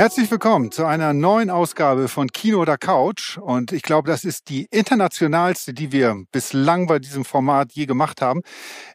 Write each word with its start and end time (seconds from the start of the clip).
Herzlich 0.00 0.30
willkommen 0.30 0.72
zu 0.72 0.86
einer 0.86 1.12
neuen 1.12 1.50
Ausgabe 1.50 2.08
von 2.08 2.28
Kino 2.28 2.62
oder 2.62 2.78
Couch. 2.78 3.36
Und 3.36 3.70
ich 3.70 3.82
glaube, 3.82 4.10
das 4.10 4.24
ist 4.24 4.48
die 4.48 4.66
internationalste, 4.70 5.74
die 5.74 5.92
wir 5.92 6.24
bislang 6.32 6.86
bei 6.86 6.98
diesem 6.98 7.26
Format 7.26 7.72
je 7.72 7.84
gemacht 7.84 8.22
haben. 8.22 8.40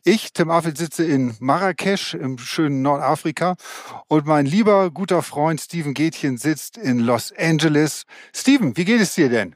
Ich, 0.03 0.33
Tim 0.33 0.49
Affel, 0.49 0.75
sitze 0.75 1.05
in 1.05 1.35
Marrakesch 1.39 2.15
im 2.15 2.39
schönen 2.39 2.81
Nordafrika 2.81 3.55
und 4.07 4.25
mein 4.25 4.47
lieber 4.47 4.89
guter 4.89 5.21
Freund 5.21 5.61
Steven 5.61 5.93
Gätchen 5.93 6.39
sitzt 6.39 6.75
in 6.75 6.97
Los 6.97 7.31
Angeles. 7.37 8.05
Steven, 8.35 8.75
wie 8.75 8.85
geht 8.85 8.99
es 8.99 9.13
dir 9.13 9.29
denn? 9.29 9.55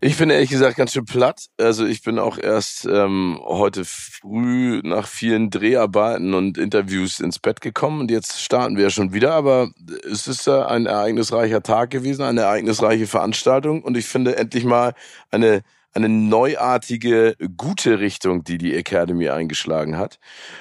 Ich 0.00 0.18
bin 0.18 0.28
ehrlich 0.28 0.50
gesagt 0.50 0.76
ganz 0.76 0.92
schön 0.92 1.06
platt. 1.06 1.46
Also 1.58 1.86
ich 1.86 2.02
bin 2.02 2.18
auch 2.18 2.36
erst 2.36 2.84
ähm, 2.84 3.40
heute 3.42 3.84
früh 3.86 4.80
nach 4.84 5.06
vielen 5.06 5.48
Dreharbeiten 5.48 6.34
und 6.34 6.58
Interviews 6.58 7.18
ins 7.18 7.38
Bett 7.38 7.62
gekommen 7.62 8.00
und 8.00 8.10
jetzt 8.10 8.40
starten 8.40 8.76
wir 8.76 8.84
ja 8.84 8.90
schon 8.90 9.14
wieder. 9.14 9.32
Aber 9.32 9.70
es 10.10 10.28
ist 10.28 10.48
äh, 10.48 10.62
ein 10.62 10.84
ereignisreicher 10.84 11.62
Tag 11.62 11.90
gewesen, 11.90 12.22
eine 12.22 12.42
ereignisreiche 12.42 13.06
Veranstaltung 13.06 13.82
und 13.82 13.96
ich 13.96 14.06
finde 14.06 14.36
endlich 14.36 14.64
mal 14.64 14.94
eine 15.30 15.62
eine 15.94 16.10
neuartige, 16.10 17.36
gute 17.56 18.00
Richtung, 18.00 18.44
die 18.44 18.58
die 18.58 18.74
Academy 18.74 19.30
eingeschlagen 19.30 19.96
hat 19.96 20.18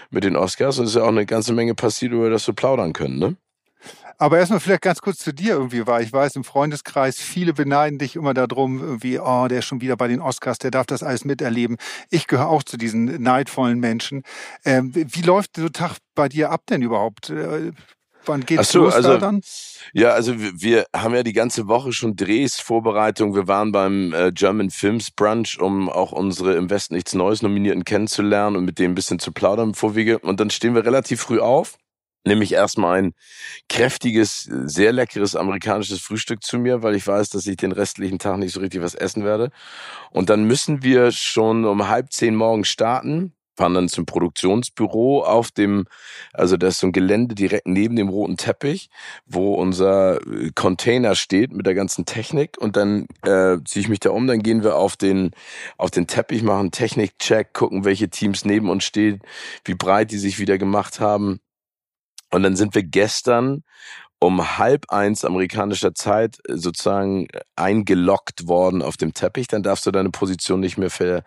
mit 0.10 0.24
den 0.24 0.38
Oscars. 0.38 0.80
Und 0.80 0.86
es 0.86 0.92
ist 0.92 0.96
ja 0.96 1.04
auch 1.04 1.10
eine 1.10 1.26
ganze 1.26 1.52
Menge 1.52 1.76
passiert, 1.76 2.14
über 2.14 2.30
das 2.30 2.48
wir 2.48 2.54
plaudern 2.54 2.94
können, 2.94 3.20
ne? 3.20 3.36
Aber 4.18 4.40
erstmal 4.40 4.60
vielleicht 4.60 4.82
ganz 4.82 5.02
kurz 5.02 5.18
zu 5.18 5.34
dir 5.34 5.56
irgendwie, 5.56 5.86
weil 5.88 6.04
ich 6.04 6.14
weiß, 6.14 6.36
im 6.36 6.44
Freundeskreis, 6.44 7.20
viele 7.20 7.54
beneiden 7.54 8.00
dich 8.00 8.16
immer 8.16 8.34
darum, 8.34 8.80
irgendwie, 8.80 9.20
oh, 9.20 9.48
der 9.48 9.60
ist 9.60 9.66
schon 9.66 9.82
wieder 9.82 9.98
bei 9.98 10.08
den 10.08 10.22
Oscars, 10.22 10.58
der 10.58 10.72
darf 10.72 10.86
das 10.86 11.04
alles 11.04 11.26
miterleben. 11.26 11.78
Ich 12.10 12.28
gehöre 12.28 12.48
auch 12.48 12.64
zu 12.64 12.78
diesen 12.78 13.22
neidvollen 13.22 13.80
Menschen. 13.80 14.24
Ähm, 14.64 14.92
wie 14.94 15.22
läuft 15.22 15.58
so 15.58 15.70
Tag 15.70 15.98
bei 16.16 16.30
dir 16.30 16.50
ab 16.50 16.62
denn 16.70 16.82
überhaupt? 16.82 17.30
Äh, 17.30 17.72
wann 18.26 18.46
geht's 18.46 18.70
so, 18.70 18.86
los 18.86 18.94
also, 18.94 19.10
da 19.10 19.18
dann? 19.18 19.42
Ja, 19.94 20.12
also 20.12 20.34
wir 20.38 20.86
haben 20.96 21.14
ja 21.14 21.24
die 21.24 21.34
ganze 21.34 21.68
Woche 21.68 21.92
schon 21.92 22.16
Drehs, 22.16 22.60
Vorbereitung. 22.60 23.36
Wir 23.36 23.50
waren 23.50 23.74
beim 23.74 24.14
äh, 24.14 24.32
German 24.32 24.70
Films 24.70 25.12
Brunch, 25.12 25.60
um 25.60 25.90
auch 25.90 26.14
unsere 26.14 26.56
im 26.56 26.70
Westen 26.70 26.96
nichts 26.96 27.14
Neues 27.14 27.42
Nominierten 27.42 27.84
kennenzulernen 27.84 28.56
und 28.56 28.66
mit 28.66 28.80
denen 28.80 28.94
ein 28.94 28.96
bisschen 28.96 29.20
zu 29.20 29.34
plaudern 29.34 29.70
im 29.70 29.74
Vorwege. 29.74 30.20
Und 30.20 30.40
dann 30.40 30.50
stehen 30.50 30.74
wir 30.74 30.86
relativ 30.86 31.22
früh 31.22 31.40
auf 31.40 31.78
nämlich 32.26 32.54
erstmal 32.54 32.98
ein 32.98 33.14
kräftiges, 33.70 34.50
sehr 34.66 34.92
leckeres 34.92 35.36
amerikanisches 35.36 36.02
Frühstück 36.02 36.44
zu 36.44 36.58
mir, 36.58 36.84
weil 36.84 36.96
ich 36.96 37.08
weiß, 37.08 37.30
dass 37.30 37.48
ich 37.48 37.58
den 37.58 37.72
restlichen 37.72 38.20
Tag 38.20 38.38
nicht 38.38 38.54
so 38.54 38.60
richtig 38.60 38.82
was 38.82 38.96
essen 38.96 39.24
werde. 39.24 39.52
Und 40.12 40.30
dann 40.30 40.46
müssen 40.46 40.84
wir 40.84 41.12
schon 41.12 41.66
um 41.66 41.88
halb 41.88 42.12
zehn 42.12 42.36
morgens 42.36 42.68
starten, 42.68 43.34
fahren 43.56 43.74
dann 43.74 43.90
zum 43.90 44.06
Produktionsbüro 44.06 45.24
auf 45.24 45.52
dem, 45.52 45.86
also 46.34 46.58
das 46.58 46.76
ist 46.76 46.80
so 46.82 46.88
ein 46.88 46.92
Gelände 46.92 47.36
direkt 47.36 47.68
neben 47.68 47.96
dem 47.96 48.10
roten 48.10 48.38
Teppich, 48.38 48.90
wo 49.26 49.54
unser 49.54 50.20
äh, 50.28 50.52
Container 50.54 51.16
steht 51.16 51.54
mit 51.54 51.66
der 51.66 51.74
ganzen 51.74 52.06
Technik 52.06 52.58
und 52.58 52.76
dann 52.76 53.08
äh, 53.24 53.58
ziehe 53.64 53.82
ich 53.82 53.88
mich 53.88 54.00
da 54.00 54.10
um, 54.10 54.28
dann 54.28 54.44
gehen 54.44 54.64
wir 54.64 54.76
auf 54.76 54.98
den 54.98 55.32
auf 55.78 55.92
den 55.92 56.08
Teppich, 56.08 56.44
machen 56.44 56.72
Technikcheck, 56.72 57.54
gucken, 57.54 57.86
welche 57.86 58.10
Teams 58.10 58.46
neben 58.46 58.70
uns 58.70 58.84
stehen, 58.84 59.22
wie 59.64 59.76
breit 59.76 60.12
die 60.12 60.18
sich 60.18 60.40
wieder 60.40 60.58
gemacht 60.58 61.00
haben 61.00 61.40
und 62.36 62.44
dann 62.44 62.58
sind 62.58 62.76
wir 62.76 62.84
gestern 62.84 63.64
um 64.20 64.58
halb 64.58 64.90
eins 64.90 65.24
amerikanischer 65.24 65.94
Zeit 65.94 66.40
äh, 66.48 66.58
sozusagen 66.58 67.28
äh, 67.28 67.42
eingeloggt 67.56 68.48
worden 68.48 68.82
auf 68.82 68.98
dem 68.98 69.14
Teppich, 69.14 69.48
dann 69.48 69.64
darfst 69.64 69.86
du 69.86 69.92
deine 69.92 70.10
Position 70.10 70.60
nicht 70.60 70.78
mehr 70.78 70.90
ver 70.90 71.24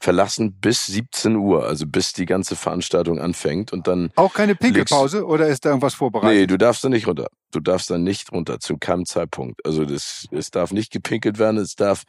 verlassen 0.00 0.52
bis 0.52 0.86
17 0.86 1.36
Uhr, 1.36 1.66
also 1.66 1.86
bis 1.86 2.12
die 2.12 2.26
ganze 2.26 2.56
Veranstaltung 2.56 3.20
anfängt 3.20 3.72
und 3.72 3.86
dann 3.86 4.10
auch 4.16 4.32
keine 4.32 4.54
Pinkelpause 4.54 5.26
oder 5.26 5.48
ist 5.48 5.64
da 5.64 5.70
irgendwas 5.70 5.94
vorbereitet? 5.94 6.40
Nee, 6.40 6.46
du 6.46 6.56
darfst 6.56 6.82
da 6.82 6.88
nicht 6.88 7.06
runter. 7.06 7.28
Du 7.50 7.60
darfst 7.60 7.90
da 7.90 7.98
nicht 7.98 8.32
runter 8.32 8.60
zu 8.60 8.78
keinem 8.78 9.06
Zeitpunkt. 9.06 9.64
Also 9.64 9.84
das 9.84 10.26
es 10.30 10.50
darf 10.50 10.72
nicht 10.72 10.92
gepinkelt 10.92 11.38
werden, 11.38 11.58
es 11.58 11.76
darf 11.76 12.04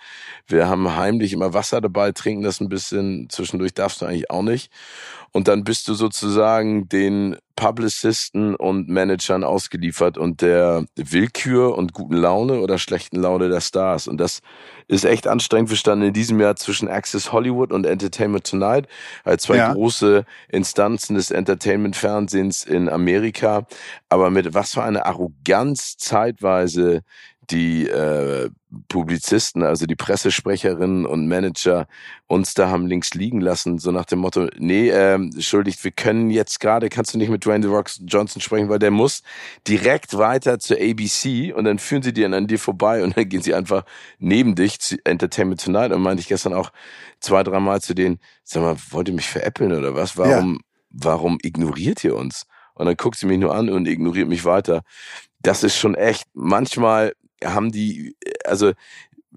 wir 0.47 0.68
haben 0.68 0.96
heimlich 0.96 1.34
immer 1.34 1.53
Wasser 1.53 1.81
dabei, 1.81 2.12
trinken 2.12 2.44
das 2.44 2.59
ein 2.59 2.69
bisschen 2.69 3.29
zwischendurch 3.29 3.74
darfst 3.74 4.01
du 4.01 4.06
eigentlich 4.06 4.30
auch 4.30 4.44
nicht. 4.44 4.72
Und 5.34 5.47
dann 5.47 5.63
bist 5.63 5.88
du 5.88 5.94
sozusagen 5.94 6.90
den 6.90 7.38
Publicisten 7.56 8.56
und 8.56 8.90
Managern 8.90 9.44
ausgeliefert 9.44 10.18
und 10.18 10.41
der 10.41 10.85
Willkür 10.96 11.78
und 11.78 11.94
guten 11.94 12.16
Laune 12.16 12.59
oder 12.59 12.78
schlechten 12.78 13.22
Laune 13.22 13.50
der 13.50 13.62
Stars. 13.62 14.07
Und 14.07 14.18
das 14.18 14.41
ist 14.88 15.06
echt 15.06 15.28
anstrengend. 15.28 15.69
Wir 15.69 15.78
standen 15.78 16.07
in 16.07 16.13
diesem 16.13 16.40
Jahr 16.40 16.56
zwischen 16.56 16.90
Access 16.90 17.31
Hollywood 17.31 17.72
und 17.72 17.85
Entertainment 17.85 18.50
Tonight, 18.50 18.88
als 19.24 19.44
zwei 19.44 19.57
ja. 19.57 19.74
große 19.74 20.25
Instanzen 20.50 21.16
des 21.16 21.31
Entertainment-Fernsehens 21.31 22.66
in 22.66 22.90
Amerika. 22.90 23.68
Aber 24.11 24.29
mit 24.29 24.53
was 24.53 24.73
für 24.73 24.83
eine 24.83 25.05
Arroganz 25.05 25.95
zeitweise 25.95 27.01
die 27.49 27.88
äh, 27.88 28.49
Publizisten, 28.89 29.63
also 29.63 29.85
die 29.85 29.95
Pressesprecherinnen 29.95 31.05
und 31.05 31.29
Manager 31.29 31.88
uns 32.27 32.53
da 32.53 32.69
haben 32.69 32.88
links 32.88 33.13
liegen 33.13 33.39
lassen, 33.39 33.79
so 33.79 33.91
nach 33.91 34.03
dem 34.03 34.19
Motto, 34.19 34.50
nee, 34.57 34.89
äh, 34.89 35.13
entschuldigt, 35.13 35.81
wir 35.85 35.91
können 35.91 36.29
jetzt 36.29 36.59
gerade, 36.59 36.89
kannst 36.89 37.13
du 37.13 37.17
nicht 37.17 37.29
mit 37.29 37.45
Dwayne 37.45 37.66
The 37.66 37.73
Rock 37.73 37.89
Johnson 38.05 38.41
sprechen, 38.41 38.67
weil 38.67 38.79
der 38.79 38.91
muss 38.91 39.23
direkt 39.66 40.17
weiter 40.17 40.59
zur 40.59 40.75
ABC 40.75 41.53
und 41.53 41.63
dann 41.63 41.79
führen 41.79 42.03
sie 42.03 42.11
dir 42.11 42.29
an 42.33 42.47
dir 42.47 42.59
vorbei 42.59 43.05
und 43.05 43.16
dann 43.16 43.29
gehen 43.29 43.41
sie 43.41 43.55
einfach 43.55 43.85
neben 44.19 44.55
dich 44.55 44.81
zu 44.81 44.97
Entertainment 45.05 45.63
Tonight 45.63 45.94
und 45.94 46.01
meinte 46.01 46.19
ich 46.19 46.27
gestern 46.27 46.53
auch 46.53 46.73
zwei, 47.21 47.44
dreimal 47.44 47.79
zu 47.79 47.94
denen, 47.94 48.19
sag 48.44 48.61
mal, 48.61 48.75
wollt 48.89 49.07
ihr 49.07 49.16
mich 49.16 49.29
veräppeln 49.29 49.71
oder 49.71 49.95
was? 49.95 50.17
Warum, 50.17 50.55
ja. 50.55 50.59
warum 50.89 51.38
ignoriert 51.41 52.03
ihr 52.03 52.17
uns? 52.17 52.45
Und 52.81 52.88
dann 52.88 52.97
guckt 52.97 53.16
sie 53.16 53.28
mich 53.28 53.38
nur 53.38 53.53
an 53.53 53.69
und 53.69 53.88
ignoriert 53.88 54.28
mich 54.28 54.44
weiter. 54.44 54.81
Das 55.44 55.64
ist 55.64 55.78
schon 55.78 55.94
echt 55.94 56.25
manchmal 56.34 57.14
haben 57.44 57.72
die, 57.72 58.16
also 58.44 58.72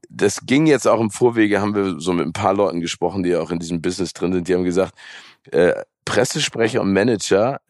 das 0.08 0.46
ging 0.46 0.66
jetzt 0.66 0.88
auch 0.88 0.98
im 0.98 1.10
Vorwege, 1.10 1.60
haben 1.60 1.74
wir 1.74 2.00
so 2.00 2.14
mit 2.14 2.24
ein 2.24 2.32
paar 2.32 2.54
Leuten 2.54 2.80
gesprochen, 2.80 3.22
die 3.22 3.28
ja 3.28 3.40
auch 3.40 3.50
in 3.50 3.58
diesem 3.58 3.82
Business 3.82 4.14
drin 4.14 4.32
sind, 4.32 4.48
die 4.48 4.54
haben 4.54 4.64
gesagt, 4.64 4.94
äh, 5.50 5.74
Pressesprecher 6.06 6.80
und 6.80 6.94
Manager 6.94 7.60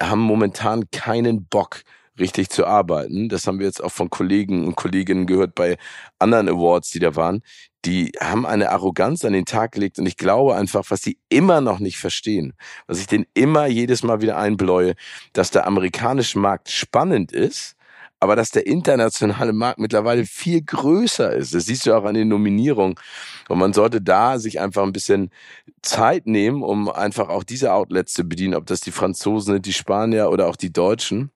haben 0.00 0.20
momentan 0.20 0.88
keinen 0.92 1.46
Bock, 1.46 1.82
richtig 2.18 2.50
zu 2.50 2.66
arbeiten. 2.66 3.28
Das 3.28 3.46
haben 3.46 3.58
wir 3.58 3.66
jetzt 3.66 3.82
auch 3.82 3.92
von 3.92 4.10
Kollegen 4.10 4.66
und 4.66 4.76
Kolleginnen 4.76 5.26
gehört 5.26 5.54
bei 5.54 5.76
anderen 6.18 6.48
Awards, 6.48 6.90
die 6.90 7.00
da 7.00 7.16
waren. 7.16 7.42
Die 7.84 8.12
haben 8.20 8.46
eine 8.46 8.70
Arroganz 8.70 9.24
an 9.24 9.32
den 9.34 9.44
Tag 9.44 9.72
gelegt 9.72 9.98
und 9.98 10.06
ich 10.06 10.16
glaube 10.16 10.56
einfach, 10.56 10.84
was 10.88 11.02
sie 11.02 11.18
immer 11.28 11.60
noch 11.60 11.80
nicht 11.80 11.98
verstehen, 11.98 12.54
was 12.86 13.00
ich 13.00 13.06
denen 13.06 13.26
immer 13.34 13.66
jedes 13.66 14.02
Mal 14.02 14.22
wieder 14.22 14.38
einbläue, 14.38 14.94
dass 15.32 15.50
der 15.50 15.66
amerikanische 15.66 16.38
Markt 16.38 16.70
spannend 16.70 17.32
ist, 17.32 17.76
aber 18.20 18.36
dass 18.36 18.50
der 18.50 18.66
internationale 18.66 19.52
Markt 19.52 19.78
mittlerweile 19.78 20.24
viel 20.24 20.62
größer 20.62 21.34
ist. 21.34 21.52
Das 21.52 21.66
siehst 21.66 21.84
du 21.84 21.92
auch 21.92 22.04
an 22.04 22.14
den 22.14 22.28
Nominierungen. 22.28 22.94
Und 23.50 23.58
man 23.58 23.74
sollte 23.74 24.00
da 24.00 24.38
sich 24.38 24.60
einfach 24.60 24.82
ein 24.82 24.94
bisschen 24.94 25.30
Zeit 25.82 26.26
nehmen, 26.26 26.62
um 26.62 26.88
einfach 26.88 27.28
auch 27.28 27.44
diese 27.44 27.74
Outlets 27.74 28.14
zu 28.14 28.24
bedienen, 28.24 28.54
ob 28.54 28.64
das 28.64 28.80
die 28.80 28.92
Franzosen 28.92 29.54
sind, 29.54 29.66
die 29.66 29.74
Spanier 29.74 30.30
oder 30.30 30.46
auch 30.48 30.56
die 30.56 30.72
Deutschen. 30.72 31.33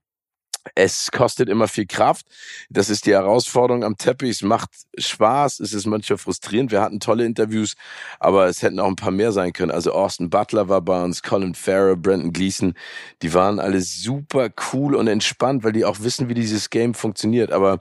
Es 0.74 1.10
kostet 1.10 1.48
immer 1.48 1.68
viel 1.68 1.86
Kraft. 1.86 2.26
Das 2.70 2.90
ist 2.90 3.06
die 3.06 3.12
Herausforderung 3.12 3.84
am 3.84 3.96
Teppich. 3.96 4.30
Es 4.30 4.42
macht 4.42 4.70
Spaß. 4.96 5.60
Es 5.60 5.72
ist 5.72 5.86
manchmal 5.86 6.18
frustrierend. 6.18 6.70
Wir 6.70 6.80
hatten 6.80 7.00
tolle 7.00 7.24
Interviews, 7.24 7.74
aber 8.18 8.46
es 8.46 8.62
hätten 8.62 8.80
auch 8.80 8.88
ein 8.88 8.96
paar 8.96 9.10
mehr 9.10 9.32
sein 9.32 9.52
können. 9.52 9.70
Also 9.70 9.92
Austin 9.92 10.30
Butler 10.30 10.68
war 10.68 10.80
bei 10.80 11.02
uns, 11.02 11.22
Colin 11.22 11.54
Farrer, 11.54 11.96
Brandon 11.96 12.32
Gleason. 12.32 12.74
Die 13.22 13.32
waren 13.34 13.60
alle 13.60 13.80
super 13.80 14.50
cool 14.72 14.94
und 14.94 15.08
entspannt, 15.08 15.64
weil 15.64 15.72
die 15.72 15.84
auch 15.84 16.00
wissen, 16.00 16.28
wie 16.28 16.34
dieses 16.34 16.70
Game 16.70 16.94
funktioniert. 16.94 17.52
Aber 17.52 17.80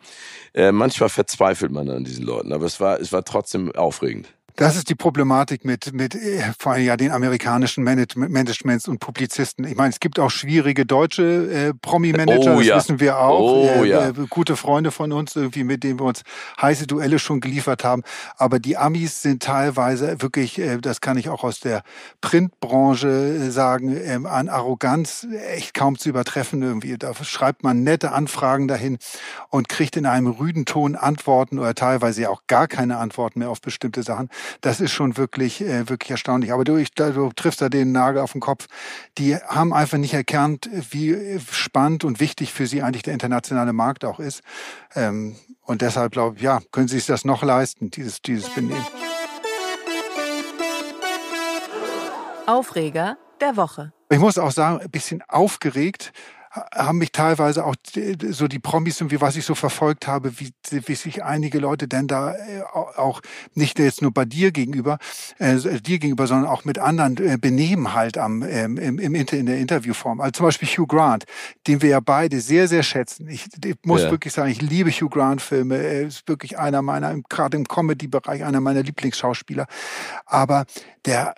äh, 0.54 0.72
manchmal 0.72 1.10
verzweifelt 1.10 1.72
man 1.72 1.90
an 1.90 2.04
diesen 2.04 2.26
Leuten. 2.26 2.54
Aber 2.54 2.66
es 2.66 2.80
war, 2.80 3.00
es 3.00 3.12
war 3.12 3.24
trotzdem 3.24 3.74
aufregend. 3.76 4.37
Das 4.58 4.76
ist 4.76 4.90
die 4.90 4.96
Problematik 4.96 5.66
mit, 5.66 5.94
mit 5.94 6.16
äh, 6.16 6.42
vor 6.58 6.72
allem 6.72 6.84
ja 6.84 6.98
den 6.98 7.12
amerikanischen 7.12 7.84
Managements 7.84 8.88
und 8.88 8.98
Publizisten. 8.98 9.66
Ich 9.66 9.76
meine, 9.76 9.90
es 9.90 10.00
gibt 10.00 10.18
auch 10.18 10.32
schwierige 10.32 10.84
deutsche 10.84 11.24
äh, 11.24 11.74
Promi-Manager, 11.80 12.56
oh, 12.56 12.58
das 12.58 12.66
ja. 12.66 12.76
wissen 12.78 13.00
wir 13.00 13.20
auch. 13.20 13.40
Oh, 13.40 13.84
äh, 13.84 13.88
ja. 13.88 14.08
äh, 14.10 14.14
gute 14.32 14.56
Freunde 14.56 14.90
von 14.90 15.12
uns, 15.12 15.36
irgendwie, 15.36 15.64
mit 15.64 15.84
denen 15.84 16.00
wir 16.00 16.06
uns 16.06 16.24
heiße 16.60 16.88
Duelle 16.88 17.20
schon 17.20 17.40
geliefert 17.40 17.84
haben. 17.84 18.02
Aber 18.36 18.58
die 18.58 18.78
Amis 18.78 19.22
sind 19.22 19.44
teilweise 19.44 20.24
wirklich, 20.24 20.58
äh, 20.58 20.80
das 20.80 21.02
kann 21.02 21.18
ich 21.18 21.30
auch 21.30 21.44
aus 21.44 21.60
der 21.60 21.84
Printbranche 22.22 23.10
äh, 23.10 23.52
sagen, 23.52 23.96
äh, 23.96 24.20
an 24.28 24.50
Arroganz 24.50 25.28
echt 25.50 25.76
kaum 25.76 26.00
zu 26.00 26.10
übertreffen. 26.10 26.64
Irgendwie. 26.64 26.98
Da 26.98 27.14
schreibt 27.14 27.62
man 27.62 27.84
nette 27.84 28.12
Anfragen 28.12 28.68
dahin 28.68 28.98
und 29.52 29.70
kriegt 29.70 29.98
in 29.98 30.08
einem 30.08 30.26
rüden 30.26 30.66
Ton 30.66 30.96
Antworten 30.96 31.60
oder 31.60 31.76
teilweise 31.76 32.28
auch 32.32 32.42
gar 32.48 32.68
keine 32.68 32.98
Antworten 32.98 33.38
mehr 33.38 33.52
auf 33.52 33.62
bestimmte 33.62 34.02
Sachen. 34.02 34.30
Das 34.62 34.82
ist 34.82 34.92
schon 34.92 35.18
wirklich, 35.18 35.62
äh, 35.62 35.90
wirklich 35.90 36.12
erstaunlich. 36.12 36.52
Aber 36.52 36.64
du, 36.64 36.78
ich, 36.78 36.92
du 36.94 37.32
triffst 37.36 37.62
da 37.62 37.70
den 37.70 37.92
Nagel 37.92 38.22
auf 38.22 38.32
den 38.32 38.42
Kopf. 38.42 38.68
Die 39.18 39.36
haben 39.36 39.74
einfach 39.74 39.98
nicht 39.98 40.14
erkannt, 40.14 40.70
wie 40.92 41.40
spannend 41.52 42.04
und 42.04 42.20
wichtig 42.20 42.54
für 42.54 42.68
sie 42.68 42.82
eigentlich 42.82 43.04
der 43.04 43.14
internationale 43.14 43.74
Markt 43.74 44.06
auch 44.06 44.20
ist. 44.20 44.42
Ähm, 44.96 45.36
und 45.62 45.82
deshalb 45.82 46.14
glaube 46.14 46.38
ich, 46.38 46.42
ja, 46.42 46.60
können 46.72 46.88
sie 46.88 46.98
sich 46.98 47.08
das 47.08 47.26
noch 47.26 47.44
leisten, 47.44 47.92
dieses, 47.92 48.22
dieses 48.22 48.50
Benehmen. 48.50 48.86
Aufreger 52.46 53.18
der 53.42 53.58
Woche. 53.58 53.92
Ich 54.10 54.20
muss 54.20 54.38
auch 54.38 54.52
sagen, 54.52 54.80
ein 54.80 54.90
bisschen 54.90 55.22
aufgeregt 55.28 56.14
haben 56.52 56.98
mich 56.98 57.12
teilweise 57.12 57.66
auch 57.66 57.76
so 58.30 58.48
die 58.48 58.60
Promis 58.60 59.02
und 59.02 59.12
wie 59.12 59.22
was 59.22 59.36
ich 59.36 59.46
so 59.46 59.56
verfolgt 59.56 60.08
habe, 60.08 60.40
wie, 60.40 60.52
wie 60.70 60.96
sich 60.96 61.24
einige 61.24 61.60
Leute 61.60 61.88
denn 61.88 62.08
da 62.08 62.34
äh, 62.34 62.62
auch 62.74 63.22
nicht 63.54 63.80
jetzt 63.80 64.02
nur 64.02 64.12
bei 64.12 64.26
dir 64.26 64.52
gegenüber, 64.52 64.98
äh, 65.40 65.58
dir 65.58 66.00
gegenüber, 66.00 66.28
sondern 66.28 66.50
auch 66.50 66.66
mit 66.66 66.80
anderen 66.80 67.18
äh, 67.18 67.38
benehmen 67.40 67.94
halt 67.94 68.18
am 68.18 68.44
ähm, 68.44 68.78
im, 68.78 69.00
im 69.00 69.16
in 69.16 69.46
der 69.46 69.58
Interviewform. 69.58 70.22
Also 70.22 70.32
zum 70.32 70.46
Beispiel 70.46 70.68
Hugh 70.68 70.88
Grant, 70.88 71.26
den 71.68 71.82
wir 71.82 71.90
ja 71.90 72.00
beide 72.00 72.40
sehr 72.40 72.68
sehr 72.68 72.84
schätzen. 72.84 73.28
Ich, 73.28 73.48
ich 73.64 73.76
muss 73.84 74.04
ja. 74.04 74.12
wirklich 74.12 74.34
sagen, 74.34 74.50
ich 74.50 74.62
liebe 74.62 74.92
Hugh 74.92 75.10
Grant 75.10 75.42
Filme. 75.42 75.78
Er 75.78 76.08
ist 76.08 76.28
wirklich 76.28 76.58
einer 76.58 76.82
meiner 76.82 77.16
gerade 77.30 77.58
im 77.58 77.68
Comedy 77.68 78.08
Bereich 78.08 78.44
einer 78.44 78.62
meiner 78.62 78.84
Lieblingsschauspieler. 78.84 79.68
Aber 80.26 80.66
der 81.06 81.36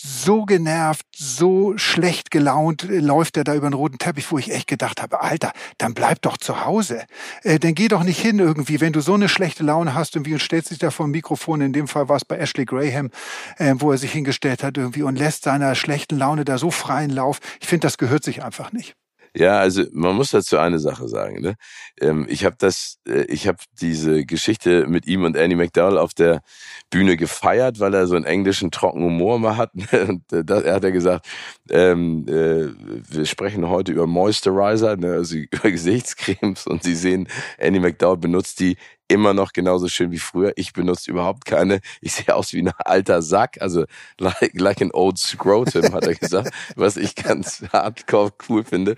so 0.00 0.44
genervt, 0.44 1.06
so 1.14 1.76
schlecht 1.76 2.30
gelaunt 2.30 2.84
äh, 2.84 2.98
läuft 2.98 3.36
er 3.36 3.44
da 3.44 3.54
über 3.54 3.68
den 3.68 3.74
roten 3.74 3.98
Teppich, 3.98 4.30
wo 4.30 4.38
ich 4.38 4.52
echt 4.52 4.66
gedacht 4.66 5.02
habe, 5.02 5.20
Alter, 5.20 5.52
dann 5.78 5.94
bleib 5.94 6.22
doch 6.22 6.36
zu 6.36 6.64
Hause. 6.64 7.06
Äh, 7.42 7.58
dann 7.58 7.74
geh 7.74 7.88
doch 7.88 8.02
nicht 8.02 8.20
hin 8.20 8.38
irgendwie, 8.38 8.80
wenn 8.80 8.92
du 8.92 9.00
so 9.00 9.14
eine 9.14 9.28
schlechte 9.28 9.62
Laune 9.62 9.94
hast 9.94 10.16
irgendwie 10.16 10.34
und 10.34 10.42
stellst 10.42 10.70
dich 10.70 10.78
da 10.78 10.90
vor 10.90 11.06
dem 11.06 11.12
Mikrofon, 11.12 11.60
in 11.60 11.72
dem 11.72 11.88
Fall 11.88 12.08
war 12.08 12.16
es 12.16 12.24
bei 12.24 12.36
Ashley 12.36 12.64
Graham, 12.64 13.10
äh, 13.58 13.74
wo 13.78 13.90
er 13.92 13.98
sich 13.98 14.12
hingestellt 14.12 14.62
hat 14.62 14.76
irgendwie 14.76 15.02
und 15.02 15.16
lässt 15.16 15.44
seiner 15.44 15.74
schlechten 15.74 16.18
Laune 16.18 16.44
da 16.44 16.58
so 16.58 16.70
freien 16.70 17.10
Lauf. 17.10 17.40
Ich 17.60 17.66
finde, 17.66 17.86
das 17.86 17.98
gehört 17.98 18.24
sich 18.24 18.42
einfach 18.42 18.72
nicht. 18.72 18.94
Ja, 19.38 19.58
also 19.58 19.82
man 19.92 20.16
muss 20.16 20.30
dazu 20.30 20.56
eine 20.56 20.78
Sache 20.78 21.08
sagen. 21.08 21.42
Ne? 21.42 21.56
Ähm, 22.00 22.26
ich 22.30 22.46
habe 22.46 22.56
das, 22.58 22.98
äh, 23.06 23.24
ich 23.24 23.46
habe 23.46 23.58
diese 23.82 24.24
Geschichte 24.24 24.86
mit 24.86 25.06
ihm 25.06 25.24
und 25.24 25.36
Annie 25.36 25.56
McDowell 25.58 25.98
auf 25.98 26.14
der 26.14 26.40
Bühne 26.88 27.18
gefeiert, 27.18 27.78
weil 27.78 27.92
er 27.92 28.06
so 28.06 28.16
einen 28.16 28.24
englischen 28.24 28.70
trockenen 28.70 29.08
Humor 29.08 29.38
mal 29.38 29.58
hat. 29.58 29.72
Und 30.08 30.32
äh, 30.32 30.42
da, 30.42 30.60
er 30.60 30.76
hat 30.76 30.84
ja 30.84 30.90
gesagt, 30.90 31.26
ähm, 31.68 32.24
äh, 32.28 32.68
wir 33.12 33.26
sprechen 33.26 33.68
heute 33.68 33.92
über 33.92 34.06
Moisturizer, 34.06 34.96
ne, 34.96 35.12
also 35.12 35.36
über 35.52 35.70
Gesichtscremes 35.70 36.66
und 36.66 36.82
Sie 36.82 36.94
sehen, 36.94 37.28
Annie 37.60 37.80
McDowell 37.80 38.16
benutzt 38.16 38.60
die 38.60 38.76
immer 39.08 39.34
noch 39.34 39.52
genauso 39.52 39.88
schön 39.88 40.10
wie 40.10 40.18
früher. 40.18 40.52
Ich 40.56 40.72
benutze 40.72 41.10
überhaupt 41.10 41.44
keine. 41.44 41.80
Ich 42.00 42.14
sehe 42.14 42.34
aus 42.34 42.52
wie 42.52 42.62
ein 42.62 42.72
alter 42.78 43.22
Sack, 43.22 43.60
also 43.60 43.84
like, 44.18 44.52
like 44.54 44.82
an 44.82 44.90
old 44.92 45.18
scrotum, 45.18 45.92
hat 45.92 46.06
er 46.06 46.14
gesagt, 46.14 46.52
was 46.76 46.96
ich 46.96 47.14
ganz 47.14 47.62
hardcore 47.72 48.32
cool 48.48 48.64
finde. 48.64 48.96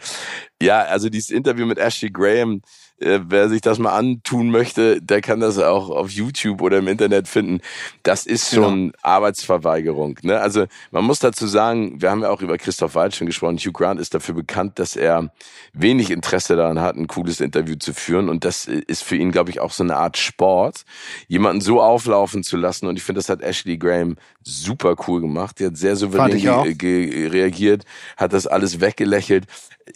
Ja, 0.60 0.82
also 0.82 1.08
dieses 1.08 1.30
Interview 1.30 1.66
mit 1.66 1.78
Ashley 1.78 2.10
Graham, 2.10 2.62
äh, 3.00 3.20
wer 3.28 3.48
sich 3.48 3.60
das 3.60 3.78
mal 3.78 3.92
antun 3.96 4.50
möchte, 4.50 5.00
der 5.00 5.20
kann 5.20 5.40
das 5.40 5.58
auch 5.58 5.90
auf 5.90 6.10
YouTube 6.10 6.60
oder 6.60 6.78
im 6.78 6.88
Internet 6.88 7.28
finden. 7.28 7.60
Das 8.02 8.26
ist 8.26 8.54
schon 8.54 8.88
genau. 8.88 8.98
Arbeitsverweigerung. 9.02 10.18
Ne? 10.22 10.40
Also 10.40 10.66
man 10.90 11.04
muss 11.04 11.20
dazu 11.20 11.46
sagen, 11.46 12.00
wir 12.00 12.10
haben 12.10 12.22
ja 12.22 12.30
auch 12.30 12.42
über 12.42 12.58
Christoph 12.58 12.94
Wald 12.94 13.14
schon 13.14 13.26
gesprochen. 13.26 13.58
Hugh 13.58 13.72
Grant 13.72 14.00
ist 14.00 14.14
dafür 14.14 14.34
bekannt, 14.34 14.78
dass 14.78 14.96
er 14.96 15.30
wenig 15.72 16.10
Interesse 16.10 16.56
daran 16.56 16.80
hat, 16.80 16.96
ein 16.96 17.06
cooles 17.06 17.40
Interview 17.40 17.76
zu 17.76 17.92
führen. 17.92 18.28
Und 18.28 18.44
das 18.44 18.66
ist 18.66 19.04
für 19.04 19.16
ihn, 19.16 19.30
glaube 19.30 19.50
ich, 19.50 19.60
auch 19.60 19.72
so 19.72 19.84
eine 19.84 19.96
Art 19.96 20.16
Sport, 20.16 20.84
jemanden 21.28 21.60
so 21.60 21.80
auflaufen 21.80 22.42
zu 22.42 22.56
lassen. 22.56 22.86
Und 22.86 22.96
ich 22.96 23.02
finde, 23.02 23.20
das 23.20 23.28
hat 23.28 23.42
Ashley 23.42 23.78
Graham 23.78 24.16
super 24.42 24.96
cool 25.06 25.20
gemacht. 25.20 25.60
Die 25.60 25.66
hat 25.66 25.76
sehr 25.76 25.96
souverän 25.96 26.32
reagiert, 26.32 27.84
hat 28.16 28.32
das 28.32 28.46
alles 28.46 28.80
weggelächelt. 28.80 29.44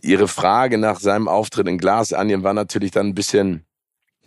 Ihre 0.01 0.29
Frage 0.29 0.79
nach 0.79 1.01
seinem 1.01 1.29
Auftritt 1.29 1.69
in 1.69 1.79
Glas 1.79 2.13
Onion 2.13 2.43
war 2.43 2.55
natürlich 2.55 2.91
dann 2.91 3.09
ein 3.09 3.15
bisschen 3.15 3.65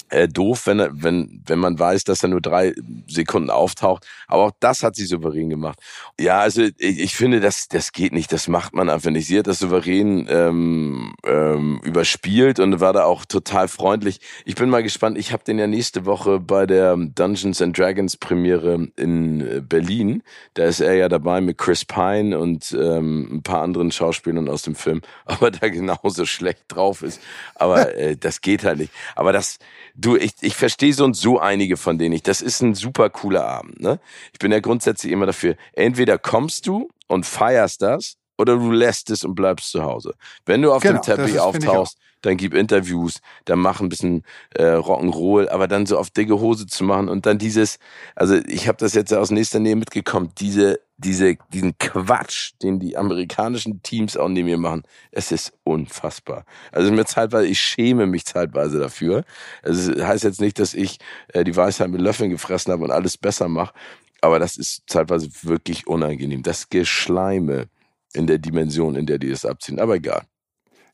äh, 0.09 0.27
doof, 0.27 0.67
wenn, 0.67 0.87
wenn, 0.91 1.41
wenn 1.45 1.59
man 1.59 1.77
weiß, 1.77 2.03
dass 2.03 2.23
er 2.23 2.29
nur 2.29 2.41
drei 2.41 2.73
Sekunden 3.07 3.49
auftaucht. 3.49 4.05
Aber 4.27 4.43
auch 4.43 4.51
das 4.59 4.83
hat 4.83 4.95
sie 4.95 5.05
souverän 5.05 5.49
gemacht. 5.49 5.79
Ja, 6.19 6.39
also 6.39 6.61
ich, 6.61 6.99
ich 6.99 7.15
finde, 7.15 7.39
das, 7.39 7.67
das 7.67 7.91
geht 7.91 8.13
nicht. 8.13 8.31
Das 8.31 8.47
macht 8.47 8.73
man 8.73 8.89
einfach 8.89 9.11
nicht. 9.11 9.27
Sie 9.27 9.37
hat 9.37 9.47
das 9.47 9.59
souverän 9.59 10.27
ähm, 10.29 11.15
ähm, 11.25 11.81
überspielt 11.83 12.59
und 12.59 12.79
war 12.79 12.93
da 12.93 13.05
auch 13.05 13.25
total 13.25 13.67
freundlich. 13.67 14.19
Ich 14.45 14.55
bin 14.55 14.69
mal 14.69 14.83
gespannt. 14.83 15.17
Ich 15.17 15.33
habe 15.33 15.43
den 15.43 15.59
ja 15.59 15.67
nächste 15.67 16.05
Woche 16.05 16.39
bei 16.39 16.65
der 16.65 16.95
Dungeons 16.95 17.61
and 17.61 17.77
Dragons 17.77 18.17
Premiere 18.17 18.87
in 18.95 19.41
äh, 19.41 19.61
Berlin. 19.61 20.23
Da 20.53 20.65
ist 20.65 20.79
er 20.79 20.93
ja 20.93 21.09
dabei 21.09 21.41
mit 21.41 21.57
Chris 21.57 21.83
Pine 21.83 22.37
und 22.37 22.75
ähm, 22.79 23.37
ein 23.37 23.43
paar 23.43 23.61
anderen 23.61 23.91
Schauspielern 23.91 24.49
aus 24.49 24.61
dem 24.61 24.75
Film. 24.75 25.01
Aber 25.25 25.51
da 25.51 25.67
genauso 25.69 26.25
schlecht 26.25 26.65
drauf 26.67 27.01
ist. 27.01 27.21
Aber 27.55 27.95
äh, 27.95 28.15
das 28.15 28.41
geht 28.41 28.63
halt 28.63 28.79
nicht. 28.79 28.93
Aber 29.15 29.33
das 29.33 29.57
Du, 29.97 30.17
ich, 30.17 30.33
ich 30.41 30.55
verstehe 30.55 30.93
so 30.93 31.05
und 31.05 31.15
so 31.15 31.39
einige 31.39 31.77
von 31.77 31.97
denen 31.97 32.11
nicht. 32.11 32.27
Das 32.27 32.41
ist 32.41 32.61
ein 32.61 32.75
super 32.75 33.09
cooler 33.09 33.45
Abend. 33.45 33.79
Ne? 33.79 33.99
Ich 34.33 34.39
bin 34.39 34.51
ja 34.51 34.59
grundsätzlich 34.59 35.11
immer 35.11 35.25
dafür, 35.25 35.55
entweder 35.73 36.17
kommst 36.17 36.67
du 36.67 36.89
und 37.07 37.25
feierst 37.25 37.81
das 37.81 38.17
oder 38.37 38.57
du 38.57 38.71
lässt 38.71 39.09
es 39.09 39.23
und 39.23 39.35
bleibst 39.35 39.71
zu 39.71 39.83
Hause. 39.83 40.13
Wenn 40.45 40.61
du 40.61 40.73
auf 40.73 40.83
genau, 40.83 40.99
dem 40.99 41.15
Teppich 41.15 41.39
auftauchst, 41.39 41.97
dann 42.25 42.37
gib 42.37 42.53
Interviews, 42.53 43.19
dann 43.45 43.59
mach 43.59 43.81
ein 43.81 43.89
bisschen 43.89 44.23
äh, 44.55 44.63
Rock'n'Roll, 44.63 45.49
aber 45.49 45.67
dann 45.67 45.85
so 45.85 45.97
auf 45.97 46.09
dicke 46.09 46.39
Hose 46.39 46.65
zu 46.67 46.83
machen 46.83 47.09
und 47.09 47.25
dann 47.25 47.37
dieses, 47.37 47.77
also 48.15 48.35
ich 48.47 48.67
habe 48.67 48.77
das 48.77 48.93
jetzt 48.93 49.13
aus 49.13 49.31
nächster 49.31 49.59
Nähe 49.59 49.75
mitgekommen, 49.75 50.31
diese, 50.39 50.79
diese, 50.97 51.37
diesen 51.53 51.77
Quatsch, 51.77 52.53
den 52.61 52.79
die 52.79 52.97
amerikanischen 52.97 53.81
Teams 53.83 54.17
auch 54.17 54.29
neben 54.29 54.47
mir 54.47 54.57
machen, 54.57 54.83
es 55.11 55.31
ist 55.31 55.53
unfassbar. 55.63 56.45
Also 56.71 56.91
mir 56.91 57.05
zeitweise, 57.05 57.47
ich 57.47 57.59
schäme 57.59 58.07
mich 58.07 58.25
zeitweise 58.25 58.79
dafür. 58.79 59.23
Also 59.61 59.91
es 59.91 60.03
heißt 60.03 60.23
jetzt 60.23 60.41
nicht, 60.41 60.57
dass 60.59 60.73
ich 60.73 60.99
äh, 61.29 61.43
die 61.43 61.55
Weisheit 61.55 61.89
mit 61.89 62.01
Löffeln 62.01 62.29
gefressen 62.29 62.71
habe 62.71 62.83
und 62.83 62.91
alles 62.91 63.17
besser 63.17 63.47
mache, 63.49 63.73
aber 64.21 64.39
das 64.39 64.57
ist 64.57 64.83
zeitweise 64.87 65.29
wirklich 65.43 65.85
unangenehm. 65.85 66.41
Das 66.41 66.69
Geschleime 66.69 67.67
in 68.13 68.27
der 68.27 68.39
Dimension, 68.39 68.95
in 68.95 69.05
der 69.05 69.19
die 69.19 69.29
es 69.29 69.45
abziehen. 69.45 69.79
Aber 69.79 69.95
egal. 69.95 70.25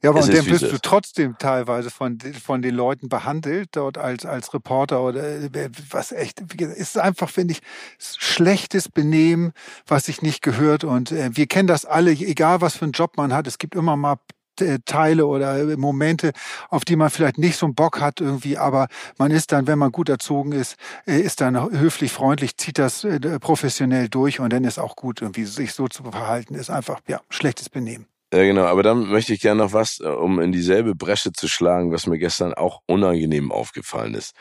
Ja, 0.04 0.10
aber 0.10 0.22
und 0.24 0.34
dann 0.34 0.46
wirst 0.48 0.64
du 0.64 0.80
trotzdem 0.82 1.38
teilweise 1.38 1.92
von, 1.92 2.18
von 2.20 2.64
den 2.64 2.74
Leuten 2.74 3.08
behandelt, 3.08 3.70
dort 3.74 4.00
als, 4.00 4.26
als 4.26 4.52
Reporter 4.54 5.04
oder 5.04 5.24
äh, 5.24 5.70
was 5.92 6.12
echt, 6.12 6.42
ist 6.60 6.98
einfach, 6.98 7.30
finde 7.30 7.54
ich, 7.54 7.62
schlechtes 8.00 8.90
Benehmen, 8.90 9.54
was 9.86 10.06
sich 10.06 10.24
nicht 10.24 10.42
gehört. 10.42 10.84
Und 10.84 11.12
äh, 11.12 11.30
wir 11.34 11.46
kennen 11.46 11.68
das 11.68 11.86
alle, 11.86 12.12
egal 12.12 12.62
was 12.62 12.78
für 12.78 12.86
einen 12.86 12.94
Job 12.94 13.16
man 13.16 13.32
hat, 13.32 13.46
es 13.46 13.60
gibt 13.60 13.76
immer 13.76 13.96
mal 13.96 14.16
äh, 14.60 14.80
Teile 14.86 15.28
oder 15.28 15.78
Momente, 15.78 16.32
auf 16.70 16.84
die 16.84 16.96
man 16.96 17.12
vielleicht 17.12 17.38
nicht 17.38 17.58
so 17.58 17.68
einen 17.68 17.76
Bock 17.76 18.02
hat 18.02 18.22
irgendwie, 18.22 18.58
aber 18.58 18.88
man 19.20 19.30
ist 19.30 19.52
dann, 19.52 19.68
wenn 19.68 19.78
man 19.78 19.92
gut 19.92 20.10
erzogen 20.10 20.52
ist, 20.52 20.78
ist 21.06 21.42
dann 21.42 21.56
höflich, 21.72 22.12
freundlich, 22.12 22.58
zieht 22.58 22.80
das 22.80 23.06
professionell 23.40 24.10
durch 24.10 24.40
und 24.40 24.52
dann 24.52 24.64
ist 24.64 24.80
auch 24.80 24.96
gut, 24.96 25.22
irgendwie 25.22 25.46
sich 25.46 25.74
so 25.74 25.88
zu 25.88 26.04
verhalten, 26.04 26.56
ist 26.56 26.72
einfach, 26.72 27.02
ja, 27.08 27.22
schlechtes 27.30 27.70
Benehmen. 27.70 28.11
Ja, 28.34 28.44
genau. 28.44 28.64
Aber 28.64 28.82
dann 28.82 29.10
möchte 29.10 29.34
ich 29.34 29.42
gerne 29.42 29.64
noch 29.64 29.74
was, 29.74 30.00
äh, 30.00 30.08
um 30.08 30.40
in 30.40 30.52
dieselbe 30.52 30.96
Bresche 30.96 31.34
zu 31.34 31.48
schlagen, 31.48 31.92
was 31.92 32.08
mir 32.08 32.18
gestern 32.18 32.54
auch 32.54 32.82
unangenehm 32.86 33.52
aufgefallen 33.52 34.14
ist. 34.14 34.34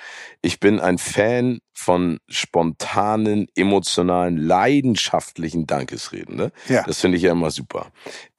Ich 0.43 0.61
bin 0.61 0.79
ein 0.79 0.99
Fan 0.99 1.59
von 1.73 2.21
spontanen, 2.29 3.49
emotionalen, 3.57 4.37
leidenschaftlichen 4.37 5.67
Dankesreden. 5.67 6.37
Ne? 6.37 6.53
Ja. 6.69 6.85
Das 6.85 7.01
finde 7.01 7.17
ich 7.17 7.25
ja 7.25 7.33
immer 7.33 7.51
super. 7.51 7.91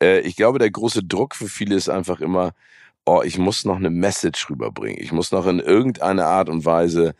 Äh, 0.01 0.21
ich 0.21 0.37
glaube, 0.37 0.59
der 0.59 0.71
große 0.71 1.03
Druck 1.03 1.35
für 1.35 1.49
viele 1.49 1.75
ist 1.75 1.89
einfach 1.89 2.21
immer, 2.21 2.53
oh, 3.05 3.21
ich 3.23 3.37
muss 3.37 3.65
noch 3.65 3.77
eine 3.77 3.89
Message 3.89 4.49
rüberbringen. 4.49 5.01
Ich 5.01 5.11
muss 5.11 5.31
noch 5.31 5.47
in 5.47 5.59
irgendeiner 5.59 6.27
Art 6.27 6.49
und 6.49 6.65
Weise 6.65 7.13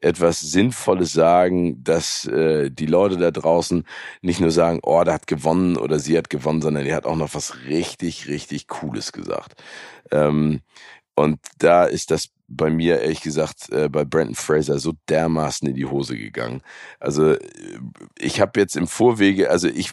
etwas 0.00 0.40
Sinnvolles 0.40 1.12
sagen, 1.12 1.82
dass 1.82 2.26
äh, 2.26 2.70
die 2.70 2.86
Leute 2.86 3.16
da 3.16 3.30
draußen 3.30 3.84
nicht 4.22 4.40
nur 4.40 4.50
sagen, 4.50 4.80
oh, 4.82 5.02
der 5.04 5.14
hat 5.14 5.26
gewonnen 5.26 5.76
oder 5.76 5.98
sie 5.98 6.16
hat 6.16 6.30
gewonnen, 6.30 6.62
sondern 6.62 6.86
er 6.86 6.96
hat 6.96 7.06
auch 7.06 7.16
noch 7.16 7.34
was 7.34 7.64
richtig, 7.66 8.28
richtig 8.28 8.66
Cooles 8.68 9.12
gesagt. 9.12 9.62
Ähm, 10.10 10.60
und 11.14 11.38
da 11.58 11.84
ist 11.84 12.10
das 12.10 12.28
bei 12.48 12.70
mir, 12.70 13.00
ehrlich 13.00 13.22
gesagt, 13.22 13.70
äh, 13.70 13.88
bei 13.88 14.04
Brandon 14.04 14.34
Fraser 14.34 14.78
so 14.78 14.92
dermaßen 15.08 15.66
in 15.68 15.74
die 15.74 15.86
Hose 15.86 16.16
gegangen. 16.16 16.62
Also 17.00 17.32
äh, 17.32 17.38
ich 18.18 18.40
habe 18.40 18.60
jetzt 18.60 18.76
im 18.76 18.86
Vorwege, 18.86 19.50
also 19.50 19.68
ich 19.68 19.92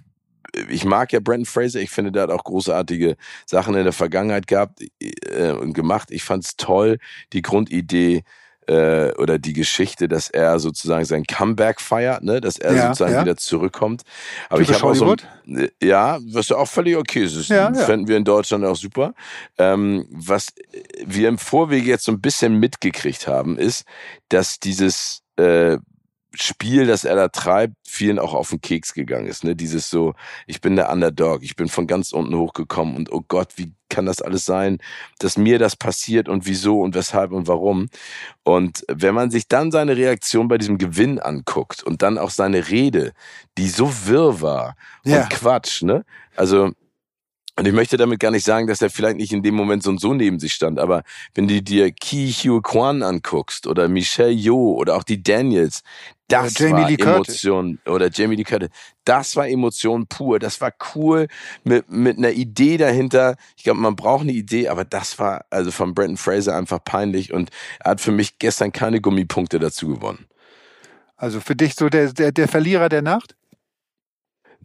ich 0.70 0.86
mag 0.86 1.12
ja 1.14 1.20
Brandon 1.20 1.46
Fraser, 1.46 1.80
ich 1.80 1.90
finde, 1.90 2.12
der 2.12 2.24
hat 2.24 2.32
auch 2.32 2.44
großartige 2.44 3.16
Sachen 3.46 3.76
in 3.76 3.84
der 3.84 3.94
Vergangenheit 3.94 4.48
gehabt 4.48 4.82
äh, 5.02 5.52
und 5.52 5.74
gemacht. 5.74 6.10
Ich 6.12 6.24
fand's 6.24 6.56
toll, 6.58 6.98
die 7.34 7.42
Grundidee 7.42 8.24
äh, 8.68 9.12
oder 9.16 9.40
die 9.40 9.54
Geschichte, 9.54 10.08
dass 10.08 10.30
er 10.30 10.60
sozusagen 10.60 11.06
sein 11.06 11.24
Comeback 11.26 11.82
feiert, 11.82 12.24
ne, 12.24 12.40
dass 12.40 12.58
er 12.58 12.74
ja, 12.74 12.88
sozusagen 12.88 13.14
ja. 13.14 13.22
wieder 13.22 13.38
zurückkommt. 13.38 14.04
Aber 14.50 14.60
Typisch 14.60 14.78
ich 14.78 14.82
habe 14.82 14.92
auch 14.92 14.96
so, 14.96 15.16
ja, 15.82 16.20
was 16.32 16.50
ja 16.50 16.58
auch 16.58 16.68
völlig 16.68 16.96
okay 16.96 17.24
ist, 17.24 17.36
das 17.38 17.48
ja, 17.50 17.74
fänden 17.74 18.08
wir 18.08 18.18
in 18.18 18.24
Deutschland 18.24 18.64
auch 18.66 18.76
super. 18.76 19.14
Ähm, 19.58 20.08
was 20.12 20.54
wir 21.06 21.30
im 21.30 21.38
Vorwege 21.38 21.90
jetzt 21.90 22.06
so 22.06 22.12
ein 22.12 22.22
bisschen 22.22 22.60
mitgekriegt 22.60 23.28
haben, 23.28 23.58
ist, 23.58 23.86
dass 24.30 24.60
dieses 24.60 25.22
äh, 25.38 25.78
Spiel, 26.34 26.88
das 26.88 27.04
er 27.04 27.16
da 27.16 27.28
treibt, 27.28 27.76
vielen 27.88 28.18
auch 28.18 28.34
auf 28.34 28.50
den 28.50 28.62
Keks 28.62 28.94
gegangen 28.94 29.28
ist. 29.28 29.44
Ne? 29.44 29.56
Dieses 29.56 29.90
so, 29.90 30.16
ich 30.48 30.62
bin 30.62 30.76
der 30.76 30.92
Underdog, 30.92 31.44
ich 31.44 31.56
bin 31.56 31.68
von 31.68 31.86
ganz 31.86 32.12
unten 32.12 32.36
hochgekommen 32.36 32.96
und 32.96 33.12
oh 33.12 33.24
Gott, 33.28 33.50
wie 33.58 33.72
kann 33.90 34.08
das 34.08 34.22
alles 34.22 34.44
sein, 34.46 34.80
dass 35.20 35.38
mir 35.38 35.60
das 35.60 35.76
passiert 35.76 36.28
und 36.28 36.48
wieso 36.48 36.82
und 36.82 36.96
weshalb 36.96 37.32
und 37.32 37.48
warum. 37.48 37.90
Und 38.44 38.84
wenn 38.88 39.14
man 39.14 39.30
sich 39.30 39.48
dann 39.48 39.72
seine 39.72 39.96
Reaktion 39.96 40.48
bei 40.48 40.58
diesem 40.58 40.80
Gewinn 40.80 41.20
anguckt 41.20 41.84
und 41.84 42.02
dann 42.02 42.18
auch 42.18 42.32
seine 42.32 42.70
Rede, 42.70 43.14
die 43.58 43.70
so 43.70 43.92
wirr 44.06 44.42
war 44.42 44.76
ja. 45.06 45.22
und 45.22 45.30
Quatsch, 45.30 45.84
ne? 45.84 46.04
Also 46.36 46.72
und 47.56 47.68
ich 47.68 47.74
möchte 47.74 47.98
damit 47.98 48.20
gar 48.20 48.32
nicht 48.32 48.46
sagen, 48.46 48.66
dass 48.66 48.82
er 48.82 48.90
vielleicht 48.90 49.18
nicht 49.18 49.32
in 49.32 49.44
dem 49.44 49.54
Moment 49.54 49.84
so 49.84 49.92
und 49.92 50.02
so 50.02 50.16
neben 50.16 50.40
sich 50.40 50.54
stand, 50.54 50.80
aber 50.80 51.04
wenn 51.36 51.48
du 51.48 51.62
dir 51.62 51.92
Ki 51.92 52.32
Hugh 52.32 52.62
Kwan 52.64 53.04
anguckst 53.04 53.68
oder 53.68 53.88
Michelle 53.88 54.32
Yeoh 54.32 54.74
oder 54.74 54.96
auch 54.96 55.04
die 55.04 55.22
Daniels, 55.22 55.84
das 56.28 56.60
oder 56.60 56.72
war 56.72 56.90
Emotion 56.90 57.80
oder 57.86 58.10
Jamie 58.12 58.36
Lee 58.36 58.44
Curtis, 58.44 58.70
das 59.06 59.36
war 59.36 59.48
Emotion 59.48 60.08
pur, 60.08 60.40
das 60.40 60.62
war 60.62 60.72
cool 60.96 61.28
mit 61.64 61.90
mit 61.90 62.18
einer 62.18 62.32
Idee 62.32 62.78
dahinter. 62.78 63.36
Ich 63.58 63.64
glaube, 63.64 63.80
man 63.80 63.96
braucht 63.96 64.22
eine 64.22 64.32
Idee, 64.32 64.70
aber 64.70 64.86
das 64.86 65.20
war 65.20 65.46
also 65.50 65.72
von 65.72 65.94
Brenton 65.94 66.18
Fraser 66.18 66.56
einfach 66.56 66.84
peinlich 66.84 67.34
und 67.34 67.50
er 67.80 67.92
hat 67.92 68.02
für 68.02 68.12
mich 68.12 68.40
gestern 68.40 68.72
keine 68.72 69.02
Gummipunkte 69.02 69.60
dazu 69.60 69.90
gewonnen. 69.90 70.26
Also 71.16 71.40
für 71.40 71.56
dich 71.56 71.76
so 71.76 71.90
der 71.90 72.14
der, 72.14 72.32
der 72.32 72.48
Verlierer 72.48 72.90
der 72.90 73.02
Nacht? 73.02 73.36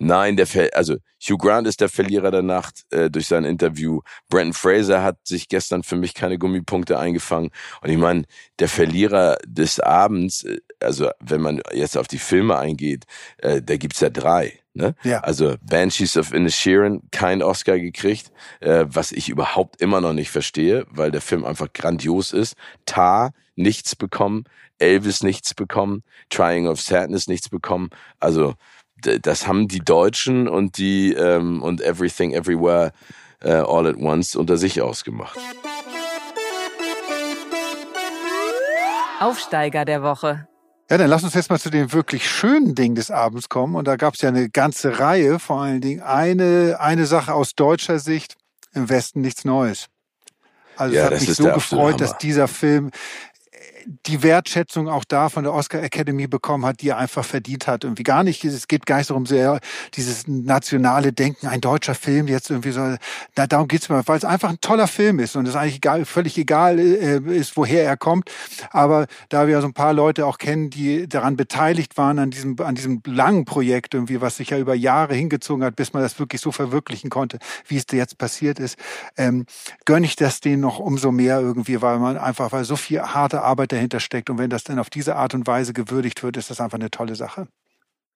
Nein, 0.00 0.36
der 0.36 0.46
Ver 0.46 0.68
also 0.74 0.96
Hugh 1.20 1.38
Grant 1.38 1.66
ist 1.66 1.80
der 1.80 1.88
Verlierer 1.88 2.30
der 2.30 2.42
Nacht 2.42 2.84
äh, 2.90 3.10
durch 3.10 3.26
sein 3.26 3.44
Interview. 3.44 4.00
Brandon 4.28 4.52
Fraser 4.52 5.02
hat 5.02 5.18
sich 5.24 5.48
gestern 5.48 5.82
für 5.82 5.96
mich 5.96 6.14
keine 6.14 6.38
Gummipunkte 6.38 6.98
eingefangen. 6.98 7.50
Und 7.82 7.90
ich 7.90 7.98
meine, 7.98 8.24
der 8.58 8.68
Verlierer 8.68 9.36
des 9.46 9.80
Abends, 9.80 10.44
äh, 10.44 10.58
also 10.80 11.10
wenn 11.20 11.40
man 11.40 11.60
jetzt 11.72 11.96
auf 11.96 12.08
die 12.08 12.18
Filme 12.18 12.56
eingeht, 12.58 13.04
äh, 13.38 13.60
da 13.60 13.76
gibt's 13.76 14.00
ja 14.00 14.10
drei. 14.10 14.60
Ne? 14.74 14.94
Ja. 15.02 15.20
Also 15.20 15.56
Banshees 15.60 16.16
of 16.16 16.32
Inisherin, 16.32 17.02
kein 17.10 17.42
Oscar 17.42 17.80
gekriegt, 17.80 18.30
äh, 18.60 18.84
was 18.86 19.10
ich 19.10 19.28
überhaupt 19.28 19.80
immer 19.80 20.00
noch 20.00 20.12
nicht 20.12 20.30
verstehe, 20.30 20.86
weil 20.90 21.10
der 21.10 21.20
Film 21.20 21.44
einfach 21.44 21.72
grandios 21.72 22.32
ist. 22.32 22.54
Tar, 22.86 23.32
nichts 23.56 23.96
bekommen. 23.96 24.44
Elvis 24.78 25.24
nichts 25.24 25.52
bekommen. 25.52 26.04
Trying 26.30 26.68
of 26.68 26.80
Sadness 26.80 27.26
nichts 27.26 27.48
bekommen. 27.48 27.90
Also 28.20 28.54
das 29.00 29.46
haben 29.46 29.68
die 29.68 29.80
Deutschen 29.80 30.48
und 30.48 30.78
die 30.78 31.12
ähm, 31.12 31.62
und 31.62 31.80
Everything 31.80 32.32
Everywhere 32.32 32.92
äh, 33.40 33.52
All 33.52 33.86
at 33.86 33.96
Once 33.96 34.36
unter 34.36 34.56
sich 34.56 34.82
ausgemacht. 34.82 35.38
Aufsteiger 39.20 39.84
der 39.84 40.02
Woche. 40.02 40.48
Ja, 40.90 40.96
dann 40.96 41.10
lass 41.10 41.22
uns 41.22 41.34
jetzt 41.34 41.50
mal 41.50 41.58
zu 41.58 41.70
den 41.70 41.92
wirklich 41.92 42.28
schönen 42.28 42.74
Dingen 42.74 42.94
des 42.94 43.10
Abends 43.10 43.48
kommen. 43.48 43.74
Und 43.74 43.86
da 43.86 43.96
gab 43.96 44.14
es 44.14 44.22
ja 44.22 44.30
eine 44.30 44.48
ganze 44.48 44.98
Reihe, 44.98 45.38
vor 45.38 45.60
allen 45.60 45.80
Dingen 45.80 46.00
eine, 46.00 46.78
eine 46.80 47.04
Sache 47.04 47.34
aus 47.34 47.54
deutscher 47.54 47.98
Sicht, 47.98 48.36
im 48.72 48.88
Westen 48.88 49.20
nichts 49.20 49.44
Neues. 49.44 49.88
Also 50.76 50.94
ja, 50.94 51.08
es 51.08 51.20
hat 51.20 51.28
mich 51.28 51.36
so 51.36 51.44
gefreut, 51.52 52.00
dass 52.00 52.16
dieser 52.18 52.48
Film 52.48 52.90
die 54.06 54.22
Wertschätzung 54.22 54.86
auch 54.86 55.04
da 55.04 55.30
von 55.30 55.44
der 55.44 55.54
Oscar 55.54 55.82
Academy 55.82 56.26
bekommen 56.26 56.66
hat, 56.66 56.82
die 56.82 56.90
er 56.90 56.98
einfach 56.98 57.24
verdient 57.24 57.66
hat. 57.66 57.84
Irgendwie 57.84 58.02
gar 58.02 58.22
nicht, 58.22 58.44
es 58.44 58.68
geht 58.68 58.84
gar 58.84 58.98
nicht 58.98 59.08
darum, 59.08 59.24
sehr 59.24 59.60
dieses 59.94 60.28
nationale 60.28 61.14
Denken, 61.14 61.46
ein 61.46 61.62
deutscher 61.62 61.94
Film 61.94 62.28
jetzt 62.28 62.50
irgendwie 62.50 62.72
so, 62.72 62.96
na, 63.34 63.46
darum 63.46 63.66
geht's 63.66 63.88
mir, 63.88 64.06
weil 64.06 64.18
es 64.18 64.26
einfach 64.26 64.50
ein 64.50 64.60
toller 64.60 64.88
Film 64.88 65.18
ist 65.20 65.36
und 65.36 65.48
es 65.48 65.56
eigentlich 65.56 65.76
egal, 65.76 66.04
völlig 66.04 66.36
egal 66.36 66.78
äh, 66.78 67.18
ist, 67.34 67.56
woher 67.56 67.84
er 67.84 67.96
kommt. 67.96 68.30
Aber 68.70 69.06
da 69.30 69.46
wir 69.46 69.54
ja 69.54 69.60
so 69.62 69.68
ein 69.68 69.72
paar 69.72 69.94
Leute 69.94 70.26
auch 70.26 70.36
kennen, 70.36 70.68
die 70.68 71.08
daran 71.08 71.36
beteiligt 71.36 71.96
waren, 71.96 72.18
an 72.18 72.30
diesem, 72.30 72.60
an 72.60 72.74
diesem 72.74 73.00
langen 73.06 73.46
Projekt 73.46 73.94
irgendwie, 73.94 74.20
was 74.20 74.36
sich 74.36 74.50
ja 74.50 74.58
über 74.58 74.74
Jahre 74.74 75.14
hingezogen 75.14 75.64
hat, 75.64 75.76
bis 75.76 75.94
man 75.94 76.02
das 76.02 76.18
wirklich 76.18 76.42
so 76.42 76.52
verwirklichen 76.52 77.08
konnte, 77.08 77.38
wie 77.66 77.78
es 77.78 77.86
jetzt 77.90 78.18
passiert 78.18 78.58
ist, 78.58 78.78
ähm, 79.16 79.46
gönne 79.86 80.04
ich 80.04 80.16
das 80.16 80.40
denen 80.40 80.60
noch 80.60 80.78
umso 80.78 81.10
mehr 81.10 81.40
irgendwie, 81.40 81.80
weil 81.80 81.98
man 81.98 82.18
einfach, 82.18 82.52
weil 82.52 82.64
so 82.64 82.76
viel 82.76 83.00
harte 83.00 83.42
Arbeit 83.42 83.77
dahinter 83.78 84.00
steckt. 84.00 84.30
Und 84.30 84.38
wenn 84.38 84.50
das 84.50 84.64
dann 84.64 84.78
auf 84.78 84.90
diese 84.90 85.16
Art 85.16 85.34
und 85.34 85.46
Weise 85.46 85.72
gewürdigt 85.72 86.22
wird, 86.22 86.36
ist 86.36 86.50
das 86.50 86.60
einfach 86.60 86.78
eine 86.78 86.90
tolle 86.90 87.14
Sache. 87.14 87.48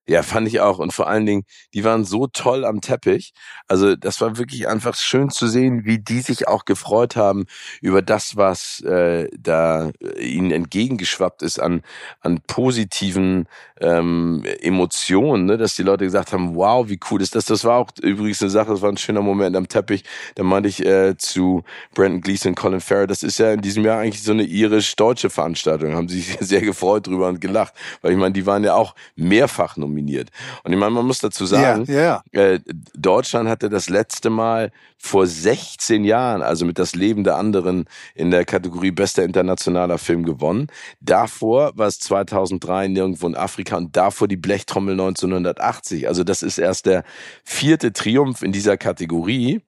Ja, 0.08 0.24
fand 0.24 0.48
ich 0.48 0.60
auch. 0.60 0.80
Und 0.80 0.92
vor 0.92 1.06
allen 1.06 1.26
Dingen, 1.26 1.44
die 1.74 1.84
waren 1.84 2.04
so 2.04 2.26
toll 2.26 2.64
am 2.64 2.80
Teppich. 2.80 3.32
Also 3.68 3.94
das 3.94 4.20
war 4.20 4.36
wirklich 4.36 4.66
einfach 4.66 4.96
schön 4.96 5.30
zu 5.30 5.46
sehen, 5.46 5.84
wie 5.84 6.00
die 6.00 6.20
sich 6.22 6.48
auch 6.48 6.64
gefreut 6.64 7.14
haben 7.14 7.46
über 7.80 8.02
das, 8.02 8.36
was 8.36 8.80
äh, 8.80 9.28
da 9.38 9.92
ihnen 10.18 10.50
entgegengeschwappt 10.50 11.42
ist 11.42 11.60
an, 11.60 11.82
an 12.20 12.40
positiven 12.48 13.46
ähm, 13.82 14.44
Emotionen, 14.60 15.46
ne? 15.46 15.58
dass 15.58 15.74
die 15.74 15.82
Leute 15.82 16.04
gesagt 16.04 16.32
haben, 16.32 16.54
wow, 16.54 16.88
wie 16.88 16.98
cool 17.10 17.20
ist 17.20 17.34
das. 17.34 17.44
Das 17.46 17.64
war 17.64 17.78
auch 17.78 17.90
übrigens 18.00 18.40
eine 18.40 18.50
Sache, 18.50 18.70
das 18.70 18.80
war 18.80 18.90
ein 18.90 18.96
schöner 18.96 19.22
Moment 19.22 19.56
am 19.56 19.68
Teppich. 19.68 20.04
Da 20.36 20.44
meinte 20.44 20.68
ich 20.68 20.84
äh, 20.86 21.16
zu 21.16 21.64
Brandon 21.94 22.20
Gleason, 22.20 22.54
Colin 22.54 22.80
Farrell, 22.80 23.08
das 23.08 23.22
ist 23.22 23.38
ja 23.38 23.52
in 23.52 23.60
diesem 23.60 23.84
Jahr 23.84 23.98
eigentlich 23.98 24.22
so 24.22 24.32
eine 24.32 24.44
irisch-deutsche 24.44 25.30
Veranstaltung. 25.30 25.94
Haben 25.94 26.08
sich 26.08 26.36
sehr 26.40 26.60
gefreut 26.60 27.08
drüber 27.08 27.28
und 27.28 27.40
gelacht. 27.40 27.74
Weil 28.00 28.12
ich 28.12 28.18
meine, 28.18 28.32
die 28.32 28.46
waren 28.46 28.62
ja 28.62 28.74
auch 28.74 28.94
mehrfach 29.16 29.76
nominiert. 29.76 30.30
Und 30.62 30.72
ich 30.72 30.78
meine, 30.78 30.92
man 30.92 31.06
muss 31.06 31.18
dazu 31.18 31.44
sagen, 31.44 31.84
ja, 31.88 32.22
ja. 32.32 32.40
Äh, 32.40 32.60
Deutschland 32.94 33.48
hatte 33.48 33.68
das 33.68 33.88
letzte 33.88 34.30
Mal 34.30 34.70
vor 34.96 35.26
16 35.26 36.04
Jahren, 36.04 36.42
also 36.42 36.64
mit 36.64 36.78
das 36.78 36.94
Leben 36.94 37.24
der 37.24 37.36
anderen 37.36 37.86
in 38.14 38.30
der 38.30 38.44
Kategorie 38.44 38.92
bester 38.92 39.24
internationaler 39.24 39.98
Film 39.98 40.24
gewonnen. 40.24 40.68
Davor 41.00 41.72
war 41.74 41.88
es 41.88 41.98
2003 41.98 42.86
nirgendwo 42.86 43.26
in 43.26 43.34
Afrika 43.34 43.71
und 43.76 43.96
davor 43.96 44.28
die 44.28 44.36
Blechtrommel 44.36 44.92
1980. 44.92 46.08
Also 46.08 46.24
das 46.24 46.42
ist 46.42 46.58
erst 46.58 46.86
der 46.86 47.04
vierte 47.44 47.92
Triumph 47.92 48.42
in 48.42 48.52
dieser 48.52 48.76
Kategorie. 48.76 49.62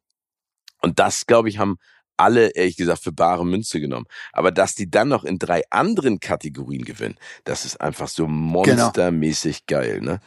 Und 0.83 0.99
das, 0.99 1.27
glaube 1.27 1.49
ich, 1.49 1.59
haben 1.59 1.77
alle, 2.17 2.49
ehrlich 2.49 2.77
gesagt, 2.77 3.03
für 3.03 3.13
bare 3.13 3.45
Münze 3.45 3.81
genommen. 3.81 4.07
Aber 4.33 4.53
dass 4.53 4.75
die 4.75 4.91
dann 4.91 5.09
noch 5.09 5.25
in 5.25 5.39
drei 5.39 5.63
anderen 5.71 6.21
Kategorien 6.21 6.85
gewinnen, 6.85 7.17
das 7.45 7.65
ist 7.65 7.81
einfach 7.81 8.09
so 8.09 8.27
genau. 8.27 8.37
monstermäßig 8.37 9.67
geil, 9.67 10.01
ne? 10.01 10.21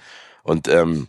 Und 0.44 0.68
ähm, 0.68 1.08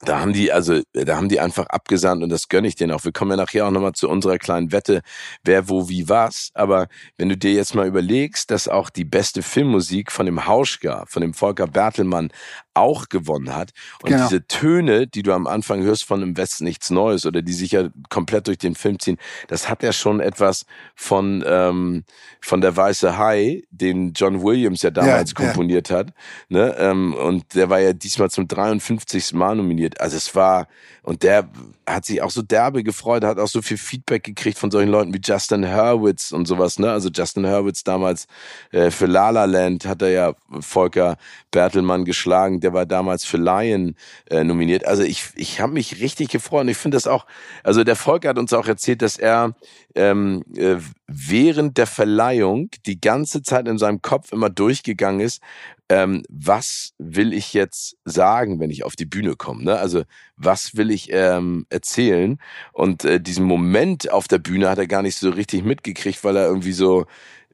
da 0.00 0.20
haben 0.20 0.32
die, 0.32 0.52
also, 0.52 0.80
da 0.92 1.16
haben 1.16 1.28
die 1.28 1.40
einfach 1.40 1.66
abgesandt 1.66 2.22
und 2.22 2.30
das 2.30 2.48
gönne 2.48 2.68
ich 2.68 2.76
denen 2.76 2.92
auch. 2.92 3.04
Wir 3.04 3.12
kommen 3.12 3.32
ja 3.32 3.36
nachher 3.36 3.66
auch 3.66 3.70
nochmal 3.70 3.92
zu 3.92 4.08
unserer 4.08 4.38
kleinen 4.38 4.70
Wette, 4.70 5.02
wer, 5.42 5.68
wo, 5.68 5.88
wie, 5.88 6.08
was. 6.08 6.50
Aber 6.54 6.86
wenn 7.16 7.28
du 7.28 7.36
dir 7.36 7.52
jetzt 7.52 7.74
mal 7.74 7.86
überlegst, 7.86 8.50
dass 8.50 8.68
auch 8.68 8.90
die 8.90 9.04
beste 9.04 9.42
Filmmusik 9.42 10.12
von 10.12 10.26
dem 10.26 10.46
Hauschka, 10.46 11.04
von 11.06 11.22
dem 11.22 11.34
Volker 11.34 11.66
Bertelmann 11.66 12.30
auch 12.78 13.08
gewonnen 13.08 13.54
hat. 13.54 13.72
Und 14.02 14.10
genau. 14.10 14.28
diese 14.28 14.46
Töne, 14.46 15.06
die 15.06 15.22
du 15.22 15.32
am 15.32 15.46
Anfang 15.46 15.82
hörst 15.82 16.04
von 16.04 16.22
im 16.22 16.36
Westen 16.36 16.64
nichts 16.64 16.90
Neues 16.90 17.26
oder 17.26 17.42
die 17.42 17.52
sich 17.52 17.72
ja 17.72 17.88
komplett 18.08 18.46
durch 18.46 18.58
den 18.58 18.74
Film 18.74 18.98
ziehen, 18.98 19.18
das 19.48 19.68
hat 19.68 19.82
ja 19.82 19.92
schon 19.92 20.20
etwas 20.20 20.66
von, 20.94 21.44
ähm, 21.46 22.04
von 22.40 22.60
der 22.60 22.76
Weiße 22.76 23.18
Hai, 23.18 23.62
den 23.70 24.12
John 24.12 24.42
Williams 24.42 24.82
ja 24.82 24.90
damals 24.90 25.34
ja, 25.36 25.44
komponiert 25.44 25.90
ja. 25.90 25.98
hat. 25.98 26.12
Ne? 26.48 26.74
Ähm, 26.78 27.14
und 27.14 27.54
der 27.54 27.70
war 27.70 27.80
ja 27.80 27.92
diesmal 27.92 28.30
zum 28.30 28.48
53. 28.48 29.34
Mal 29.34 29.56
nominiert. 29.56 30.00
Also 30.00 30.16
es 30.16 30.34
war, 30.34 30.68
und 31.08 31.22
der 31.22 31.48
hat 31.86 32.04
sich 32.04 32.20
auch 32.20 32.30
so 32.30 32.42
derbe 32.42 32.84
gefreut, 32.84 33.24
hat 33.24 33.38
auch 33.38 33.48
so 33.48 33.62
viel 33.62 33.78
Feedback 33.78 34.24
gekriegt 34.24 34.58
von 34.58 34.70
solchen 34.70 34.90
Leuten 34.90 35.14
wie 35.14 35.20
Justin 35.24 35.66
Hurwitz 35.66 36.32
und 36.32 36.44
sowas. 36.44 36.78
Ne? 36.78 36.92
Also 36.92 37.08
Justin 37.08 37.46
Hurwitz 37.46 37.82
damals 37.82 38.26
äh, 38.72 38.90
für 38.90 39.06
La 39.06 39.30
La 39.30 39.46
Land 39.46 39.86
hat 39.86 40.02
er 40.02 40.10
ja 40.10 40.34
Volker 40.60 41.16
Bertelmann 41.50 42.04
geschlagen. 42.04 42.60
Der 42.60 42.74
war 42.74 42.84
damals 42.84 43.24
für 43.24 43.38
Lion 43.38 43.94
äh, 44.28 44.44
nominiert. 44.44 44.84
Also 44.84 45.02
ich, 45.02 45.30
ich 45.34 45.62
habe 45.62 45.72
mich 45.72 45.98
richtig 46.02 46.28
gefreut. 46.28 46.60
Und 46.60 46.68
ich 46.68 46.76
finde 46.76 46.96
das 46.96 47.06
auch, 47.06 47.24
also 47.64 47.84
der 47.84 47.96
Volker 47.96 48.28
hat 48.28 48.38
uns 48.38 48.52
auch 48.52 48.68
erzählt, 48.68 49.00
dass 49.00 49.16
er 49.16 49.54
ähm, 49.94 50.44
äh, 50.54 50.76
während 51.06 51.78
der 51.78 51.86
Verleihung 51.86 52.68
die 52.84 53.00
ganze 53.00 53.42
Zeit 53.42 53.66
in 53.66 53.78
seinem 53.78 54.02
Kopf 54.02 54.30
immer 54.30 54.50
durchgegangen 54.50 55.20
ist, 55.20 55.40
ähm, 55.88 56.22
was 56.28 56.92
will 56.98 57.32
ich 57.32 57.54
jetzt 57.54 57.96
sagen, 58.04 58.60
wenn 58.60 58.70
ich 58.70 58.84
auf 58.84 58.96
die 58.96 59.06
Bühne 59.06 59.36
komme? 59.36 59.64
Ne? 59.64 59.78
Also 59.78 60.02
was 60.36 60.76
will 60.76 60.90
ich 60.90 61.08
ähm, 61.12 61.66
erzählen? 61.70 62.38
Und 62.72 63.04
äh, 63.04 63.20
diesen 63.20 63.44
Moment 63.44 64.10
auf 64.10 64.28
der 64.28 64.38
Bühne 64.38 64.68
hat 64.68 64.78
er 64.78 64.86
gar 64.86 65.02
nicht 65.02 65.16
so 65.16 65.30
richtig 65.30 65.64
mitgekriegt, 65.64 66.24
weil 66.24 66.36
er 66.36 66.46
irgendwie 66.46 66.72
so 66.72 67.06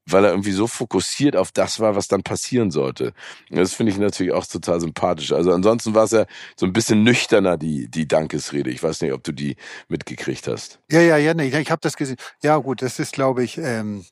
weil 0.07 0.25
er 0.25 0.33
irgendwie 0.33 0.53
so 0.53 0.67
fokussiert 0.67 1.37
auf 1.37 1.53
das 1.53 1.81
war, 1.81 1.97
was 1.97 2.09
dann 2.09 2.23
passieren 2.23 2.71
sollte. 2.71 3.13
Das 3.51 3.73
finde 3.73 3.93
ich 3.93 3.99
natürlich 3.99 4.33
auch 4.33 4.47
total 4.47 4.81
sympathisch. 4.81 5.33
Also 5.33 5.53
ansonsten 5.53 5.95
war 5.95 6.05
es 6.05 6.11
ja 6.11 6.27
so 6.57 6.67
ein 6.67 6.73
bisschen 6.73 7.03
nüchterner, 7.05 7.57
die, 7.57 7.89
die 7.89 8.07
Dankesrede. 8.07 8.71
Ich 8.71 8.83
weiß 8.83 9.01
nicht, 9.01 9.13
ob 9.13 9.25
du 9.25 9.33
die 9.33 9.57
mitgekriegt 9.89 10.47
hast. 10.47 10.79
Ja, 10.91 11.01
ja, 11.01 11.17
ja, 11.17 11.35
nee, 11.35 11.49
ich 11.49 11.71
habe 11.71 11.81
das 11.81 11.97
gesehen. 11.97 12.17
Ja, 12.43 12.59
gut, 12.59 12.83
das 12.83 12.99
ist, 12.99 13.15
glaube 13.15 13.45
ich, 13.45 13.59
ähm, 13.59 14.05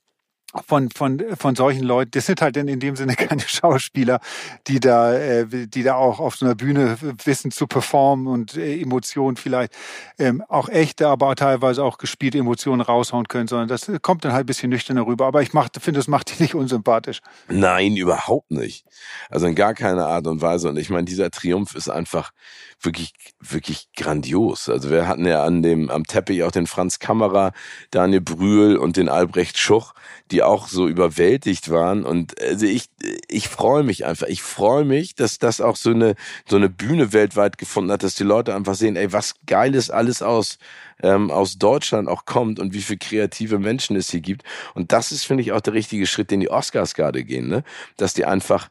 von 0.67 0.91
von 0.91 1.23
von 1.37 1.57
solchen 1.57 1.85
Leuten. 1.85 2.11
Das 2.13 2.27
sind 2.27 2.43
halt 2.43 2.57
in, 2.57 2.69
in 2.69 2.81
dem 2.81 2.97
Sinne 2.97 3.15
keine 3.17 3.43
Schauspieler, 3.43 4.21
die 4.67 4.81
da 4.81 5.15
äh, 5.15 5.47
die 5.67 5.83
da 5.83 5.95
auch 5.95 6.21
auf 6.21 6.37
so 6.37 6.47
einer 6.47 6.55
Bühne 6.55 6.97
wissen 7.25 7.51
zu 7.51 7.67
performen 7.67 8.27
und 8.27 8.57
äh, 8.57 8.81
Emotionen 8.81 9.37
vielleicht 9.37 9.73
ähm, 10.19 10.43
auch 10.49 10.69
echte, 10.69 11.09
aber 11.09 11.35
teilweise 11.37 11.85
auch 11.85 11.99
gespielte 11.99 12.39
Emotionen 12.39 12.81
raushauen 12.81 13.29
können, 13.29 13.49
sondern 13.49 13.69
das 13.69 13.91
kommt 14.03 14.25
dann 14.25 14.33
halt 14.33 14.45
ein 14.45 14.47
bisschen 14.47 14.71
nüchterner 14.71 15.07
rüber. 15.07 15.27
Aber 15.27 15.43
ich 15.43 15.53
mach, 15.53 15.69
finde, 15.81 15.99
das 15.99 16.09
macht 16.09 16.37
die 16.37 16.43
nicht 16.43 16.55
unsympathisch. 16.55 17.21
Nein, 17.49 17.97
überhaupt 17.97 18.51
nicht. 18.51 18.85
Also 19.31 19.47
in 19.47 19.55
gar 19.55 19.75
keiner 19.75 20.07
Art 20.07 20.27
und 20.27 20.41
Weise. 20.43 20.69
Und 20.69 20.77
ich 20.77 20.91
meine, 20.91 21.05
dieser 21.05 21.31
Triumph 21.31 21.75
ist 21.75 21.89
einfach 21.89 22.33
wirklich, 22.81 23.13
wirklich 23.41 23.89
grandios. 23.97 24.69
Also 24.69 24.91
wir 24.91 25.07
hatten 25.07 25.27
ja 25.27 25.45
an 25.45 25.63
dem, 25.63 25.91
am 25.91 26.05
Teppich 26.05 26.43
auch 26.43 26.51
den 26.51 26.67
Franz 26.67 26.99
Kammerer, 26.99 27.53
Daniel 27.91 28.21
Brühl 28.21 28.77
und 28.77 28.97
den 28.97 29.09
Albrecht 29.09 29.59
Schuch, 29.59 29.95
die 30.31 30.42
auch 30.43 30.69
so 30.69 30.89
überwältigt 30.89 31.71
waren. 31.71 32.05
Und 32.05 32.41
also 32.41 32.67
ich, 32.67 32.87
ich 33.29 33.49
freue 33.49 33.83
mich 33.83 34.05
einfach. 34.05 34.27
Ich 34.27 34.43
freue 34.43 34.85
mich, 34.85 35.15
dass 35.15 35.39
das 35.39 35.61
auch 35.61 35.77
so 35.77 35.91
eine, 35.91 36.15
so 36.49 36.57
eine 36.57 36.69
Bühne 36.69 37.13
weltweit 37.13 37.59
gefunden 37.59 37.91
hat, 37.93 38.03
dass 38.03 38.15
die 38.15 38.25
Leute 38.25 38.55
einfach 38.55 38.75
sehen, 38.75 38.97
ey, 38.97 39.13
was 39.13 39.35
Geiles 39.47 39.91
alles 39.91 40.23
aus, 40.23 40.59
ähm, 41.03 41.31
aus 41.31 41.59
Deutschland 41.59 42.09
auch 42.09 42.25
kommt 42.25 42.59
und 42.59 42.75
wie 42.75 42.83
viele 42.83 42.99
kreative 42.99 43.59
Menschen 43.59 43.97
es 43.97 44.11
hier 44.11 44.21
gibt. 44.21 44.45
Und 44.75 44.93
das 44.93 45.13
ist, 45.13 45.25
finde 45.25 45.43
ich, 45.43 45.53
auch 45.53 45.61
der 45.61 45.75
richtige 45.75 46.07
Schritt, 46.07 46.31
den 46.31 46.41
die 46.41 46.51
Oscars 46.51 46.95
gerade 46.95 47.25
gehen, 47.25 47.49
ne? 47.49 47.65
Dass 47.97 48.15
die 48.15 48.25
einfach 48.25 48.69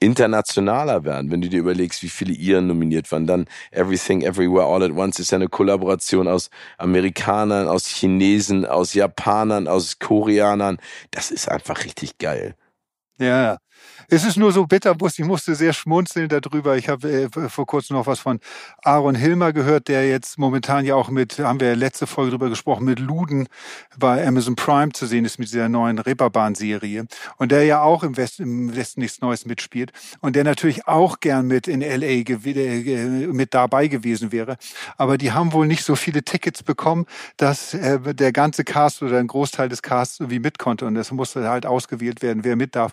internationaler 0.00 1.04
werden, 1.04 1.30
wenn 1.30 1.40
du 1.40 1.48
dir 1.48 1.60
überlegst, 1.60 2.02
wie 2.02 2.08
viele 2.08 2.32
Iren 2.32 2.66
nominiert 2.66 3.10
waren. 3.12 3.26
Dann 3.26 3.46
Everything 3.70 4.22
Everywhere 4.22 4.66
All 4.66 4.82
at 4.82 4.92
Once 4.92 5.18
ist 5.18 5.30
ja 5.32 5.36
eine 5.36 5.48
Kollaboration 5.48 6.28
aus 6.28 6.50
Amerikanern, 6.78 7.68
aus 7.68 7.86
Chinesen, 7.86 8.66
aus 8.66 8.94
Japanern, 8.94 9.68
aus 9.68 9.98
Koreanern. 9.98 10.78
Das 11.10 11.30
ist 11.30 11.48
einfach 11.48 11.84
richtig 11.84 12.18
geil. 12.18 12.54
Ja, 13.18 13.58
es 14.08 14.24
ist 14.24 14.36
nur 14.36 14.52
so 14.52 14.66
bitter, 14.66 14.94
ich 15.16 15.24
musste 15.24 15.54
sehr 15.54 15.72
schmunzeln 15.72 16.28
darüber. 16.28 16.76
Ich 16.76 16.88
habe 16.88 17.28
äh, 17.34 17.48
vor 17.48 17.66
kurzem 17.66 17.96
noch 17.96 18.06
was 18.06 18.20
von 18.20 18.40
Aaron 18.82 19.14
Hilmer 19.14 19.52
gehört, 19.52 19.88
der 19.88 20.08
jetzt 20.08 20.38
momentan 20.38 20.84
ja 20.84 20.94
auch 20.94 21.10
mit, 21.10 21.38
haben 21.38 21.60
wir 21.60 21.76
letzte 21.76 22.06
Folge 22.06 22.32
drüber 22.32 22.48
gesprochen, 22.48 22.84
mit 22.84 22.98
Luden 22.98 23.48
bei 23.98 24.26
Amazon 24.26 24.56
Prime 24.56 24.92
zu 24.92 25.06
sehen 25.06 25.24
ist 25.24 25.38
mit 25.38 25.48
dieser 25.48 25.68
neuen 25.68 25.98
Reeperbahn-Serie. 25.98 27.06
Und 27.36 27.52
der 27.52 27.64
ja 27.64 27.82
auch 27.82 28.02
im 28.02 28.16
Westen, 28.16 28.42
im 28.42 28.76
Westen 28.76 29.00
nichts 29.00 29.20
Neues 29.20 29.46
mitspielt. 29.46 29.92
Und 30.20 30.36
der 30.36 30.44
natürlich 30.44 30.86
auch 30.86 31.20
gern 31.20 31.46
mit 31.46 31.68
in 31.68 31.82
L.A. 31.82 32.06
Äh, 32.06 33.06
mit 33.32 33.54
dabei 33.54 33.88
gewesen 33.88 34.32
wäre. 34.32 34.56
Aber 34.96 35.18
die 35.18 35.32
haben 35.32 35.52
wohl 35.52 35.66
nicht 35.66 35.84
so 35.84 35.96
viele 35.96 36.22
Tickets 36.22 36.62
bekommen, 36.62 37.06
dass 37.36 37.74
äh, 37.74 37.98
der 38.14 38.32
ganze 38.32 38.64
Cast 38.64 39.02
oder 39.02 39.18
ein 39.18 39.26
Großteil 39.26 39.68
des 39.68 39.82
Casts 39.82 40.20
irgendwie 40.20 40.40
mit 40.40 40.58
konnte. 40.58 40.86
Und 40.86 40.96
es 40.96 41.10
musste 41.10 41.48
halt 41.48 41.66
ausgewählt 41.66 42.22
werden, 42.22 42.44
wer 42.44 42.56
mit 42.56 42.76
darf. 42.76 42.92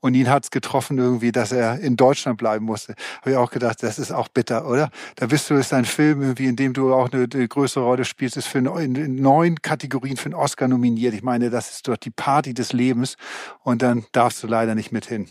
Und 0.00 0.14
ihn 0.14 0.30
hat's 0.30 0.50
getroffen 0.52 0.98
irgendwie, 0.98 1.32
dass 1.32 1.50
er 1.50 1.80
in 1.80 1.96
Deutschland 1.96 2.38
bleiben 2.38 2.64
musste. 2.64 2.94
Habe 3.20 3.32
ich 3.32 3.36
auch 3.36 3.50
gedacht, 3.50 3.82
das 3.82 3.98
ist 3.98 4.12
auch 4.12 4.28
bitter, 4.28 4.68
oder? 4.68 4.90
Da 5.16 5.26
bist 5.26 5.50
du, 5.50 5.54
ist 5.54 5.72
ein 5.72 5.84
Film 5.84 6.22
irgendwie, 6.22 6.46
in 6.46 6.56
dem 6.56 6.72
du 6.72 6.94
auch 6.94 7.10
eine, 7.12 7.26
eine 7.32 7.48
größere 7.48 7.84
Rolle 7.84 8.04
spielst, 8.04 8.36
ist 8.36 8.46
für 8.46 8.58
in, 8.58 9.16
neun 9.16 9.60
Kategorien 9.60 10.16
für 10.16 10.26
einen 10.26 10.34
Oscar 10.34 10.68
nominiert. 10.68 11.14
Ich 11.14 11.22
meine, 11.22 11.50
das 11.50 11.72
ist 11.72 11.88
dort 11.88 12.04
die 12.04 12.10
Party 12.10 12.54
des 12.54 12.72
Lebens 12.72 13.16
und 13.62 13.82
dann 13.82 14.04
darfst 14.12 14.42
du 14.42 14.46
leider 14.46 14.74
nicht 14.74 14.92
mit 14.92 15.06
hin. 15.06 15.28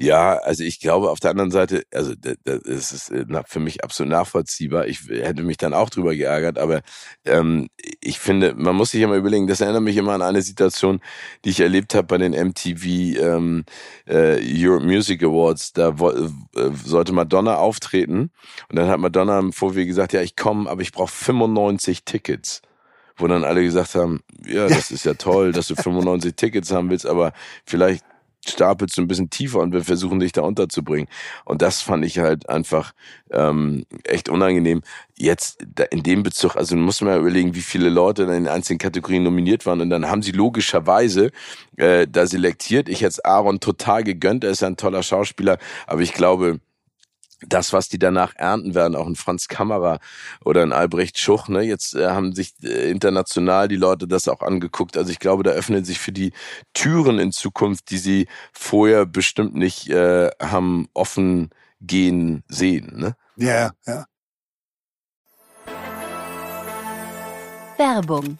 Ja, 0.00 0.34
also 0.38 0.62
ich 0.62 0.78
glaube 0.78 1.10
auf 1.10 1.18
der 1.18 1.32
anderen 1.32 1.50
Seite, 1.50 1.82
also 1.92 2.14
das 2.14 2.92
ist 2.92 3.10
äh, 3.10 3.24
für 3.46 3.58
mich 3.58 3.82
absolut 3.82 4.12
nachvollziehbar. 4.12 4.86
Ich 4.86 5.08
hätte 5.08 5.42
mich 5.42 5.56
dann 5.56 5.74
auch 5.74 5.90
drüber 5.90 6.14
geärgert, 6.14 6.56
aber 6.56 6.82
ähm, 7.24 7.68
ich 8.00 8.20
finde, 8.20 8.54
man 8.54 8.76
muss 8.76 8.92
sich 8.92 9.02
immer 9.02 9.16
überlegen, 9.16 9.48
das 9.48 9.60
erinnert 9.60 9.82
mich 9.82 9.96
immer 9.96 10.12
an 10.12 10.22
eine 10.22 10.42
Situation, 10.42 11.00
die 11.44 11.50
ich 11.50 11.58
erlebt 11.58 11.96
habe 11.96 12.06
bei 12.06 12.18
den 12.18 12.32
MTV 12.32 12.84
ähm, 12.86 13.64
äh, 14.06 14.38
Europe 14.40 14.86
Music 14.86 15.20
Awards. 15.24 15.72
Da 15.72 15.88
äh, 15.88 16.70
sollte 16.84 17.12
Madonna 17.12 17.56
auftreten 17.56 18.30
und 18.68 18.76
dann 18.76 18.88
hat 18.88 19.00
Madonna 19.00 19.36
im 19.40 19.52
Vorweg 19.52 19.88
gesagt, 19.88 20.12
ja, 20.12 20.22
ich 20.22 20.36
komme, 20.36 20.70
aber 20.70 20.82
ich 20.82 20.92
brauche 20.92 21.12
95 21.12 22.04
Tickets 22.04 22.62
wo 23.20 23.26
dann 23.26 23.42
alle 23.42 23.64
gesagt 23.64 23.96
haben, 23.96 24.20
ja, 24.46 24.68
das 24.68 24.92
ist 24.92 25.04
ja 25.04 25.14
toll, 25.14 25.50
dass 25.50 25.66
du 25.66 25.74
95 25.74 26.36
Tickets 26.36 26.70
haben 26.70 26.88
willst, 26.88 27.04
aber 27.04 27.32
vielleicht 27.66 28.04
stapelst 28.46 28.96
du 28.96 29.02
ein 29.02 29.08
bisschen 29.08 29.30
tiefer 29.30 29.60
und 29.60 29.72
wir 29.72 29.84
versuchen 29.84 30.20
dich 30.20 30.32
da 30.32 30.42
unterzubringen. 30.42 31.08
Und 31.44 31.62
das 31.62 31.82
fand 31.82 32.04
ich 32.04 32.18
halt 32.18 32.48
einfach 32.48 32.92
ähm, 33.30 33.84
echt 34.04 34.28
unangenehm. 34.28 34.82
Jetzt 35.16 35.64
in 35.90 36.02
dem 36.02 36.22
Bezug, 36.22 36.56
also 36.56 36.76
muss 36.76 37.00
man 37.00 37.14
ja 37.14 37.18
überlegen, 37.18 37.54
wie 37.54 37.60
viele 37.60 37.88
Leute 37.88 38.22
in 38.22 38.30
den 38.30 38.48
einzelnen 38.48 38.78
Kategorien 38.78 39.22
nominiert 39.22 39.66
waren 39.66 39.80
und 39.80 39.90
dann 39.90 40.08
haben 40.08 40.22
sie 40.22 40.32
logischerweise 40.32 41.30
äh, 41.76 42.06
da 42.08 42.26
selektiert. 42.26 42.88
Ich 42.88 43.02
hätte 43.02 43.24
Aaron 43.24 43.60
total 43.60 44.04
gegönnt, 44.04 44.44
er 44.44 44.50
ist 44.50 44.62
ja 44.62 44.68
ein 44.68 44.76
toller 44.76 45.02
Schauspieler, 45.02 45.58
aber 45.86 46.02
ich 46.02 46.12
glaube, 46.12 46.60
das, 47.46 47.72
was 47.72 47.88
die 47.88 47.98
danach 47.98 48.34
ernten 48.36 48.74
werden, 48.74 48.96
auch 48.96 49.06
ein 49.06 49.16
Franz 49.16 49.48
Kammerer 49.48 50.00
oder 50.44 50.62
ein 50.62 50.72
Albrecht 50.72 51.18
Schuch, 51.18 51.48
ne, 51.48 51.62
jetzt 51.62 51.94
äh, 51.94 52.08
haben 52.08 52.34
sich 52.34 52.54
äh, 52.62 52.90
international 52.90 53.68
die 53.68 53.76
Leute 53.76 54.08
das 54.08 54.28
auch 54.28 54.40
angeguckt. 54.40 54.96
Also 54.96 55.10
ich 55.10 55.18
glaube, 55.18 55.42
da 55.42 55.50
öffnen 55.50 55.84
sich 55.84 55.98
für 55.98 56.12
die 56.12 56.32
Türen 56.74 57.18
in 57.18 57.32
Zukunft, 57.32 57.90
die 57.90 57.98
sie 57.98 58.28
vorher 58.52 59.06
bestimmt 59.06 59.54
nicht 59.54 59.88
äh, 59.88 60.30
haben 60.40 60.88
offen 60.94 61.50
gehen 61.80 62.42
sehen. 62.48 62.98
Ne? 62.98 63.16
Ja, 63.36 63.70
ja. 63.86 64.04
Werbung 67.76 68.38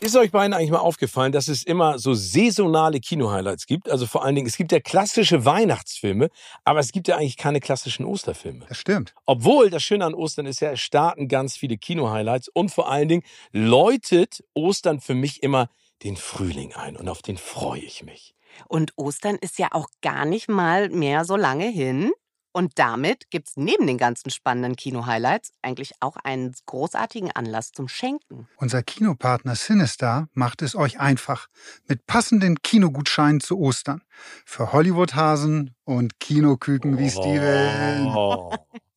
ist 0.00 0.16
euch 0.16 0.30
beiden 0.30 0.52
eigentlich 0.52 0.70
mal 0.70 0.78
aufgefallen, 0.78 1.32
dass 1.32 1.48
es 1.48 1.62
immer 1.62 1.98
so 1.98 2.14
saisonale 2.14 3.00
Kino-Highlights 3.00 3.66
gibt? 3.66 3.90
Also 3.90 4.06
vor 4.06 4.24
allen 4.24 4.34
Dingen, 4.34 4.46
es 4.46 4.56
gibt 4.56 4.72
ja 4.72 4.80
klassische 4.80 5.44
Weihnachtsfilme, 5.44 6.28
aber 6.64 6.80
es 6.80 6.92
gibt 6.92 7.08
ja 7.08 7.16
eigentlich 7.16 7.36
keine 7.36 7.60
klassischen 7.60 8.04
Osterfilme. 8.04 8.66
Das 8.68 8.76
stimmt. 8.76 9.14
Obwohl, 9.24 9.70
das 9.70 9.82
Schöne 9.82 10.04
an 10.04 10.14
Ostern 10.14 10.46
ist 10.46 10.60
ja, 10.60 10.72
es 10.72 10.80
starten 10.80 11.28
ganz 11.28 11.56
viele 11.56 11.78
Kino-Highlights 11.78 12.48
und 12.48 12.70
vor 12.70 12.90
allen 12.90 13.08
Dingen 13.08 13.22
läutet 13.52 14.44
Ostern 14.54 15.00
für 15.00 15.14
mich 15.14 15.42
immer 15.42 15.70
den 16.02 16.16
Frühling 16.16 16.74
ein 16.74 16.96
und 16.96 17.08
auf 17.08 17.22
den 17.22 17.38
freue 17.38 17.80
ich 17.80 18.04
mich. 18.04 18.34
Und 18.68 18.92
Ostern 18.96 19.36
ist 19.36 19.58
ja 19.58 19.68
auch 19.72 19.88
gar 20.02 20.24
nicht 20.24 20.48
mal 20.48 20.88
mehr 20.90 21.24
so 21.24 21.36
lange 21.36 21.68
hin. 21.68 22.12
Und 22.56 22.78
damit 22.78 23.28
gibt 23.28 23.48
es 23.48 23.56
neben 23.58 23.86
den 23.86 23.98
ganzen 23.98 24.30
spannenden 24.30 24.76
Kino-Highlights 24.76 25.52
eigentlich 25.60 25.92
auch 26.00 26.16
einen 26.16 26.54
großartigen 26.64 27.30
Anlass 27.32 27.72
zum 27.72 27.86
Schenken. 27.86 28.48
Unser 28.56 28.82
Kinopartner 28.82 29.54
Sinistar 29.54 30.30
macht 30.32 30.62
es 30.62 30.74
euch 30.74 30.98
einfach 30.98 31.48
mit 31.86 32.06
passenden 32.06 32.62
Kinogutscheinen 32.62 33.40
zu 33.40 33.58
Ostern. 33.58 34.00
Für 34.46 34.72
Hollywood-Hasen 34.72 35.74
und 35.84 36.18
Kinoküken 36.18 36.96
wie 36.96 37.10
Steven. 37.10 38.06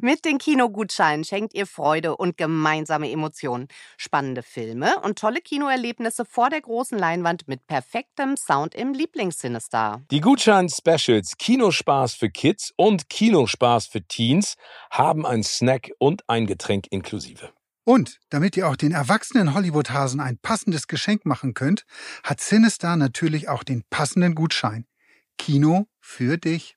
Mit 0.00 0.24
den 0.24 0.38
Kinogutscheinen 0.38 1.24
schenkt 1.24 1.54
ihr 1.54 1.66
Freude 1.66 2.16
und 2.16 2.36
gemeinsame 2.36 3.10
Emotionen, 3.10 3.68
spannende 3.96 4.42
Filme 4.42 4.98
und 5.00 5.18
tolle 5.18 5.40
Kinoerlebnisse 5.40 6.24
vor 6.24 6.50
der 6.50 6.60
großen 6.60 6.98
Leinwand 6.98 7.48
mit 7.48 7.66
perfektem 7.66 8.36
Sound 8.36 8.74
im 8.74 8.92
Lieblingssinister. 8.92 10.02
Die 10.10 10.20
Gutschein-Specials 10.20 11.36
Kinospaß 11.38 12.14
für 12.14 12.30
Kids 12.30 12.72
und 12.76 13.08
Kinospaß 13.08 13.86
für 13.86 14.02
Teens 14.02 14.56
haben 14.90 15.26
ein 15.26 15.42
Snack 15.42 15.90
und 15.98 16.28
ein 16.28 16.46
Getränk 16.46 16.86
inklusive. 16.90 17.50
Und 17.84 18.18
damit 18.28 18.56
ihr 18.56 18.68
auch 18.68 18.76
den 18.76 18.92
erwachsenen 18.92 19.54
Hollywood-Hasen 19.54 20.20
ein 20.20 20.38
passendes 20.38 20.86
Geschenk 20.86 21.26
machen 21.26 21.54
könnt, 21.54 21.84
hat 22.22 22.40
Sinister 22.40 22.96
natürlich 22.96 23.48
auch 23.48 23.64
den 23.64 23.82
passenden 23.90 24.34
Gutschein. 24.34 24.86
Kino 25.38 25.86
für 25.98 26.36
dich. 26.36 26.76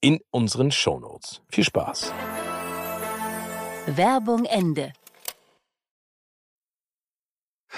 in 0.00 0.20
unseren 0.30 0.70
Shownotes. 0.70 1.42
Viel 1.50 1.64
Spaß. 1.64 2.12
Werbung 3.86 4.44
Ende. 4.44 4.92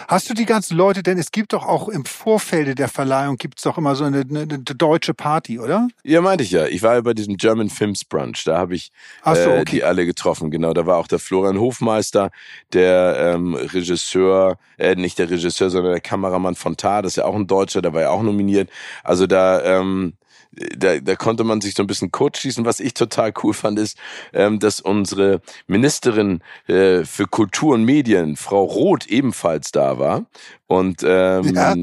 Hast 0.09 0.31
du 0.31 0.35
die 0.35 0.47
ganzen 0.47 0.77
Leute, 0.77 1.03
denn 1.03 1.19
es 1.19 1.33
gibt 1.33 1.53
doch 1.53 1.67
auch 1.67 1.89
im 1.89 2.07
Vorfeld 2.07 2.79
der 2.79 2.89
Verleihung 2.89 3.37
gibt 3.37 3.59
es 3.59 3.65
doch 3.65 3.77
immer 3.77 3.95
so 3.95 4.05
eine, 4.05 4.21
eine, 4.21 4.41
eine, 4.41 4.59
deutsche 4.59 5.13
Party, 5.13 5.59
oder? 5.59 5.89
Ja, 6.03 6.23
meinte 6.23 6.45
ich 6.45 6.51
ja. 6.51 6.67
Ich 6.67 6.83
war 6.83 6.95
ja 6.95 7.03
bei 7.03 7.13
diesem 7.13 7.37
German 7.37 7.69
Films 7.69 8.05
Brunch, 8.05 8.45
da 8.45 8.57
habe 8.57 8.75
ich 8.75 8.91
so, 9.23 9.33
äh, 9.33 9.61
okay. 9.61 9.65
die 9.71 9.85
alle 9.85 10.07
getroffen. 10.07 10.51
Genau, 10.51 10.73
da 10.73 10.87
war 10.87 10.97
auch 10.97 11.09
der 11.09 11.19
Florian 11.19 11.61
Hofmeister, 11.61 12.31
der 12.73 13.35
ähm, 13.35 13.55
Regisseur, 13.55 14.57
äh, 14.79 14.95
nicht 14.95 15.19
der 15.19 15.29
Regisseur, 15.29 15.69
sondern 15.69 15.93
der 15.93 16.01
Kameramann 16.01 16.55
von 16.55 16.77
Tar, 16.77 17.03
das 17.03 17.13
ist 17.13 17.17
ja 17.17 17.27
auch 17.27 17.37
ein 17.37 17.47
Deutscher, 17.47 17.83
der 17.83 17.93
war 17.93 18.01
ja 18.01 18.11
auch 18.11 18.23
nominiert. 18.23 18.71
Also 19.05 19.27
da 19.27 19.63
ähm, 19.63 20.15
da, 20.53 20.99
da 20.99 21.17
konnte 21.17 21.45
man 21.45 21.61
sich 21.61 21.75
so 21.75 21.83
ein 21.83 21.87
bisschen 21.87 22.13
kurz 22.13 22.39
schießen. 22.39 22.65
Was 22.65 22.81
ich 22.81 22.95
total 22.95 23.33
cool 23.43 23.55
fand, 23.55 23.79
ist, 23.79 23.97
ähm, 24.33 24.59
dass 24.59 24.81
unsere 24.81 25.41
Ministerin 25.67 26.43
äh, 26.67 27.05
für 27.05 27.27
Kultur 27.27 27.75
und 27.75 27.85
Medien, 27.85 28.37
Frau 28.37 28.65
Roth, 28.65 29.07
ebenfalls 29.07 29.73
da 29.73 29.99
war 29.99 30.27
und 30.73 31.03
ähm, 31.07 31.55
ja. 31.55 31.75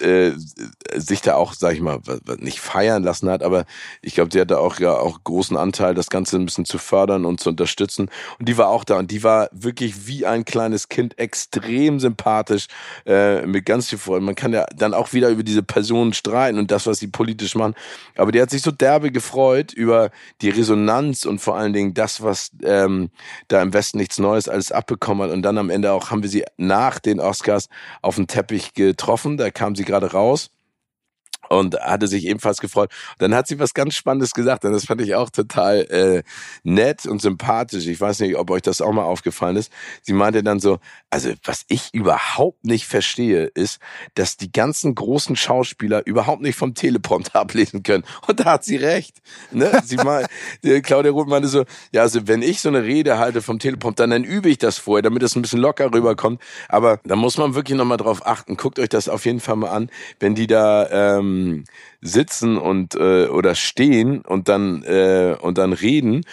äh, 0.00 0.28
äh, 0.28 0.34
sich 0.94 1.22
da 1.22 1.36
auch, 1.36 1.54
sag 1.54 1.72
ich 1.72 1.80
mal, 1.80 2.00
nicht 2.38 2.60
feiern 2.60 3.02
lassen 3.02 3.30
hat, 3.30 3.42
aber 3.42 3.64
ich 4.02 4.14
glaube, 4.14 4.28
die 4.28 4.40
hatte 4.40 4.58
auch 4.58 4.78
ja 4.78 4.92
auch 4.92 5.24
großen 5.24 5.56
Anteil, 5.56 5.94
das 5.94 6.10
Ganze 6.10 6.36
ein 6.36 6.44
bisschen 6.44 6.66
zu 6.66 6.76
fördern 6.76 7.24
und 7.24 7.40
zu 7.40 7.48
unterstützen. 7.48 8.10
Und 8.38 8.48
die 8.48 8.58
war 8.58 8.68
auch 8.68 8.84
da 8.84 8.98
und 8.98 9.10
die 9.10 9.22
war 9.22 9.48
wirklich 9.52 10.06
wie 10.06 10.26
ein 10.26 10.44
kleines 10.44 10.88
Kind, 10.88 11.18
extrem 11.18 11.98
sympathisch, 11.98 12.66
äh, 13.06 13.46
mit 13.46 13.64
ganz 13.64 13.88
viel 13.88 13.98
Freude. 13.98 14.24
Man 14.24 14.34
kann 14.34 14.52
ja 14.52 14.66
dann 14.76 14.92
auch 14.92 15.14
wieder 15.14 15.30
über 15.30 15.42
diese 15.42 15.62
Personen 15.62 16.12
streiten 16.12 16.58
und 16.58 16.70
das, 16.70 16.86
was 16.86 16.98
sie 16.98 17.08
politisch 17.08 17.54
machen. 17.54 17.74
Aber 18.16 18.32
die 18.32 18.42
hat 18.42 18.50
sich 18.50 18.62
so 18.62 18.70
derbe 18.70 19.10
gefreut 19.10 19.72
über 19.72 20.10
die 20.42 20.50
Resonanz 20.50 21.24
und 21.24 21.40
vor 21.40 21.56
allen 21.56 21.72
Dingen 21.72 21.94
das, 21.94 22.22
was 22.22 22.50
ähm, 22.62 23.10
da 23.48 23.62
im 23.62 23.72
Westen 23.72 23.98
nichts 23.98 24.18
Neues 24.18 24.48
alles 24.48 24.72
abbekommen 24.72 25.22
hat. 25.22 25.34
Und 25.34 25.42
dann 25.42 25.56
am 25.56 25.70
Ende 25.70 25.92
auch 25.92 26.10
haben 26.10 26.22
wir 26.22 26.30
sie 26.30 26.44
nach 26.58 26.98
den 26.98 27.18
Oscars 27.18 27.68
auf 28.02 28.16
dem 28.16 28.26
Teppich 28.26 28.74
getroffen. 28.74 29.36
Da 29.36 29.50
kam 29.50 29.74
sie 29.74 29.84
gerade 29.84 30.12
raus 30.12 30.50
und 31.48 31.78
hatte 31.80 32.06
sich 32.06 32.26
ebenfalls 32.26 32.58
gefreut. 32.58 32.90
Dann 33.18 33.34
hat 33.34 33.46
sie 33.46 33.58
was 33.58 33.74
ganz 33.74 33.94
Spannendes 33.94 34.32
gesagt 34.32 34.64
und 34.64 34.72
das 34.72 34.86
fand 34.86 35.00
ich 35.00 35.14
auch 35.14 35.30
total 35.30 35.80
äh, 35.90 36.22
nett 36.62 37.06
und 37.06 37.20
sympathisch. 37.20 37.86
Ich 37.86 38.00
weiß 38.00 38.20
nicht, 38.20 38.36
ob 38.36 38.50
euch 38.50 38.62
das 38.62 38.80
auch 38.80 38.92
mal 38.92 39.04
aufgefallen 39.04 39.56
ist. 39.56 39.72
Sie 40.02 40.12
meinte 40.12 40.42
dann 40.42 40.60
so, 40.60 40.78
also 41.10 41.32
was 41.44 41.64
ich 41.68 41.92
überhaupt 41.92 42.64
nicht 42.64 42.86
verstehe, 42.86 43.44
ist, 43.44 43.78
dass 44.14 44.36
die 44.36 44.52
ganzen 44.52 44.94
großen 44.94 45.36
Schauspieler 45.36 46.06
überhaupt 46.06 46.42
nicht 46.42 46.56
vom 46.56 46.74
Teleprompter 46.74 47.40
ablesen 47.40 47.82
können. 47.82 48.04
Und 48.26 48.40
da 48.40 48.44
hat 48.52 48.64
sie 48.64 48.76
recht. 48.76 49.16
Ne? 49.50 49.70
Sie 49.84 49.96
mal, 49.96 50.26
Claudia 50.82 51.12
Roth 51.12 51.28
meinte 51.28 51.48
so, 51.48 51.64
ja, 51.92 52.02
also 52.02 52.26
wenn 52.28 52.42
ich 52.42 52.60
so 52.60 52.68
eine 52.68 52.84
Rede 52.84 53.18
halte 53.18 53.42
vom 53.42 53.58
Teleprompter, 53.58 54.06
dann 54.06 54.24
übe 54.24 54.48
ich 54.48 54.58
das 54.58 54.78
vorher, 54.78 55.02
damit 55.02 55.22
es 55.22 55.36
ein 55.36 55.42
bisschen 55.42 55.60
locker 55.60 55.92
rüberkommt. 55.92 56.40
Aber 56.68 57.00
da 57.04 57.16
muss 57.16 57.38
man 57.38 57.54
wirklich 57.54 57.76
nochmal 57.76 57.96
drauf 57.96 58.26
achten. 58.26 58.56
Guckt 58.56 58.78
euch 58.78 58.88
das 58.88 59.08
auf 59.08 59.24
jeden 59.24 59.40
Fall 59.40 59.56
mal 59.56 59.70
an, 59.70 59.90
wenn 60.20 60.34
die 60.34 60.46
da 60.46 61.18
ähm, 61.18 61.37
sitzen 62.00 62.56
und 62.56 62.94
äh, 62.94 63.26
oder 63.26 63.54
stehen 63.54 64.20
und 64.22 64.48
dann 64.48 64.82
äh, 64.84 65.36
und 65.40 65.58
dann 65.58 65.72
reden. 65.72 66.24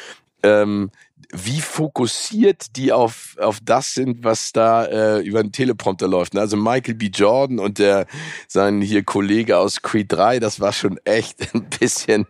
Ähm, 0.43 0.91
wie 1.31 1.59
fokussiert 1.59 2.75
die 2.75 2.91
auf, 2.91 3.35
auf 3.39 3.59
das 3.61 3.93
sind, 3.93 4.23
was 4.23 4.53
da 4.53 4.85
äh, 4.85 5.19
über 5.21 5.41
den 5.41 5.51
Teleprompter 5.51 6.07
läuft. 6.07 6.33
Ne? 6.33 6.41
Also 6.41 6.55
Michael 6.57 6.95
B. 6.95 7.07
Jordan 7.07 7.59
und 7.59 7.79
der 7.79 8.07
sein 8.47 8.81
hier 8.81 9.03
Kollege 9.03 9.57
aus 9.57 9.81
Creed 9.81 10.11
3, 10.11 10.39
das 10.39 10.59
war 10.59 10.71
schon 10.71 10.97
echt 11.03 11.53
ein 11.53 11.65
bisschen 11.79 12.25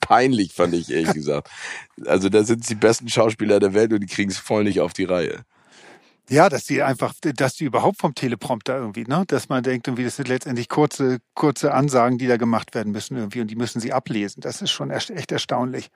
peinlich, 0.00 0.52
fand 0.52 0.74
ich 0.74 0.90
ehrlich 0.90 1.12
gesagt. 1.12 1.48
Also 2.06 2.28
da 2.28 2.42
sind 2.44 2.68
die 2.68 2.74
besten 2.74 3.08
Schauspieler 3.08 3.60
der 3.60 3.74
Welt 3.74 3.92
und 3.92 4.00
die 4.00 4.06
kriegen 4.06 4.30
es 4.30 4.38
voll 4.38 4.64
nicht 4.64 4.80
auf 4.80 4.92
die 4.92 5.04
Reihe. 5.04 5.44
Ja, 6.28 6.48
dass 6.48 6.64
die 6.64 6.82
einfach, 6.82 7.14
dass 7.22 7.54
die 7.54 7.64
überhaupt 7.64 7.98
vom 7.98 8.14
Teleprompter 8.14 8.76
irgendwie, 8.76 9.04
ne, 9.04 9.24
dass 9.26 9.48
man 9.48 9.62
denkt 9.62 9.88
irgendwie, 9.88 10.04
das 10.04 10.16
sind 10.16 10.28
letztendlich 10.28 10.68
kurze, 10.68 11.18
kurze 11.34 11.72
Ansagen, 11.72 12.18
die 12.18 12.26
da 12.26 12.36
gemacht 12.36 12.74
werden 12.74 12.92
müssen 12.92 13.16
irgendwie 13.16 13.40
und 13.40 13.48
die 13.48 13.56
müssen 13.56 13.80
sie 13.80 13.92
ablesen. 13.92 14.42
Das 14.42 14.60
ist 14.60 14.70
schon 14.70 14.90
echt 14.90 15.32
erstaunlich. 15.32 15.90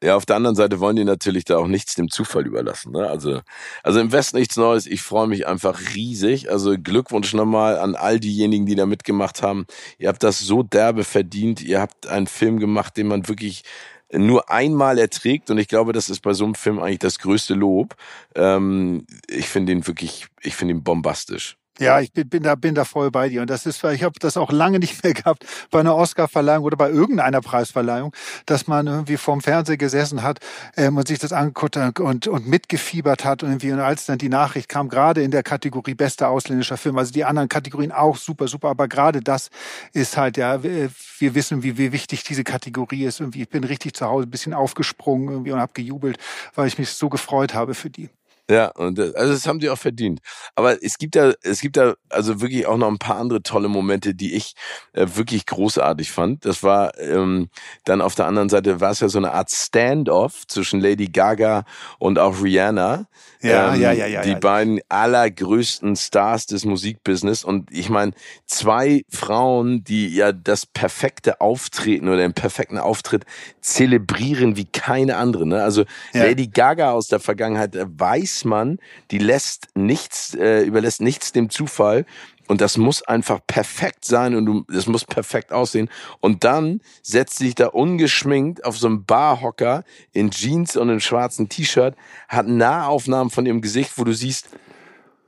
Ja, 0.00 0.14
auf 0.14 0.26
der 0.26 0.36
anderen 0.36 0.54
Seite 0.54 0.78
wollen 0.78 0.94
die 0.94 1.04
natürlich 1.04 1.44
da 1.44 1.56
auch 1.58 1.66
nichts 1.66 1.96
dem 1.96 2.08
Zufall 2.08 2.46
überlassen. 2.46 2.92
Ne? 2.92 3.08
Also, 3.08 3.40
also 3.82 3.98
im 3.98 4.12
Westen 4.12 4.36
nichts 4.38 4.56
Neues. 4.56 4.86
Ich 4.86 5.02
freue 5.02 5.26
mich 5.26 5.48
einfach 5.48 5.80
riesig. 5.94 6.52
Also 6.52 6.76
Glückwunsch 6.78 7.34
nochmal 7.34 7.78
an 7.78 7.96
all 7.96 8.20
diejenigen, 8.20 8.64
die 8.64 8.76
da 8.76 8.86
mitgemacht 8.86 9.42
haben. 9.42 9.66
Ihr 9.98 10.08
habt 10.08 10.22
das 10.22 10.38
so 10.38 10.62
derbe 10.62 11.02
verdient. 11.02 11.62
Ihr 11.62 11.80
habt 11.80 12.06
einen 12.06 12.28
Film 12.28 12.60
gemacht, 12.60 12.96
den 12.96 13.08
man 13.08 13.26
wirklich 13.26 13.64
nur 14.12 14.50
einmal 14.50 14.98
erträgt 14.98 15.50
und 15.50 15.58
ich 15.58 15.68
glaube, 15.68 15.92
das 15.92 16.08
ist 16.08 16.20
bei 16.20 16.32
so 16.32 16.44
einem 16.44 16.54
Film 16.54 16.78
eigentlich 16.78 17.00
das 17.00 17.18
größte 17.18 17.54
Lob. 17.54 17.94
Ähm, 18.34 19.06
ich 19.28 19.48
finde 19.48 19.72
ihn 19.72 19.86
wirklich, 19.86 20.26
ich 20.42 20.56
finde 20.56 20.74
ihn 20.74 20.82
bombastisch. 20.82 21.57
Ja, 21.80 22.00
ich 22.00 22.12
bin, 22.12 22.28
bin 22.28 22.42
da 22.42 22.54
bin 22.56 22.74
da 22.74 22.84
voll 22.84 23.10
bei 23.10 23.28
dir 23.28 23.40
und 23.40 23.50
das 23.50 23.64
ist, 23.64 23.82
ich 23.84 24.02
habe 24.02 24.18
das 24.18 24.36
auch 24.36 24.50
lange 24.50 24.78
nicht 24.78 25.02
mehr 25.04 25.14
gehabt 25.14 25.46
bei 25.70 25.80
einer 25.80 25.94
Oscarverleihung 25.94 26.64
oder 26.64 26.76
bei 26.76 26.90
irgendeiner 26.90 27.40
Preisverleihung, 27.40 28.12
dass 28.46 28.66
man 28.66 28.86
irgendwie 28.86 29.16
vorm 29.16 29.40
Fernseher 29.40 29.76
gesessen 29.76 30.22
hat 30.22 30.40
ähm, 30.76 30.96
und 30.96 31.06
sich 31.08 31.18
das 31.18 31.32
angeguckt 31.32 31.76
und 32.00 32.26
und 32.26 32.48
mitgefiebert 32.48 33.24
hat 33.24 33.42
und 33.42 33.50
irgendwie 33.50 33.72
und 33.72 33.80
als 33.80 34.06
dann 34.06 34.18
die 34.18 34.28
Nachricht 34.28 34.68
kam, 34.68 34.88
gerade 34.88 35.22
in 35.22 35.30
der 35.30 35.42
Kategorie 35.42 35.94
bester 35.94 36.28
ausländischer 36.30 36.76
Film, 36.76 36.98
also 36.98 37.12
die 37.12 37.24
anderen 37.24 37.48
Kategorien 37.48 37.92
auch 37.92 38.16
super 38.16 38.48
super, 38.48 38.68
aber 38.68 38.88
gerade 38.88 39.20
das 39.20 39.50
ist 39.92 40.16
halt 40.16 40.36
ja, 40.36 40.62
wir 40.62 41.34
wissen, 41.34 41.62
wie, 41.62 41.78
wie 41.78 41.92
wichtig 41.92 42.24
diese 42.24 42.44
Kategorie 42.44 43.04
ist. 43.04 43.20
Irgendwie, 43.20 43.42
ich 43.42 43.48
bin 43.48 43.64
richtig 43.64 43.94
zu 43.94 44.06
Hause 44.06 44.26
ein 44.26 44.30
bisschen 44.30 44.54
aufgesprungen 44.54 45.28
irgendwie 45.30 45.52
und 45.52 45.60
habe 45.60 45.72
gejubelt, 45.74 46.18
weil 46.54 46.66
ich 46.68 46.78
mich 46.78 46.90
so 46.90 47.08
gefreut 47.08 47.54
habe 47.54 47.74
für 47.74 47.90
die. 47.90 48.08
Ja, 48.50 48.68
und 48.68 48.96
das, 48.96 49.14
also 49.14 49.34
das 49.34 49.46
haben 49.46 49.60
sie 49.60 49.68
auch 49.68 49.76
verdient. 49.78 50.20
Aber 50.54 50.82
es 50.82 50.96
gibt 50.96 51.16
da, 51.16 51.34
es 51.42 51.60
gibt 51.60 51.76
da 51.76 51.94
also 52.08 52.40
wirklich 52.40 52.66
auch 52.66 52.78
noch 52.78 52.88
ein 52.88 52.98
paar 52.98 53.16
andere 53.18 53.42
tolle 53.42 53.68
Momente, 53.68 54.14
die 54.14 54.34
ich 54.34 54.54
äh, 54.94 55.06
wirklich 55.14 55.44
großartig 55.44 56.10
fand. 56.10 56.46
Das 56.46 56.62
war 56.62 56.96
ähm, 56.98 57.50
dann 57.84 58.00
auf 58.00 58.14
der 58.14 58.24
anderen 58.26 58.48
Seite 58.48 58.80
war 58.80 58.92
es 58.92 59.00
ja 59.00 59.08
so 59.10 59.18
eine 59.18 59.32
Art 59.32 59.50
Standoff 59.50 60.46
zwischen 60.46 60.80
Lady 60.80 61.08
Gaga 61.08 61.64
und 61.98 62.18
auch 62.18 62.42
Rihanna. 62.42 63.06
Ja, 63.40 63.74
ähm, 63.74 63.80
ja, 63.80 63.92
ja, 63.92 64.06
ja. 64.06 64.22
Die 64.22 64.30
ja. 64.30 64.38
beiden 64.38 64.80
allergrößten 64.88 65.96
Stars 65.96 66.46
des 66.46 66.64
Musikbusiness. 66.64 67.44
Und 67.44 67.70
ich 67.72 67.88
meine, 67.88 68.12
zwei 68.46 69.02
Frauen, 69.08 69.84
die 69.84 70.08
ja 70.08 70.32
das 70.32 70.66
perfekte 70.66 71.40
Auftreten 71.40 72.08
oder 72.08 72.18
den 72.18 72.34
perfekten 72.34 72.78
Auftritt 72.78 73.24
zelebrieren 73.60 74.56
wie 74.56 74.64
keine 74.64 75.16
andere. 75.16 75.46
Ne? 75.46 75.62
Also 75.62 75.84
ja. 76.12 76.24
Lady 76.24 76.48
Gaga 76.48 76.92
aus 76.92 77.08
der 77.08 77.20
Vergangenheit 77.20 77.76
weiß 77.76 78.18
weiß 78.18 78.44
man, 78.44 78.78
die 79.10 79.18
lässt 79.18 79.68
nichts, 79.74 80.34
äh, 80.34 80.62
überlässt 80.62 81.00
nichts 81.00 81.32
dem 81.32 81.50
Zufall. 81.50 82.04
Und 82.48 82.60
das 82.60 82.78
muss 82.78 83.02
einfach 83.02 83.40
perfekt 83.46 84.04
sein 84.04 84.34
und 84.34 84.46
du, 84.46 84.64
das 84.68 84.86
muss 84.86 85.04
perfekt 85.04 85.52
aussehen. 85.52 85.88
Und 86.20 86.44
dann 86.44 86.80
setzt 87.02 87.38
sich 87.38 87.54
da 87.54 87.68
ungeschminkt 87.68 88.64
auf 88.64 88.78
so 88.78 88.88
einen 88.88 89.04
Barhocker 89.04 89.84
in 90.12 90.30
Jeans 90.30 90.76
und 90.76 90.90
einem 90.90 91.00
schwarzen 91.00 91.48
T-Shirt, 91.48 91.94
hat 92.26 92.48
Nahaufnahmen 92.48 93.30
von 93.30 93.46
ihrem 93.46 93.60
Gesicht, 93.60 93.92
wo 93.96 94.04
du 94.04 94.12
siehst, 94.12 94.48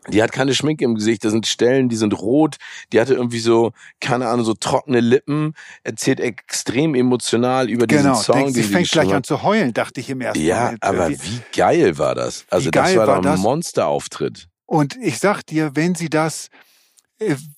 die 0.09 0.23
hat 0.23 0.33
keine 0.33 0.55
Schminke 0.55 0.85
im 0.85 0.95
Gesicht, 0.95 1.25
da 1.25 1.31
sind 1.31 1.47
Stellen, 1.47 1.91
die 1.91 1.97
sind 1.97 2.19
rot, 2.19 2.57
die 2.93 3.01
hatte 3.01 3.15
irgendwie 3.15 3.39
so, 3.39 3.73
keine 4.01 4.29
Ahnung, 4.29 4.45
so 4.45 4.55
trockene 4.55 5.01
Lippen, 5.01 5.55
erzählt 5.85 6.21
extrem 6.21 6.95
emotional 6.95 7.69
über 7.69 7.87
genau, 7.87 8.13
diesen 8.13 8.25
Song. 8.25 8.39
Genau, 8.39 8.51
sie 8.51 8.63
fängt 8.63 8.91
gleich 8.91 9.13
an 9.13 9.25
zu 9.25 9.43
heulen, 9.43 9.75
dachte 9.75 10.01
ich 10.01 10.09
im 10.09 10.23
ersten 10.23 10.43
Ja, 10.43 10.65
Moment. 10.65 10.83
aber 10.83 11.11
wie 11.11 11.43
geil 11.55 11.99
war 11.99 12.15
das? 12.15 12.47
Also 12.49 12.71
das 12.71 12.97
war, 12.97 13.07
war 13.07 13.23
doch 13.23 13.31
ein 13.31 13.41
Monsterauftritt. 13.41 14.49
Und 14.65 14.97
ich 14.97 15.19
sag 15.19 15.43
dir, 15.43 15.73
wenn 15.75 15.95
sie 15.95 16.09
das, 16.09 16.49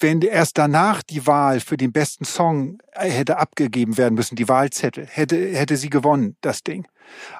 wenn 0.00 0.20
erst 0.22 0.58
danach 0.58 1.02
die 1.02 1.26
Wahl 1.26 1.60
für 1.60 1.76
den 1.76 1.92
besten 1.92 2.24
Song 2.24 2.78
äh, 2.92 3.08
hätte 3.08 3.38
abgegeben 3.38 3.96
werden 3.96 4.14
müssen, 4.14 4.36
die 4.36 4.48
Wahlzettel, 4.48 5.06
hätte, 5.06 5.36
hätte 5.36 5.76
sie 5.76 5.90
gewonnen, 5.90 6.36
das 6.40 6.62
Ding. 6.62 6.86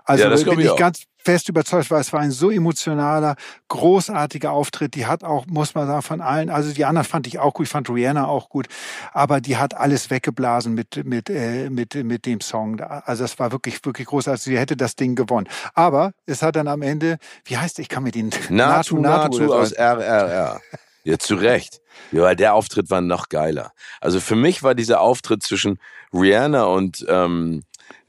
Also 0.05 0.25
ja, 0.25 0.31
das 0.31 0.45
bin 0.45 0.61
ich, 0.61 0.67
ich 0.67 0.77
ganz 0.77 1.05
fest 1.19 1.49
überzeugt 1.49 1.91
war, 1.91 2.01
es 2.01 2.13
war 2.13 2.21
ein 2.21 2.31
so 2.31 2.51
emotionaler, 2.51 3.37
großartiger 3.69 4.51
Auftritt. 4.51 4.95
Die 4.95 5.07
hat 5.07 5.25
auch, 5.25 5.47
muss 5.47 5.75
man 5.75 5.87
sagen, 5.87 6.03
von 6.03 6.21
allen, 6.21 6.51
also 6.51 6.73
die 6.73 6.85
anderen 6.85 7.07
fand 7.07 7.27
ich 7.27 7.39
auch 7.39 7.55
gut, 7.55 7.67
ich 7.67 7.73
fand 7.73 7.89
Rihanna 7.89 8.27
auch 8.27 8.49
gut, 8.49 8.67
aber 9.13 9.41
die 9.41 9.57
hat 9.57 9.75
alles 9.75 10.11
weggeblasen 10.11 10.75
mit, 10.75 11.05
mit, 11.05 11.31
äh, 11.31 11.71
mit, 11.71 11.95
mit 11.95 12.27
dem 12.27 12.41
Song. 12.41 12.81
Also 12.81 13.25
das 13.25 13.39
war 13.39 13.53
wirklich, 13.53 13.85
wirklich 13.85 14.09
großartig. 14.09 14.43
Sie 14.43 14.59
hätte 14.59 14.77
das 14.77 14.97
Ding 14.97 15.15
gewonnen. 15.15 15.49
Aber 15.75 16.13
es 16.27 16.43
hat 16.43 16.57
dann 16.57 16.69
am 16.69 16.83
Ende, 16.83 17.19
wie 17.45 17.57
heißt, 17.57 17.79
ich 17.79 17.89
kann 17.89 18.03
mir 18.03 18.13
den 18.13 18.31
Natu, 18.49 18.99
Natu, 18.99 18.99
Natu, 18.99 19.39
Natu 19.39 19.55
aus 19.55 19.73
RRR. 19.73 20.61
Ja, 21.05 21.19
zu 21.19 21.35
Recht. 21.35 21.81
Ja, 22.13 22.35
der 22.35 22.55
Auftritt 22.55 22.91
war 22.91 23.01
noch 23.01 23.29
geiler. 23.29 23.73
Also 24.01 24.21
für 24.21 24.37
mich 24.37 24.63
war 24.63 24.75
dieser 24.75 25.01
Auftritt 25.01 25.43
zwischen 25.43 25.79
Rihanna 26.13 26.65
und 26.65 27.05
ähm, 27.09 27.63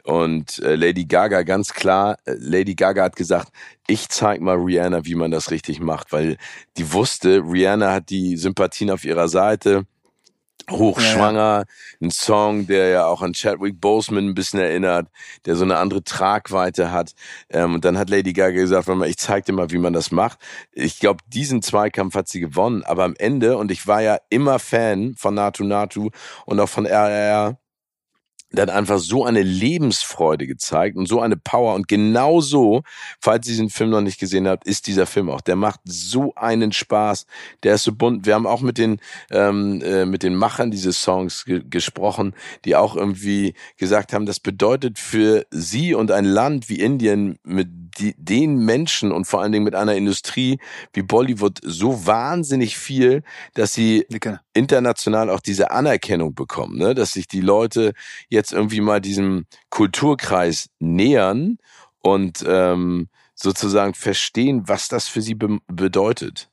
und 0.04 0.60
äh, 0.60 0.76
Lady 0.76 1.06
Gaga 1.06 1.44
ganz 1.44 1.74
klar, 1.74 2.18
äh, 2.26 2.36
Lady 2.38 2.76
Gaga 2.76 3.04
hat 3.04 3.16
gesagt, 3.16 3.54
ich 3.88 4.10
zeig 4.10 4.42
mal 4.42 4.58
Rihanna, 4.58 5.06
wie 5.06 5.16
man 5.16 5.32
das 5.32 5.50
richtig 5.50 5.80
macht, 5.80 6.12
weil 6.12 6.38
die 6.78 6.92
wusste, 6.92 7.42
Rihanna 7.42 7.94
hat 7.94 8.10
die 8.10 8.36
Sympathien 8.36 8.92
auf 8.92 9.06
ihrer 9.06 9.30
Seite. 9.30 9.86
Hochschwanger, 10.70 11.40
ja. 11.40 11.64
ein 12.02 12.12
Song, 12.12 12.68
der 12.68 12.90
ja 12.90 13.06
auch 13.06 13.22
an 13.22 13.34
Chadwick 13.34 13.80
Boseman 13.80 14.30
ein 14.30 14.36
bisschen 14.36 14.60
erinnert, 14.60 15.08
der 15.46 15.56
so 15.56 15.64
eine 15.64 15.78
andere 15.78 16.04
Tragweite 16.04 16.92
hat. 16.92 17.14
Ähm, 17.50 17.76
und 17.76 17.86
dann 17.86 17.98
hat 17.98 18.10
Lady 18.10 18.34
Gaga 18.34 18.56
gesagt, 18.56 18.88
ich 19.06 19.18
zeig 19.18 19.46
dir 19.46 19.54
mal, 19.54 19.72
wie 19.72 19.78
man 19.78 19.94
das 19.94 20.12
macht. 20.12 20.40
Ich 20.72 21.00
glaube, 21.00 21.20
diesen 21.28 21.62
Zweikampf 21.62 22.16
hat 22.16 22.28
sie 22.28 22.40
gewonnen, 22.40 22.84
aber 22.84 23.04
am 23.04 23.16
Ende, 23.18 23.58
und 23.58 23.72
ich 23.72 23.88
war 23.88 24.02
ja 24.02 24.18
immer 24.30 24.60
Fan 24.60 25.16
von 25.18 25.36
Natu 25.36 25.64
Natu 25.64 26.10
und 26.46 26.60
auch 26.60 26.70
von 26.70 26.86
RRR, 26.86 27.58
der 28.54 28.64
hat 28.64 28.70
einfach 28.70 29.00
so 29.00 29.26
eine 29.26 29.42
Lebensfreude 29.42 30.46
gezeigt 30.46 30.96
und 30.96 31.08
so 31.08 31.20
eine 31.20 31.38
Power. 31.38 31.74
Und 31.74 31.88
genau 31.88 32.40
so, 32.40 32.84
falls 33.20 33.48
ihr 33.48 33.54
diesen 33.54 33.70
Film 33.70 33.90
noch 33.90 34.02
nicht 34.02 34.20
gesehen 34.20 34.48
habt, 34.48 34.68
ist 34.68 34.86
dieser 34.86 35.08
Film 35.08 35.30
auch. 35.30 35.42
Der 35.42 35.56
macht 35.56 35.80
so 35.86 36.34
einen 36.36 36.72
Spaß. 36.72 37.26
Der 37.64 37.76
ist 37.76 37.84
so 37.84 37.94
bunt. 37.94 38.28
Wir 38.28 38.36
haben 38.36 38.46
auch 38.46 38.62
mit 38.62 38.78
den, 38.78 39.00
ähm, 39.32 39.82
äh, 39.82 40.06
mit 40.06 40.22
den 40.22 40.36
Machern 40.36 40.70
dieses 40.70 41.02
Songs 41.02 41.46
ge 41.46 41.64
gesprochen, 41.68 42.36
die 42.66 42.76
auch 42.76 42.96
irgendwie 42.96 43.56
gesagt 43.78 44.14
haben, 44.14 44.26
das 44.28 44.40
bedeutet 44.40 45.00
für 45.00 45.46
sie 45.50 45.96
und 45.96 46.12
ein 46.12 46.26
Land 46.26 46.70
wie 46.70 46.80
Indien 46.80 47.40
mit 47.44 47.70
die, 47.94 48.16
den 48.18 48.58
Menschen 48.58 49.12
und 49.12 49.26
vor 49.26 49.42
allen 49.42 49.52
Dingen 49.52 49.64
mit 49.66 49.76
einer 49.76 49.96
Industrie 49.96 50.60
wie 50.94 51.02
Bollywood 51.02 51.60
so 51.64 52.06
wahnsinnig 52.06 52.78
viel, 52.78 53.24
dass 53.54 53.74
sie 53.74 54.06
international 54.54 55.30
auch 55.30 55.40
diese 55.40 55.72
Anerkennung 55.72 56.36
bekommen, 56.36 56.78
ne? 56.78 56.94
dass 56.94 57.14
sich 57.14 57.28
die 57.28 57.42
Leute 57.42 57.94
jetzt 58.30 58.54
irgendwie 58.54 58.82
mal 58.82 59.02
diesem 59.02 59.46
Kulturkreis 59.70 60.70
nähern 60.80 61.58
und 62.02 62.44
ähm, 62.48 63.10
sozusagen 63.36 63.94
verstehen, 63.94 64.64
was 64.68 64.88
das 64.88 65.08
für 65.08 65.22
sie 65.22 65.36
be 65.36 65.60
bedeutet. 65.68 66.50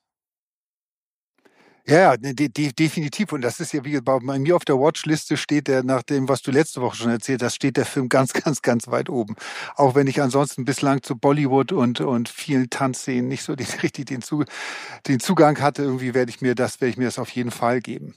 Ja, 1.87 2.17
de 2.17 2.35
de 2.49 2.73
definitiv. 2.73 3.33
Und 3.33 3.43
das 3.43 3.61
ist 3.61 3.73
ja, 3.73 3.85
wie 3.85 4.01
bei 4.01 4.21
mir 4.39 4.57
auf 4.57 4.65
der 4.65 4.79
Watchliste 4.79 5.37
steht 5.37 5.69
der, 5.69 5.83
nach 5.83 6.03
dem, 6.03 6.29
was 6.29 6.43
du 6.43 6.51
letzte 6.51 6.81
Woche 6.81 6.97
schon 6.97 7.11
erzählt 7.11 7.43
hast, 7.43 7.57
steht 7.57 7.77
der 7.77 7.87
Film 7.87 8.09
ganz, 8.09 8.33
ganz, 8.45 8.63
ganz 8.63 8.89
weit 8.89 9.09
oben. 9.09 9.37
Auch 9.77 9.95
wenn 9.95 10.07
ich 10.07 10.21
ansonsten 10.23 10.65
bislang 10.65 11.03
zu 11.03 11.17
Bollywood 11.17 11.73
und, 11.73 12.01
und 12.01 12.29
vielen 12.29 12.71
Tanzszenen 12.71 13.29
nicht 13.29 13.43
so 13.43 13.55
den, 13.57 13.67
richtig 13.83 14.07
den, 14.07 14.23
zu, 14.23 14.45
den 15.07 15.21
Zugang 15.21 15.61
hatte, 15.61 15.83
irgendwie 15.83 16.15
werde 16.15 16.31
ich 16.31 16.41
mir 16.41 16.55
das, 16.55 16.81
werde 16.81 16.91
ich 16.91 16.97
mir 16.97 17.07
das 17.07 17.19
auf 17.19 17.31
jeden 17.31 17.51
Fall 17.51 17.81
geben. 17.81 18.15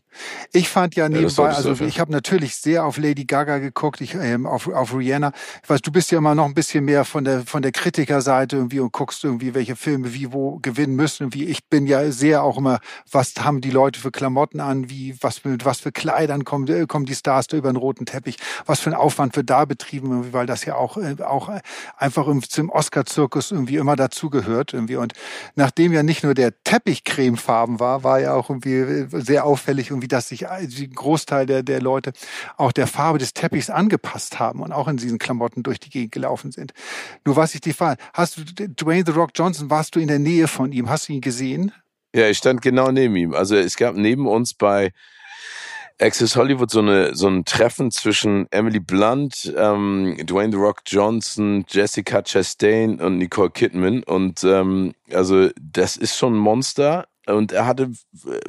Ich 0.52 0.70
fand 0.70 0.96
ja 0.96 1.10
nebenbei, 1.10 1.44
ja, 1.44 1.56
also 1.56 1.72
ich 1.86 2.00
habe 2.00 2.12
natürlich 2.12 2.56
sehr 2.56 2.86
auf 2.86 2.98
Lady 2.98 3.26
Gaga 3.26 3.58
geguckt, 3.58 4.02
ich, 4.02 4.14
ähm, 4.14 4.46
auf, 4.46 4.68
auf 4.68 4.96
Rihanna. 4.96 5.32
Ich 5.64 5.70
weiß, 5.70 5.82
du 5.82 5.92
bist 5.92 6.12
ja 6.12 6.20
immer 6.20 6.36
noch 6.36 6.46
ein 6.46 6.54
bisschen 6.54 6.86
mehr 6.86 7.06
von 7.06 7.24
der, 7.24 7.42
von 7.42 7.62
der 7.62 7.72
Kritikerseite 7.72 8.58
irgendwie 8.58 8.80
und 8.80 8.92
guckst 8.92 9.24
irgendwie, 9.24 9.54
welche 9.54 9.76
Filme 9.76 10.14
wie 10.14 10.32
wo 10.32 10.60
gewinnen 10.60 10.96
müssen. 10.96 11.34
Wie 11.34 11.46
ich 11.46 11.68
bin 11.68 11.88
ja 11.88 12.12
sehr 12.12 12.44
auch 12.44 12.58
immer, 12.58 12.80
was 13.12 13.34
haben 13.40 13.53
die 13.62 13.72
Leute 13.72 14.00
für 14.00 14.12
Klamotten 14.12 14.60
an, 14.60 14.90
wie, 14.90 15.16
was 15.22 15.44
mit 15.44 15.66
was 15.66 15.80
für 15.80 15.92
Kleidern 15.92 16.44
kommen, 16.44 16.68
äh, 16.68 16.86
kommen 16.88 17.06
die 17.06 17.16
Stars 17.16 17.48
da 17.48 17.58
über 17.58 17.72
den 17.72 17.78
roten 17.78 18.06
Teppich, 18.06 18.38
was 18.66 18.80
für 18.80 18.90
ein 18.90 18.96
Aufwand 18.96 19.36
wird 19.36 19.50
da 19.50 19.66
betrieben, 19.66 20.34
weil 20.34 20.46
das 20.46 20.66
ja 20.66 20.76
auch, 20.76 20.98
äh, 20.98 21.16
auch 21.24 21.50
einfach 21.98 22.28
zum 22.48 22.70
Oscar-Zirkus 22.70 23.52
irgendwie 23.52 23.78
immer 23.78 23.96
dazugehört. 23.96 24.74
Irgendwie. 24.74 24.96
Und 24.96 25.14
nachdem 25.56 25.94
ja 25.94 26.04
nicht 26.04 26.24
nur 26.24 26.34
der 26.34 26.64
Teppich 26.64 27.04
cremefarben 27.04 27.80
war, 27.80 28.04
war 28.04 28.20
ja 28.20 28.34
auch 28.34 28.50
irgendwie 28.50 28.76
äh, 28.76 29.08
sehr 29.12 29.46
auffällig, 29.46 29.90
irgendwie, 29.90 30.08
dass 30.08 30.30
sich 30.30 30.50
ein 30.50 30.70
Großteil 30.94 31.46
der, 31.46 31.64
der 31.64 31.82
Leute 31.82 32.14
auch 32.58 32.72
der 32.72 32.88
Farbe 32.88 33.20
des 33.20 33.34
Teppichs 33.34 33.70
angepasst 33.70 34.40
haben 34.40 34.62
und 34.62 34.72
auch 34.72 34.88
in 34.88 34.98
diesen 34.98 35.20
Klamotten 35.20 35.64
durch 35.64 35.80
die 35.80 35.90
Gegend 35.90 36.12
gelaufen 36.12 36.52
sind. 36.52 36.74
Nur 37.26 37.36
was 37.36 37.56
ich 37.56 37.62
die 37.62 37.74
Frage, 37.74 38.02
hast 38.14 38.38
du 38.38 38.44
Dwayne 38.44 39.04
The 39.06 39.12
Rock 39.12 39.32
Johnson, 39.36 39.70
warst 39.70 39.96
du 39.96 40.00
in 40.00 40.08
der 40.08 40.20
Nähe 40.20 40.48
von 40.48 40.72
ihm? 40.72 40.90
Hast 40.90 41.10
du 41.10 41.14
ihn 41.14 41.22
gesehen? 41.22 41.72
Ja, 42.16 42.30
ich 42.30 42.38
stand 42.38 42.62
genau 42.62 42.92
neben 42.92 43.16
ihm. 43.16 43.34
Also 43.34 43.56
es 43.56 43.76
gab 43.76 43.96
neben 43.96 44.28
uns 44.28 44.54
bei 44.54 44.92
Access 46.00 46.36
Hollywood 46.36 46.70
so 46.70 46.80
eine 46.80 47.16
so 47.16 47.28
ein 47.28 47.46
Treffen 47.46 47.90
zwischen 47.90 48.48
Emily 48.52 48.80
Blunt, 48.80 49.52
ähm, 49.58 50.18
Dwayne 50.24 50.52
The 50.52 50.58
Rock 50.58 50.82
Johnson, 50.86 51.66
Jessica 51.68 52.22
Chastain 52.22 53.00
und 53.00 53.18
Nicole 53.18 53.50
Kidman 53.50 54.04
und 54.04 54.44
ähm, 54.44 54.94
also 55.12 55.50
das 55.60 55.96
ist 55.98 56.18
schon 56.18 56.36
ein 56.36 56.40
Monster 56.40 57.08
und 57.28 57.52
er 57.52 57.66
hatte 57.66 57.92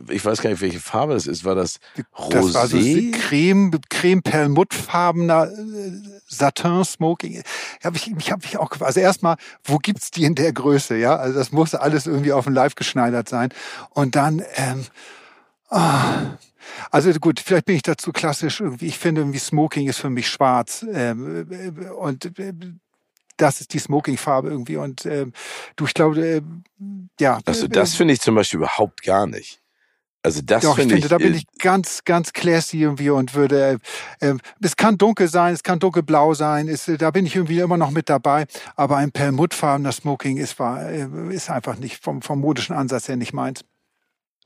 ich 0.09 0.25
weiß 0.25 0.41
gar 0.43 0.51
nicht 0.51 0.61
welche 0.61 0.81
Farbe 0.81 1.15
es 1.15 1.27
ist. 1.27 1.45
War 1.45 1.55
das 1.55 1.79
Rosé 2.17 2.31
das 2.31 2.55
war 2.55 2.67
so 2.67 2.79
Creme 2.79 3.71
Creme 3.89 4.23
Perlmuttfarbener 4.23 5.49
äh, 5.49 5.93
Satin 6.27 6.85
Smoking. 6.85 7.43
Habe 7.83 7.97
ich 7.97 8.11
mich 8.11 8.33
habe 8.33 8.43
ich 8.45 8.57
auch 8.57 8.71
also 8.81 9.01
erstmal 9.01 9.37
wo 9.63 9.79
gibt's 9.79 10.11
die 10.11 10.25
in 10.25 10.35
der 10.35 10.53
Größe 10.53 10.97
ja? 10.97 11.17
Also 11.17 11.39
das 11.39 11.53
muss 11.53 11.75
alles 11.75 12.07
irgendwie 12.07 12.33
auf 12.33 12.45
dem 12.45 12.55
Live 12.55 12.75
geschneidert 12.75 13.29
sein. 13.29 13.51
Und 13.91 14.17
dann 14.17 14.43
ähm, 14.57 14.85
oh, 15.71 15.79
also 16.91 17.13
gut, 17.15 17.41
vielleicht 17.41 17.67
bin 17.67 17.77
ich 17.77 17.83
dazu 17.83 18.13
klassisch. 18.13 18.61
Irgendwie. 18.61 18.87
Ich 18.87 18.99
finde 18.99 19.23
irgendwie 19.23 19.39
Smoking 19.39 19.89
ist 19.89 19.99
für 19.99 20.11
mich 20.11 20.29
schwarz. 20.29 20.85
Ähm, 20.93 21.47
äh, 21.51 21.91
und 21.91 22.39
äh, 22.39 22.53
das 23.37 23.61
ist 23.61 23.75
die 23.75 23.79
Smoking-Farbe 23.79 24.49
irgendwie. 24.49 24.77
Und 24.77 25.07
ähm, 25.07 25.33
du, 25.77 25.87
ich 25.87 25.95
glaube, 25.95 26.21
äh, 26.21 26.43
ja. 27.21 27.39
Also 27.45 27.69
das 27.69 27.95
finde 27.95 28.15
ich 28.15 28.21
zum 28.21 28.35
Beispiel 28.35 28.59
überhaupt 28.59 29.03
gar 29.03 29.27
nicht. 29.27 29.61
Also 30.25 30.41
das 30.43 30.63
Doch, 30.63 30.77
finde 30.77 30.95
ich, 30.95 31.03
finde, 31.03 31.09
da 31.09 31.19
bin 31.19 31.35
ich 31.35 31.45
ganz, 31.59 32.03
ganz 32.05 32.33
classy 32.33 32.81
irgendwie 32.81 33.11
und 33.11 33.35
würde, 33.35 33.79
äh, 34.21 34.29
äh, 34.31 34.37
es 34.63 34.75
kann 34.75 34.97
dunkel 34.97 35.29
sein, 35.29 35.53
es 35.53 35.63
kann 35.63 35.81
dunkelblau 35.81 36.33
sein, 36.33 36.67
ist, 36.67 36.91
da 36.99 37.11
bin 37.11 37.27
ich 37.27 37.37
irgendwie 37.37 37.59
immer 37.59 37.77
noch 37.77 37.91
mit 37.91 38.09
dabei, 38.09 38.47
aber 38.75 38.97
ein 38.97 39.13
perlmuttfarbener 39.13 39.93
Smoking 39.93 40.39
ist, 40.39 40.59
war, 40.59 40.91
ist 40.91 41.51
einfach 41.51 41.77
nicht 41.77 42.03
vom, 42.03 42.23
vom 42.23 42.41
modischen 42.41 42.75
Ansatz 42.75 43.07
her 43.07 43.17
nicht 43.17 43.35
meins. 43.35 43.67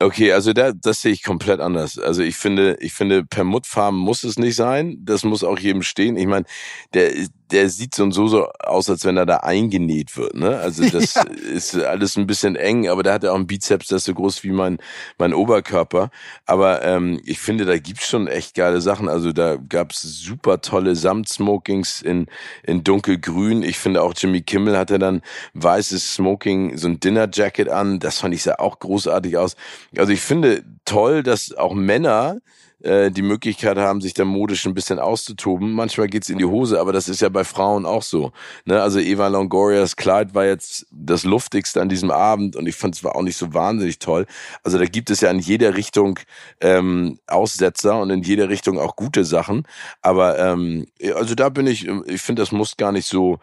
Okay, 0.01 0.33
also 0.33 0.51
da, 0.51 0.73
das 0.73 1.01
sehe 1.01 1.13
ich 1.13 1.23
komplett 1.23 1.61
anders. 1.61 1.97
Also 1.97 2.23
ich 2.23 2.35
finde, 2.35 2.77
ich 2.81 2.93
finde, 2.93 3.25
Permuttfarben 3.25 3.99
muss 3.99 4.23
es 4.23 4.37
nicht 4.39 4.55
sein. 4.55 4.97
Das 5.01 5.23
muss 5.23 5.43
auch 5.43 5.59
jedem 5.59 5.81
stehen. 5.81 6.15
Ich 6.15 6.25
meine, 6.25 6.45
der, 6.93 7.11
der 7.51 7.69
sieht 7.69 7.95
so 7.95 8.03
und 8.03 8.11
so 8.11 8.27
so 8.27 8.47
aus, 8.59 8.89
als 8.89 9.05
wenn 9.05 9.17
er 9.17 9.25
da 9.25 9.37
eingenäht 9.37 10.15
wird. 10.17 10.35
Ne? 10.35 10.57
Also 10.57 10.87
das 10.89 11.15
ja. 11.15 11.23
ist 11.23 11.75
alles 11.75 12.17
ein 12.17 12.27
bisschen 12.27 12.55
eng, 12.55 12.87
aber 12.87 13.03
der 13.03 13.13
hat 13.13 13.23
ja 13.23 13.31
auch 13.31 13.35
einen 13.35 13.47
Bizeps, 13.47 13.87
der 13.87 13.97
ist 13.97 14.05
so 14.05 14.13
groß 14.13 14.43
wie 14.43 14.51
mein 14.51 14.77
mein 15.17 15.33
Oberkörper. 15.33 16.09
Aber 16.45 16.83
ähm, 16.83 17.19
ich 17.25 17.39
finde, 17.39 17.65
da 17.65 17.77
gibt's 17.77 18.07
schon 18.07 18.27
echt 18.27 18.55
geile 18.55 18.81
Sachen. 18.81 19.09
Also 19.09 19.31
da 19.31 19.57
gab's 19.57 20.01
super 20.01 20.61
tolle 20.61 20.95
Samtsmokings 20.95 22.01
in 22.01 22.27
in 22.63 22.83
dunkelgrün. 22.83 23.63
Ich 23.63 23.77
finde 23.77 24.01
auch 24.01 24.13
Jimmy 24.15 24.41
Kimmel 24.41 24.77
hatte 24.77 24.99
dann 24.99 25.21
weißes 25.53 26.15
Smoking, 26.15 26.77
so 26.77 26.87
ein 26.87 26.99
Dinner 26.99 27.29
Jacket 27.31 27.69
an. 27.69 27.99
Das 27.99 28.19
fand 28.19 28.33
ich 28.33 28.43
sah 28.43 28.55
auch 28.55 28.79
großartig 28.79 29.37
aus. 29.37 29.55
Also 29.97 30.11
ich 30.11 30.21
finde 30.21 30.63
toll, 30.85 31.23
dass 31.23 31.53
auch 31.55 31.73
Männer 31.73 32.37
äh, 32.81 33.11
die 33.11 33.21
Möglichkeit 33.21 33.77
haben, 33.77 34.01
sich 34.01 34.13
da 34.13 34.25
modisch 34.25 34.65
ein 34.65 34.73
bisschen 34.73 34.99
auszutoben. 34.99 35.73
Manchmal 35.73 36.07
geht's 36.07 36.29
in 36.29 36.37
die 36.37 36.45
Hose, 36.45 36.79
aber 36.79 36.93
das 36.93 37.09
ist 37.09 37.21
ja 37.21 37.29
bei 37.29 37.43
Frauen 37.43 37.85
auch 37.85 38.03
so. 38.03 38.31
Ne? 38.65 38.81
Also 38.81 38.99
Eva 38.99 39.27
Longorias 39.27 39.95
Kleid 39.95 40.33
war 40.33 40.45
jetzt 40.45 40.87
das 40.91 41.23
luftigste 41.23 41.81
an 41.81 41.89
diesem 41.89 42.11
Abend 42.11 42.55
und 42.55 42.67
ich 42.67 42.75
fand 42.75 42.95
es 42.95 43.03
war 43.03 43.15
auch 43.15 43.21
nicht 43.21 43.37
so 43.37 43.53
wahnsinnig 43.53 43.99
toll. 43.99 44.25
Also 44.63 44.77
da 44.77 44.85
gibt 44.85 45.09
es 45.09 45.21
ja 45.21 45.29
in 45.29 45.39
jeder 45.39 45.75
Richtung 45.75 46.19
ähm, 46.61 47.19
Aussetzer 47.27 47.99
und 47.99 48.09
in 48.09 48.23
jeder 48.23 48.49
Richtung 48.49 48.79
auch 48.79 48.95
gute 48.95 49.25
Sachen. 49.25 49.67
Aber 50.01 50.39
ähm, 50.39 50.87
also 51.15 51.35
da 51.35 51.49
bin 51.49 51.67
ich, 51.67 51.87
ich 51.87 52.21
finde, 52.21 52.41
das 52.41 52.51
muss 52.51 52.77
gar 52.77 52.91
nicht 52.91 53.07
so 53.07 53.39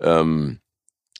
ähm, 0.00 0.60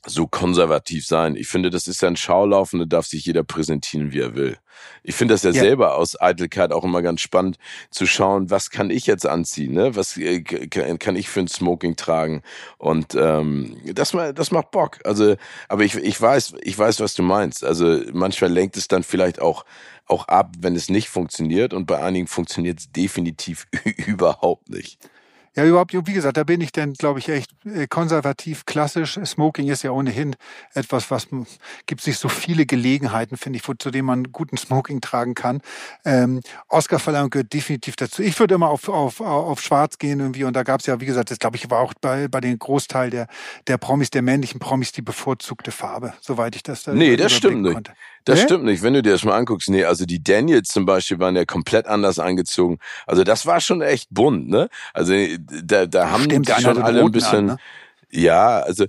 so 0.06 0.26
konservativ 0.26 1.06
sein. 1.06 1.36
Ich 1.36 1.48
finde, 1.48 1.70
das 1.70 1.86
ist 1.86 2.02
ja 2.02 2.08
ein 2.08 2.16
Schaulauf 2.16 2.72
und 2.72 2.80
da 2.80 2.84
darf 2.84 3.06
sich 3.06 3.26
jeder 3.26 3.42
präsentieren, 3.42 4.12
wie 4.12 4.20
er 4.20 4.34
will. 4.34 4.58
Ich 5.02 5.14
finde 5.14 5.34
das 5.34 5.42
ja, 5.42 5.50
ja, 5.50 5.60
selber 5.60 5.96
aus 5.96 6.20
Eitelkeit 6.20 6.72
auch 6.72 6.84
immer 6.84 7.02
ganz 7.02 7.20
spannend 7.20 7.58
zu 7.90 8.06
schauen, 8.06 8.50
was 8.50 8.70
kann 8.70 8.90
ich 8.90 9.06
jetzt 9.06 9.26
anziehen, 9.26 9.72
ne? 9.72 9.96
Was 9.96 10.16
äh, 10.16 10.40
kann 10.42 11.16
ich 11.16 11.28
für 11.28 11.40
ein 11.40 11.48
Smoking 11.48 11.96
tragen? 11.96 12.42
Und 12.78 13.14
ähm, 13.14 13.76
das, 13.84 14.12
das 14.34 14.50
macht 14.50 14.70
Bock. 14.70 14.98
Also, 15.04 15.36
aber 15.68 15.84
ich, 15.84 15.94
ich 15.96 16.20
weiß, 16.20 16.54
ich 16.60 16.78
weiß, 16.78 17.00
was 17.00 17.14
du 17.14 17.22
meinst. 17.22 17.64
Also 17.64 18.00
manchmal 18.12 18.52
lenkt 18.52 18.76
es 18.76 18.88
dann 18.88 19.02
vielleicht 19.02 19.40
auch 19.40 19.64
auch 20.08 20.28
ab, 20.28 20.52
wenn 20.60 20.76
es 20.76 20.88
nicht 20.88 21.08
funktioniert 21.08 21.74
und 21.74 21.86
bei 21.86 22.00
einigen 22.00 22.28
funktioniert 22.28 22.78
es 22.78 22.92
definitiv 22.92 23.66
überhaupt 24.06 24.70
nicht. 24.70 24.98
Ja, 25.56 25.64
überhaupt, 25.64 25.94
wie 25.94 26.12
gesagt, 26.12 26.36
da 26.36 26.44
bin 26.44 26.60
ich 26.60 26.70
dann, 26.70 26.92
glaube 26.92 27.18
ich, 27.18 27.30
echt 27.30 27.50
äh, 27.64 27.86
konservativ, 27.86 28.66
klassisch. 28.66 29.18
Smoking 29.24 29.68
ist 29.68 29.82
ja 29.82 29.90
ohnehin 29.90 30.36
etwas, 30.74 31.10
was 31.10 31.28
gibt 31.86 32.02
es 32.02 32.06
nicht 32.06 32.18
so 32.18 32.28
viele 32.28 32.66
Gelegenheiten, 32.66 33.38
finde 33.38 33.58
ich, 33.58 33.66
wo, 33.66 33.72
zu 33.72 33.90
denen 33.90 34.04
man 34.04 34.32
guten 34.32 34.58
Smoking 34.58 35.00
tragen 35.00 35.34
kann. 35.34 35.62
Ähm, 36.04 36.42
Oscar-Verleihung 36.68 37.30
gehört 37.30 37.54
definitiv 37.54 37.96
dazu. 37.96 38.22
Ich 38.22 38.38
würde 38.38 38.54
immer 38.54 38.68
auf, 38.68 38.90
auf, 38.90 39.22
auf 39.22 39.62
Schwarz 39.62 39.96
gehen 39.96 40.20
irgendwie 40.20 40.44
und 40.44 40.54
da 40.54 40.62
gab 40.62 40.80
es 40.80 40.86
ja, 40.86 41.00
wie 41.00 41.06
gesagt, 41.06 41.30
das 41.30 41.38
glaube 41.38 41.56
ich 41.56 41.70
war 41.70 41.80
auch 41.80 41.94
bei, 42.02 42.28
bei 42.28 42.42
den 42.42 42.58
Großteil 42.58 43.08
der, 43.08 43.26
der 43.66 43.78
Promis, 43.78 44.10
der 44.10 44.20
männlichen 44.20 44.60
Promis, 44.60 44.92
die 44.92 45.02
bevorzugte 45.02 45.70
Farbe, 45.70 46.12
soweit 46.20 46.54
ich 46.54 46.64
das 46.64 46.82
da 46.82 46.92
Nee, 46.92 47.16
das 47.16 47.32
stimmt 47.32 47.62
nicht. 47.62 47.92
Das 48.26 48.42
stimmt 48.42 48.64
nicht. 48.64 48.82
Wenn 48.82 48.92
du 48.92 49.02
dir 49.02 49.12
das 49.12 49.24
mal 49.24 49.36
anguckst, 49.36 49.70
nee, 49.70 49.84
also 49.84 50.04
die 50.04 50.22
Daniels 50.22 50.68
zum 50.68 50.84
Beispiel 50.84 51.18
waren 51.20 51.36
ja 51.36 51.44
komplett 51.44 51.86
anders 51.86 52.18
angezogen. 52.18 52.78
Also 53.06 53.22
das 53.22 53.46
war 53.46 53.60
schon 53.60 53.82
echt 53.82 54.08
bunt, 54.10 54.48
ne? 54.48 54.68
Also 54.92 55.14
da, 55.64 55.86
da 55.86 56.10
haben 56.10 56.24
Stimmt, 56.24 56.48
die 56.48 56.60
schon 56.60 56.82
alle 56.82 57.02
ein 57.02 57.12
bisschen. 57.12 57.50
An, 57.50 57.56
ne? 57.56 57.56
Ja, 58.16 58.60
also, 58.60 58.86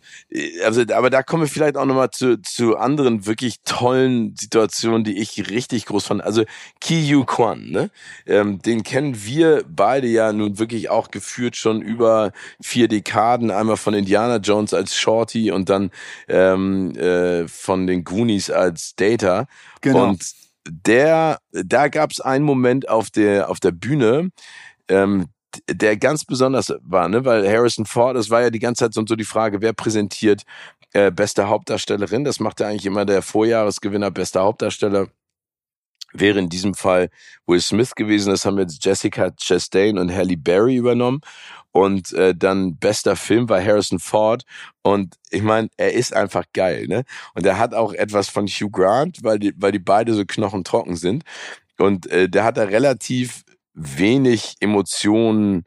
also, 0.63 0.83
aber 0.93 1.09
da 1.09 1.21
kommen 1.21 1.43
wir 1.43 1.49
vielleicht 1.49 1.75
auch 1.75 1.85
nochmal 1.85 2.11
zu, 2.11 2.41
zu 2.41 2.77
anderen 2.77 3.25
wirklich 3.25 3.57
tollen 3.65 4.33
Situationen, 4.37 5.03
die 5.03 5.17
ich 5.17 5.49
richtig 5.49 5.85
groß 5.85 6.05
fand. 6.05 6.23
Also 6.23 6.45
Ki 6.79 7.05
Yu 7.05 7.25
Kwan, 7.25 7.69
ne? 7.69 7.89
Ähm, 8.25 8.61
den 8.61 8.83
kennen 8.83 9.25
wir 9.25 9.65
beide 9.67 10.07
ja 10.07 10.31
nun 10.31 10.59
wirklich 10.59 10.89
auch 10.89 11.11
geführt 11.11 11.57
schon 11.57 11.81
über 11.81 12.31
vier 12.61 12.87
Dekaden. 12.87 13.51
Einmal 13.51 13.75
von 13.75 13.93
Indiana 13.93 14.37
Jones 14.37 14.73
als 14.73 14.95
Shorty 14.95 15.51
und 15.51 15.67
dann 15.67 15.91
ähm, 16.29 16.95
äh, 16.95 17.49
von 17.49 17.85
den 17.85 18.05
Goonies 18.05 18.49
als 18.49 18.95
Data. 18.95 19.47
Genau. 19.81 20.07
Und 20.07 20.23
der, 20.69 21.39
da 21.51 21.89
gab 21.89 22.11
es 22.11 22.21
einen 22.21 22.45
Moment 22.45 22.87
auf 22.87 23.09
der 23.09 23.49
auf 23.49 23.59
der 23.59 23.71
Bühne, 23.71 24.29
ähm, 24.87 25.27
der 25.69 25.97
ganz 25.97 26.25
besonders 26.25 26.73
war, 26.81 27.09
ne? 27.09 27.25
weil 27.25 27.47
Harrison 27.47 27.85
Ford, 27.85 28.15
das 28.15 28.29
war 28.29 28.41
ja 28.41 28.49
die 28.49 28.59
ganze 28.59 28.85
Zeit 28.85 28.93
so, 28.93 29.03
die 29.15 29.23
Frage, 29.23 29.61
wer 29.61 29.73
präsentiert 29.73 30.43
äh, 30.93 31.11
beste 31.11 31.47
Hauptdarstellerin? 31.47 32.23
Das 32.23 32.39
machte 32.39 32.65
eigentlich 32.65 32.85
immer 32.85 33.05
der 33.05 33.21
Vorjahresgewinner 33.21 34.11
bester 34.11 34.41
Hauptdarsteller. 34.41 35.07
Wäre 36.13 36.39
in 36.39 36.49
diesem 36.49 36.73
Fall 36.73 37.09
Will 37.45 37.59
Smith 37.59 37.93
gewesen. 37.93 38.29
Das 38.29 38.45
haben 38.45 38.57
jetzt 38.57 38.83
Jessica 38.83 39.31
Chastain 39.31 39.97
und 39.97 40.13
Halle 40.13 40.37
Berry 40.37 40.77
übernommen. 40.77 41.19
Und 41.71 42.13
äh, 42.13 42.33
dann 42.33 42.77
bester 42.77 43.15
Film 43.15 43.49
war 43.49 43.61
Harrison 43.61 43.99
Ford. 43.99 44.43
Und 44.81 45.15
ich 45.29 45.43
meine, 45.43 45.69
er 45.77 45.93
ist 45.93 46.13
einfach 46.13 46.45
geil, 46.53 46.87
ne? 46.87 47.03
Und 47.35 47.45
er 47.45 47.59
hat 47.59 47.73
auch 47.75 47.93
etwas 47.93 48.29
von 48.29 48.47
Hugh 48.47 48.71
Grant, 48.71 49.19
weil 49.21 49.37
die, 49.37 49.53
weil 49.57 49.73
die 49.73 49.79
beide 49.79 50.13
so 50.13 50.23
knochentrocken 50.25 50.95
sind. 50.95 51.23
Und 51.77 52.07
äh, 52.07 52.29
der 52.29 52.45
hat 52.45 52.57
da 52.57 52.63
relativ 52.63 53.43
wenig 53.77 54.55
Emotionen, 54.59 55.65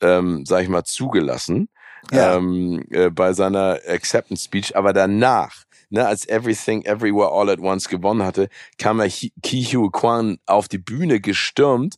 ähm, 0.00 0.44
sag 0.46 0.62
ich 0.62 0.68
mal, 0.68 0.84
zugelassen 0.84 1.68
ja. 2.12 2.36
ähm, 2.36 2.84
äh, 2.90 3.10
bei 3.10 3.32
seiner 3.32 3.78
Acceptance 3.86 4.44
Speech. 4.44 4.76
Aber 4.76 4.92
danach, 4.92 5.64
ne, 5.90 6.06
als 6.06 6.26
Everything 6.26 6.84
Everywhere 6.84 7.30
All 7.32 7.50
at 7.50 7.60
Once 7.60 7.88
gewonnen 7.88 8.22
hatte, 8.22 8.48
kam 8.78 9.00
er 9.00 9.08
Ki 9.08 9.64
Hu 9.64 9.90
Kwan 9.90 10.38
auf 10.46 10.68
die 10.68 10.78
Bühne 10.78 11.20
gestürmt 11.20 11.96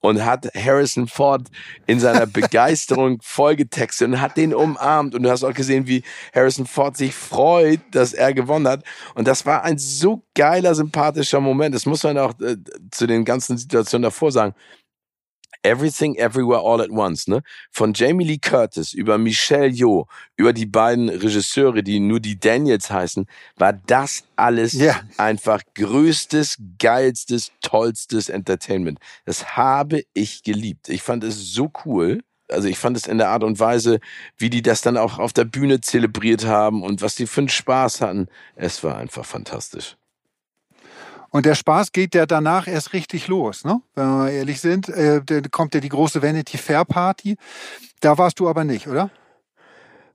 und 0.00 0.24
hat 0.24 0.48
Harrison 0.54 1.06
Ford 1.06 1.48
in 1.86 2.00
seiner 2.00 2.26
Begeisterung 2.26 3.18
vollgetextet 3.22 4.08
und 4.08 4.20
hat 4.20 4.36
den 4.36 4.54
umarmt. 4.54 5.14
Und 5.14 5.22
du 5.22 5.30
hast 5.30 5.44
auch 5.44 5.54
gesehen, 5.54 5.86
wie 5.86 6.02
Harrison 6.34 6.66
Ford 6.66 6.96
sich 6.96 7.14
freut, 7.14 7.80
dass 7.90 8.12
er 8.12 8.32
gewonnen 8.32 8.68
hat. 8.68 8.84
Und 9.14 9.28
das 9.28 9.46
war 9.46 9.62
ein 9.62 9.78
so 9.78 10.24
geiler, 10.34 10.74
sympathischer 10.74 11.40
Moment. 11.40 11.74
Das 11.74 11.86
muss 11.86 12.02
man 12.02 12.18
auch 12.18 12.38
äh, 12.40 12.56
zu 12.90 13.06
den 13.06 13.24
ganzen 13.24 13.58
Situationen 13.58 14.04
davor 14.04 14.32
sagen. 14.32 14.54
Everything 15.62 16.16
Everywhere 16.16 16.60
All 16.60 16.80
at 16.80 16.90
Once, 16.90 17.28
ne? 17.28 17.42
Von 17.70 17.92
Jamie 17.92 18.24
Lee 18.24 18.38
Curtis 18.38 18.92
über 18.92 19.18
Michelle 19.18 19.68
Yeoh, 19.68 20.06
über 20.36 20.52
die 20.52 20.66
beiden 20.66 21.08
Regisseure, 21.08 21.82
die 21.82 22.00
nur 22.00 22.20
die 22.20 22.38
Daniels 22.38 22.90
heißen, 22.90 23.26
war 23.56 23.72
das 23.72 24.24
alles 24.36 24.74
yeah. 24.74 25.00
einfach 25.16 25.62
größtes, 25.74 26.58
geilstes, 26.78 27.52
tollstes 27.60 28.28
Entertainment. 28.28 28.98
Das 29.24 29.56
habe 29.56 30.02
ich 30.14 30.42
geliebt. 30.42 30.88
Ich 30.88 31.02
fand 31.02 31.24
es 31.24 31.52
so 31.52 31.70
cool 31.84 32.22
also 32.52 32.68
ich 32.68 32.78
fand 32.78 32.96
es 32.96 33.06
in 33.06 33.18
der 33.18 33.30
Art 33.30 33.44
und 33.44 33.58
Weise, 33.58 33.98
wie 34.36 34.50
die 34.50 34.62
das 34.62 34.82
dann 34.82 34.96
auch 34.96 35.18
auf 35.18 35.32
der 35.32 35.44
Bühne 35.44 35.80
zelebriert 35.80 36.44
haben 36.44 36.82
und 36.82 37.02
was 37.02 37.14
die 37.14 37.26
für 37.26 37.40
einen 37.40 37.48
Spaß 37.48 38.00
hatten. 38.00 38.28
Es 38.56 38.84
war 38.84 38.96
einfach 38.96 39.24
fantastisch. 39.24 39.96
Und 41.32 41.46
der 41.46 41.54
Spaß 41.54 41.92
geht 41.92 42.14
ja 42.14 42.26
danach 42.26 42.68
erst 42.68 42.92
richtig 42.92 43.26
los, 43.26 43.64
ne? 43.64 43.80
wenn 43.94 44.06
wir 44.06 44.30
ehrlich 44.30 44.60
sind. 44.60 44.90
Äh, 44.90 45.22
dann 45.24 45.50
kommt 45.50 45.74
ja 45.74 45.80
die 45.80 45.88
große 45.88 46.20
Vanity 46.20 46.58
Fair 46.58 46.84
Party. 46.84 47.36
Da 48.00 48.18
warst 48.18 48.38
du 48.38 48.50
aber 48.50 48.64
nicht, 48.64 48.86
oder? 48.86 49.10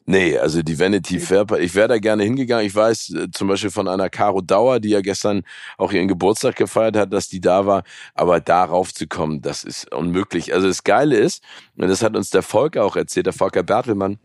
Nee, 0.05 0.37
also 0.37 0.61
die 0.61 0.77
Vanity 0.79 1.19
Fair, 1.19 1.43
Party, 1.45 1.63
ich 1.63 1.73
wäre 1.73 1.87
da 1.87 1.97
gerne 1.97 2.23
hingegangen. 2.23 2.67
Ich 2.67 2.75
weiß 2.75 3.09
äh, 3.15 3.31
zum 3.31 3.47
Beispiel 3.47 3.71
von 3.71 3.87
einer 3.87 4.11
Caro 4.11 4.41
Dauer, 4.41 4.79
die 4.79 4.89
ja 4.89 5.01
gestern 5.01 5.41
auch 5.79 5.91
ihren 5.91 6.07
Geburtstag 6.07 6.55
gefeiert 6.55 6.95
hat, 6.95 7.11
dass 7.11 7.27
die 7.27 7.41
da 7.41 7.65
war. 7.65 7.83
Aber 8.13 8.39
darauf 8.39 8.93
zu 8.93 9.07
kommen, 9.07 9.41
das 9.41 9.63
ist 9.63 9.91
unmöglich. 9.91 10.53
Also 10.53 10.67
das 10.67 10.83
Geile 10.83 11.17
ist, 11.17 11.43
und 11.75 11.87
das 11.87 12.03
hat 12.03 12.15
uns 12.15 12.29
der 12.29 12.43
Volker 12.43 12.85
auch 12.85 12.95
erzählt, 12.95 13.25
der 13.25 13.33
Volker 13.33 13.63
Bertelmann, 13.63 14.19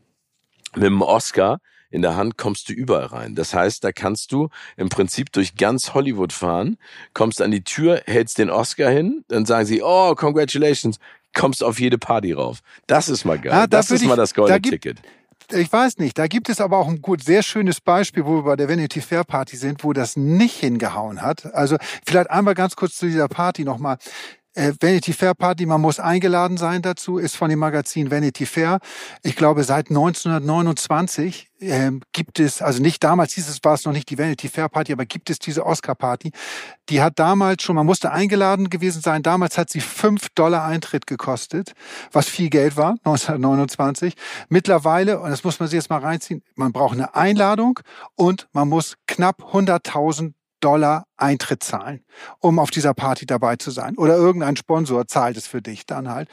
mit 0.75 0.85
dem 0.85 1.01
Oscar, 1.01 1.59
in 1.93 2.03
der 2.03 2.17
Hand 2.17 2.39
kommst 2.39 2.69
du 2.69 2.73
überall 2.73 3.07
rein. 3.07 3.35
Das 3.37 3.55
heißt, 3.55 3.85
da 3.85 3.93
kannst 3.93 4.33
du 4.33 4.49
im 4.77 4.89
Prinzip 4.89 5.31
durch 5.31 5.55
ganz 5.55 5.95
Hollywood 5.95 6.33
fahren, 6.33 6.79
kommst 7.15 7.41
an 7.41 7.53
die 7.53 7.63
Tür, 7.63 8.03
hältst 8.07 8.39
den 8.39 8.51
Oscar 8.51 8.91
hin, 8.91 9.25
dann 9.29 9.47
sagen 9.47 9.67
sie, 9.67 9.83
oh, 9.83 10.15
congratulations, 10.15 10.99
kommst 11.35 11.63
auf 11.63 11.79
jede 11.79 11.99
Party 11.99 12.33
rauf. 12.33 12.61
Das 12.87 13.09
ist 13.09 13.25
mal 13.25 13.39
geil. 13.39 13.53
Ja, 13.53 13.67
das 13.67 13.91
ist 13.91 14.03
ich, 14.03 14.09
mal 14.09 14.17
das 14.17 14.35
goldene 14.35 14.61
Ticket. 14.63 14.99
Ich 15.51 15.71
weiß 15.71 15.99
nicht, 15.99 16.17
da 16.19 16.29
gibt 16.29 16.49
es 16.49 16.61
aber 16.61 16.79
auch 16.79 16.89
ein 16.89 17.03
gut, 17.03 17.23
sehr 17.23 17.43
schönes 17.43 17.81
Beispiel, 17.81 18.25
wo 18.25 18.37
wir 18.37 18.43
bei 18.43 18.57
der 18.57 18.69
Vanity 18.69 19.03
Fair 19.03 19.25
Party 19.25 19.57
sind, 19.57 19.85
wo 19.85 19.93
das 19.93 20.17
nicht 20.17 20.55
hingehauen 20.55 21.21
hat. 21.21 21.55
Also 21.55 21.77
vielleicht 22.07 22.31
einmal 22.31 22.55
ganz 22.55 22.75
kurz 22.75 22.97
zu 22.97 23.07
dieser 23.07 23.29
Party 23.29 23.65
nochmal. 23.65 23.99
Äh, 24.55 24.73
Vanity 24.81 25.15
Fair 25.15 25.35
Party, 25.35 25.65
man 25.65 25.81
muss 25.81 25.99
eingeladen 25.99 26.59
sein 26.59 26.83
dazu, 26.83 27.17
ist 27.17 27.37
von 27.37 27.49
dem 27.49 27.59
Magazin 27.59 28.11
Vanity 28.11 28.45
Fair. 28.45 28.81
Ich 29.23 29.35
glaube, 29.35 29.65
seit 29.65 29.89
1929 29.89 31.49
äh, 31.61 31.91
gibt 32.13 32.39
es, 32.39 32.61
also 32.61 32.83
nicht 32.83 33.03
damals 33.03 33.33
hieß 33.33 33.49
es, 33.49 33.65
war 33.65 33.75
es 33.75 33.87
noch 33.87 33.95
nicht 33.95 34.11
die 34.11 34.19
Vanity 34.19 34.49
Fair 34.49 34.69
Party, 34.69 34.93
aber 34.93 35.07
gibt 35.07 35.31
es 35.31 35.39
diese 35.39 35.65
Oscar 35.65 35.95
Party. 35.95 36.33
Die 36.91 37.01
hat 37.01 37.19
damals 37.19 37.63
schon, 37.63 37.77
man 37.77 37.87
musste 37.87 38.13
eingeladen 38.13 38.69
gewesen 38.69 39.01
sein, 39.01 39.23
damals 39.23 39.57
hat 39.57 39.71
sie 39.71 39.81
fünf 39.81 40.29
Dollar 40.35 40.67
Eintritt 40.67 41.07
gekostet, 41.07 41.73
was 42.13 42.29
viel 42.29 42.51
Geld 42.51 42.77
war, 42.77 42.91
1929. 43.05 44.15
Mittlerweile, 44.51 45.21
und 45.21 45.31
das 45.31 45.45
muss 45.45 45.61
man 45.61 45.69
sich 45.71 45.79
jetzt 45.79 45.89
mal 45.89 46.01
reinziehen, 46.01 46.43
man 46.57 46.73
braucht 46.73 46.95
eine 46.95 47.15
Einladung 47.15 47.81
und 48.17 48.49
man 48.53 48.69
muss 48.69 48.97
knapp 49.07 49.41
100.000 49.55 50.35
Dollar 50.63 51.07
Eintritt 51.17 51.63
zahlen, 51.63 52.05
um 52.39 52.59
auf 52.59 52.71
dieser 52.71 52.95
Party 52.95 53.27
dabei 53.27 53.57
zu 53.57 53.71
sein. 53.71 53.97
Oder 53.99 54.17
irgendein 54.17 54.57
Sponsor 54.57 55.07
zahlt 55.07 55.37
es 55.37 55.47
für 55.47 55.61
dich 55.61 55.87
dann 55.87 56.09
halt. 56.09 56.29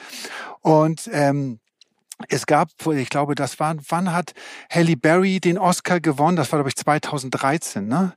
Und 0.62 1.10
ähm, 1.12 1.60
es 2.28 2.46
gab, 2.46 2.70
ich 2.94 3.10
glaube, 3.10 3.36
das 3.36 3.60
war, 3.60 3.76
wann 3.88 4.13
hat 4.13 4.34
Halle 4.70 4.98
Berry 4.98 5.39
den 5.39 5.58
Oscar 5.58 6.00
gewonnen? 6.00 6.36
Das 6.36 6.52
war, 6.52 6.60
glaube 6.60 6.70
ich, 6.70 6.76
2013, 6.76 7.88
ne? 7.88 8.13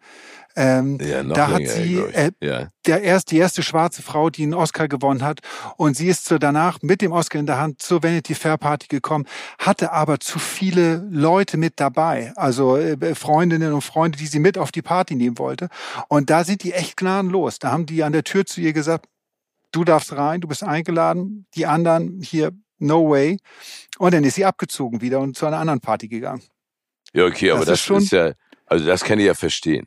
Ähm, 0.54 0.98
ja, 1.00 1.22
da 1.22 1.48
hat 1.48 1.66
sie 1.66 1.96
äh, 1.98 2.30
ja. 2.40 2.68
der 2.86 3.02
erst, 3.02 3.30
die 3.30 3.38
erste 3.38 3.62
schwarze 3.62 4.02
Frau, 4.02 4.30
die 4.30 4.42
einen 4.42 4.54
Oscar 4.54 4.88
gewonnen 4.88 5.22
hat. 5.22 5.40
Und 5.76 5.96
sie 5.96 6.08
ist 6.08 6.26
so 6.26 6.38
danach 6.38 6.78
mit 6.82 7.00
dem 7.00 7.12
Oscar 7.12 7.38
in 7.38 7.46
der 7.46 7.58
Hand 7.58 7.80
zur 7.80 8.02
Vanity 8.02 8.34
Fair 8.34 8.58
Party 8.58 8.86
gekommen, 8.88 9.26
hatte 9.58 9.92
aber 9.92 10.20
zu 10.20 10.38
viele 10.38 11.06
Leute 11.10 11.56
mit 11.56 11.80
dabei. 11.80 12.32
Also 12.36 12.76
äh, 12.76 13.14
Freundinnen 13.14 13.72
und 13.72 13.82
Freunde, 13.82 14.18
die 14.18 14.26
sie 14.26 14.40
mit 14.40 14.58
auf 14.58 14.72
die 14.72 14.82
Party 14.82 15.14
nehmen 15.14 15.38
wollte. 15.38 15.68
Und 16.08 16.30
da 16.30 16.44
sind 16.44 16.62
die 16.64 16.72
echt 16.72 16.96
gnadenlos. 16.96 17.58
Da 17.58 17.70
haben 17.70 17.86
die 17.86 18.02
an 18.02 18.12
der 18.12 18.24
Tür 18.24 18.44
zu 18.44 18.60
ihr 18.60 18.72
gesagt, 18.72 19.06
du 19.72 19.84
darfst 19.84 20.12
rein, 20.12 20.40
du 20.40 20.48
bist 20.48 20.62
eingeladen. 20.62 21.46
Die 21.54 21.66
anderen 21.66 22.20
hier, 22.22 22.52
no 22.78 23.08
way. 23.10 23.38
Und 23.98 24.14
dann 24.14 24.24
ist 24.24 24.34
sie 24.34 24.44
abgezogen 24.44 25.00
wieder 25.00 25.20
und 25.20 25.36
zu 25.36 25.46
einer 25.46 25.58
anderen 25.58 25.80
Party 25.80 26.08
gegangen. 26.08 26.42
Ja, 27.14 27.26
okay, 27.26 27.50
aber 27.50 27.60
das, 27.60 27.68
das 27.68 27.80
ist, 27.80 27.84
schon, 27.84 28.02
ist 28.02 28.12
ja, 28.12 28.32
also 28.66 28.86
das 28.86 29.04
kann 29.04 29.18
ich 29.18 29.26
ja 29.26 29.34
verstehen. 29.34 29.86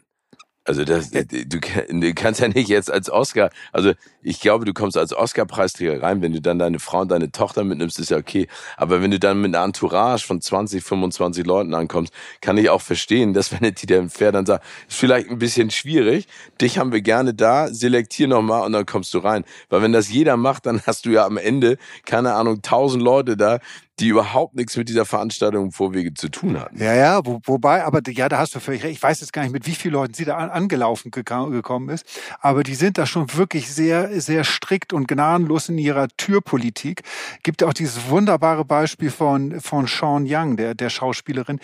Also 0.66 0.84
das, 0.84 1.12
du, 1.12 1.26
du 1.30 2.14
kannst 2.16 2.42
ja 2.42 2.48
nicht 2.48 2.70
jetzt 2.70 2.92
als 2.92 3.12
Oscar, 3.12 3.52
also 3.72 3.94
ich 4.24 4.40
glaube, 4.40 4.66
du 4.66 4.74
kommst 4.74 4.98
als 4.98 5.16
Oscar-Preisträger 5.16 6.02
rein, 6.02 6.24
wenn 6.24 6.34
du 6.34 6.42
dann 6.42 6.58
deine 6.58 6.80
Frau 6.80 7.02
und 7.02 7.12
deine 7.12 7.32
Tochter 7.32 7.64
mitnimmst, 7.64 8.00
ist 8.00 8.10
ja 8.10 8.18
okay. 8.18 8.48
Aber 8.76 9.00
wenn 9.04 9.12
du 9.12 9.20
dann 9.20 9.40
mit 9.40 9.56
einer 9.56 9.64
Entourage 9.64 10.26
von 10.26 10.42
20, 10.42 10.84
25 10.84 11.46
Leuten 11.46 11.76
ankommst, 11.76 12.12
kann 12.42 12.58
ich 12.58 12.72
auch 12.72 12.82
verstehen, 12.82 13.36
dass 13.36 13.52
wenn 13.62 13.76
der 13.76 14.10
Fair 14.10 14.32
dann 14.32 14.48
sagt, 14.48 14.66
ist 14.88 14.98
vielleicht 14.98 15.30
ein 15.30 15.38
bisschen 15.38 15.70
schwierig, 15.70 16.28
dich 16.60 16.80
haben 16.80 16.92
wir 16.92 17.02
gerne 17.02 17.36
da, 17.36 17.68
selektier 17.68 18.28
nochmal 18.28 18.66
und 18.66 18.74
dann 18.74 18.88
kommst 18.88 19.14
du 19.14 19.20
rein. 19.20 19.46
Weil 19.70 19.84
wenn 19.84 19.92
das 19.92 20.10
jeder 20.10 20.36
macht, 20.36 20.66
dann 20.66 20.82
hast 20.88 21.06
du 21.06 21.12
ja 21.12 21.28
am 21.28 21.38
Ende, 21.38 21.78
keine 22.06 22.34
Ahnung, 22.34 22.64
tausend 22.64 23.04
Leute 23.04 23.38
da, 23.38 23.60
die 24.00 24.10
überhaupt 24.10 24.56
nichts 24.56 24.76
mit 24.76 24.90
dieser 24.90 25.06
Veranstaltung 25.06 25.66
im 25.66 25.72
Vorwege 25.72 26.14
zu 26.14 26.30
tun 26.30 26.60
hatten. 26.60 26.78
Ja, 26.82 26.94
ja, 26.94 27.26
wo, 27.26 27.40
wobei, 27.46 27.84
aber 27.84 28.02
ja, 28.10 28.28
da 28.28 28.40
hast 28.40 28.54
du 28.54 28.60
völlig 28.60 28.84
recht. 28.84 28.98
Ich 28.98 29.04
weiß 29.04 29.22
jetzt 29.22 29.32
gar 29.32 29.44
nicht, 29.44 29.54
mit 29.54 29.66
wie 29.68 29.76
vielen 29.76 29.94
Leuten 29.94 30.14
sie 30.14 30.26
da 30.26 30.38
an, 30.38 30.50
angelaufen 30.50 31.12
gekommen 31.12 31.90
ist, 31.90 32.06
aber 32.42 32.64
die 32.64 32.76
sind 32.76 32.98
da 32.98 33.06
schon 33.06 33.34
wirklich 33.36 33.74
sehr, 33.74 34.20
sehr 34.20 34.44
strikt 34.44 34.92
und 34.92 35.08
gnadenlos 35.08 35.70
in 35.70 35.78
ihrer 35.78 36.08
Türpolitik. 36.18 37.04
Gibt 37.44 37.64
auch 37.64 37.74
dieses 37.74 38.10
wunderbare 38.10 38.66
Beispiel 38.66 39.12
von, 39.12 39.62
von 39.62 39.88
Sean 39.88 40.26
Young, 40.28 40.58
der, 40.58 40.76
der 40.76 40.90
Schauspielerin, 40.90 41.60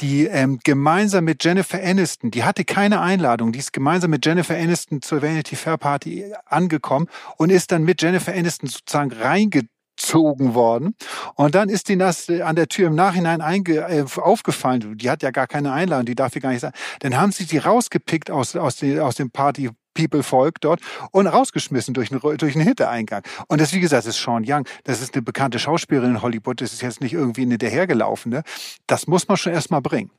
die 0.00 0.24
ähm, 0.24 0.60
gemeinsam 0.64 1.24
mit 1.24 1.44
Jennifer 1.44 1.82
Aniston, 1.82 2.30
die 2.30 2.44
hatte 2.44 2.64
keine 2.64 3.00
Einladung, 3.00 3.52
die 3.52 3.58
ist 3.58 3.72
gemeinsam 3.72 4.10
mit 4.10 4.24
Jennifer 4.24 4.56
Aniston 4.56 5.02
zur 5.02 5.20
Vanity 5.20 5.56
Fair 5.56 5.76
Party 5.76 6.32
angekommen 6.46 7.08
und 7.36 7.50
ist 7.50 7.72
dann 7.72 7.82
mit 7.84 8.00
Jennifer 8.00 8.32
Aniston 8.32 8.68
sozusagen 8.68 9.12
reingegangen 9.12 9.73
gezogen 9.96 10.54
worden. 10.54 10.94
Und 11.34 11.54
dann 11.54 11.68
ist 11.68 11.88
die 11.88 11.96
das 11.96 12.28
an 12.28 12.56
der 12.56 12.68
Tür 12.68 12.88
im 12.88 12.94
Nachhinein 12.94 13.40
einge 13.40 13.76
äh, 13.76 14.04
aufgefallen. 14.16 14.96
Die 14.98 15.10
hat 15.10 15.22
ja 15.22 15.30
gar 15.30 15.46
keine 15.46 15.72
Einladung, 15.72 16.06
die 16.06 16.14
darf 16.14 16.32
hier 16.32 16.42
gar 16.42 16.50
nicht 16.50 16.60
sein. 16.60 16.72
Dann 17.00 17.16
haben 17.16 17.32
sie 17.32 17.46
die 17.46 17.58
rausgepickt 17.58 18.30
aus, 18.30 18.56
aus, 18.56 18.76
die, 18.76 18.98
aus 19.00 19.16
dem 19.16 19.30
Party 19.30 19.70
People-Volk 19.94 20.60
dort 20.60 20.80
und 21.12 21.26
rausgeschmissen 21.26 21.94
durch 21.94 22.10
einen, 22.10 22.20
durch 22.20 22.54
einen 22.54 22.64
Hintereingang. 22.64 23.22
Und 23.48 23.60
das, 23.60 23.72
wie 23.72 23.80
gesagt, 23.80 24.06
ist 24.06 24.20
Sean 24.20 24.44
Young. 24.46 24.66
Das 24.82 25.00
ist 25.00 25.14
eine 25.14 25.22
bekannte 25.22 25.58
Schauspielerin 25.58 26.10
in 26.10 26.22
Hollywood. 26.22 26.60
Das 26.60 26.72
ist 26.72 26.82
jetzt 26.82 27.00
nicht 27.00 27.12
irgendwie 27.12 27.42
eine 27.42 27.58
dahergelaufene. 27.58 28.42
Das 28.86 29.06
muss 29.06 29.28
man 29.28 29.36
schon 29.36 29.52
erstmal 29.52 29.80
bringen. 29.80 30.10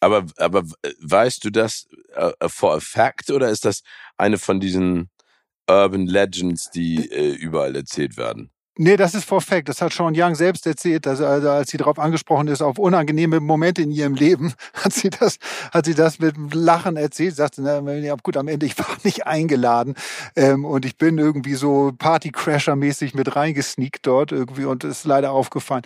Aber, 0.00 0.24
aber 0.36 0.62
weißt 1.00 1.44
du 1.44 1.50
das 1.50 1.88
uh, 2.16 2.48
for 2.48 2.74
a 2.74 2.80
fact 2.80 3.30
oder 3.30 3.48
ist 3.48 3.64
das 3.64 3.82
eine 4.16 4.38
von 4.38 4.60
diesen 4.60 5.10
Urban 5.68 6.06
Legends, 6.06 6.70
die 6.70 7.10
äh, 7.10 7.32
überall 7.32 7.74
erzählt 7.74 8.16
werden? 8.16 8.52
Nee, 8.80 8.96
das 8.96 9.12
ist 9.12 9.24
for 9.24 9.40
fact. 9.40 9.68
Das 9.68 9.82
hat 9.82 9.92
Sean 9.92 10.14
Young 10.16 10.36
selbst 10.36 10.64
erzählt, 10.64 11.04
dass, 11.04 11.20
also, 11.20 11.50
als 11.50 11.70
sie 11.70 11.78
darauf 11.78 11.98
angesprochen 11.98 12.46
ist, 12.46 12.62
auf 12.62 12.78
unangenehme 12.78 13.40
Momente 13.40 13.82
in 13.82 13.90
ihrem 13.90 14.14
Leben, 14.14 14.54
hat 14.72 14.92
sie 14.92 15.10
das, 15.10 15.38
hat 15.72 15.84
sie 15.84 15.94
das 15.94 16.20
mit 16.20 16.36
Lachen 16.54 16.96
erzählt. 16.96 17.34
Sagte, 17.34 17.60
na, 17.60 17.80
gut, 18.22 18.36
am 18.36 18.46
Ende, 18.46 18.66
ich 18.66 18.78
war 18.78 18.86
nicht 19.02 19.26
eingeladen 19.26 19.94
ähm, 20.36 20.64
und 20.64 20.84
ich 20.84 20.96
bin 20.96 21.18
irgendwie 21.18 21.54
so 21.54 21.90
Partycrasher-mäßig 21.98 23.16
mit 23.16 23.34
reingesneakt 23.34 24.06
dort 24.06 24.30
irgendwie 24.30 24.64
und 24.64 24.84
ist 24.84 25.04
leider 25.04 25.32
aufgefallen. 25.32 25.82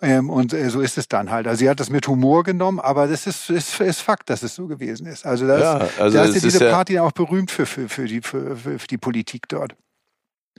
Ähm, 0.00 0.28
und 0.28 0.52
äh, 0.52 0.68
so 0.68 0.80
ist 0.80 0.98
es 0.98 1.06
dann 1.06 1.30
halt. 1.30 1.46
Also 1.46 1.60
sie 1.60 1.70
hat 1.70 1.78
das 1.78 1.90
mit 1.90 2.08
Humor 2.08 2.42
genommen, 2.42 2.80
aber 2.80 3.06
das 3.06 3.28
ist, 3.28 3.50
ist, 3.50 3.80
ist 3.80 4.00
Fakt, 4.00 4.30
dass 4.30 4.42
es 4.42 4.56
so 4.56 4.66
gewesen 4.66 5.06
ist. 5.06 5.24
Also 5.24 5.46
das, 5.46 5.60
ja, 5.60 5.88
also 5.96 6.18
da 6.18 6.24
ist 6.24 6.34
ja 6.34 6.40
diese 6.40 6.70
Party 6.70 6.94
ja 6.94 7.04
auch 7.04 7.12
berühmt 7.12 7.52
für, 7.52 7.66
für, 7.66 7.88
für, 7.88 8.06
die, 8.06 8.20
für, 8.20 8.56
für 8.56 8.78
die 8.78 8.98
Politik 8.98 9.48
dort. 9.48 9.76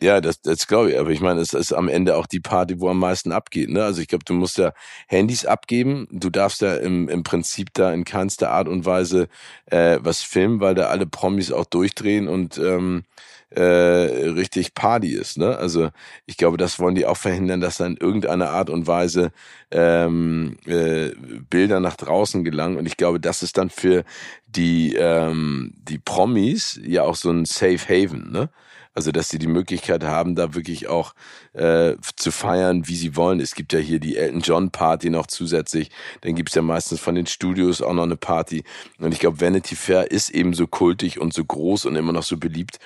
Ja, 0.01 0.19
das, 0.21 0.41
das 0.41 0.67
glaube 0.67 0.91
ich. 0.91 0.99
Aber 0.99 1.11
ich 1.11 1.21
meine, 1.21 1.39
es 1.39 1.53
ist 1.53 1.71
am 1.71 1.87
Ende 1.87 2.17
auch 2.17 2.25
die 2.25 2.39
Party, 2.39 2.79
wo 2.79 2.89
am 2.89 2.99
meisten 2.99 3.31
abgeht. 3.31 3.69
Ne? 3.69 3.83
Also 3.83 4.01
ich 4.01 4.07
glaube, 4.07 4.25
du 4.25 4.33
musst 4.33 4.57
ja 4.57 4.73
Handys 5.07 5.45
abgeben. 5.45 6.07
Du 6.11 6.29
darfst 6.29 6.61
ja 6.61 6.75
im, 6.75 7.07
im 7.09 7.23
Prinzip 7.23 7.69
da 7.73 7.93
in 7.93 8.03
keinster 8.03 8.49
Art 8.51 8.67
und 8.67 8.85
Weise 8.85 9.27
äh, 9.67 9.99
was 10.01 10.21
filmen, 10.23 10.59
weil 10.59 10.75
da 10.75 10.87
alle 10.87 11.05
Promis 11.05 11.51
auch 11.51 11.65
durchdrehen 11.65 12.27
und 12.27 12.57
ähm, 12.57 13.03
äh, 13.51 13.61
richtig 13.61 14.73
Party 14.73 15.11
ist. 15.13 15.37
Ne? 15.37 15.55
Also 15.57 15.91
ich 16.25 16.37
glaube, 16.37 16.57
das 16.57 16.79
wollen 16.79 16.95
die 16.95 17.05
auch 17.05 17.17
verhindern, 17.17 17.61
dass 17.61 17.77
da 17.77 17.85
in 17.85 17.97
irgendeiner 17.97 18.49
Art 18.49 18.69
und 18.71 18.87
Weise 18.87 19.31
ähm, 19.71 20.57
äh, 20.65 21.11
Bilder 21.49 21.79
nach 21.79 21.95
draußen 21.95 22.43
gelangen. 22.43 22.77
Und 22.77 22.87
ich 22.87 22.97
glaube, 22.97 23.19
das 23.19 23.43
ist 23.43 23.57
dann 23.57 23.69
für 23.69 24.03
die 24.47 24.95
ähm, 24.97 25.73
die 25.77 25.99
Promis 25.99 26.79
ja 26.83 27.03
auch 27.03 27.15
so 27.15 27.29
ein 27.29 27.45
Safe 27.45 27.77
Haven. 27.87 28.31
Ne? 28.31 28.49
Also, 28.93 29.11
dass 29.11 29.29
sie 29.29 29.39
die 29.39 29.47
Möglichkeit 29.47 30.03
haben, 30.03 30.35
da 30.35 30.53
wirklich 30.53 30.87
auch 30.87 31.13
äh, 31.53 31.95
zu 32.15 32.31
feiern, 32.31 32.87
wie 32.87 32.95
sie 32.95 33.15
wollen. 33.15 33.39
Es 33.39 33.55
gibt 33.55 33.73
ja 33.73 33.79
hier 33.79 33.99
die 33.99 34.17
Elton 34.17 34.41
John 34.41 34.71
Party 34.71 35.09
noch 35.09 35.27
zusätzlich. 35.27 35.89
Dann 36.21 36.35
gibt's 36.35 36.55
ja 36.55 36.61
meistens 36.61 36.99
von 36.99 37.15
den 37.15 37.25
Studios 37.25 37.81
auch 37.81 37.93
noch 37.93 38.03
eine 38.03 38.17
Party. 38.17 38.63
Und 38.99 39.11
ich 39.11 39.19
glaube, 39.19 39.41
Vanity 39.41 39.75
Fair 39.75 40.11
ist 40.11 40.29
eben 40.29 40.53
so 40.53 40.67
kultig 40.67 41.19
und 41.19 41.33
so 41.33 41.43
groß 41.43 41.85
und 41.85 41.95
immer 41.95 42.13
noch 42.13 42.23
so 42.23 42.37
beliebt. 42.37 42.77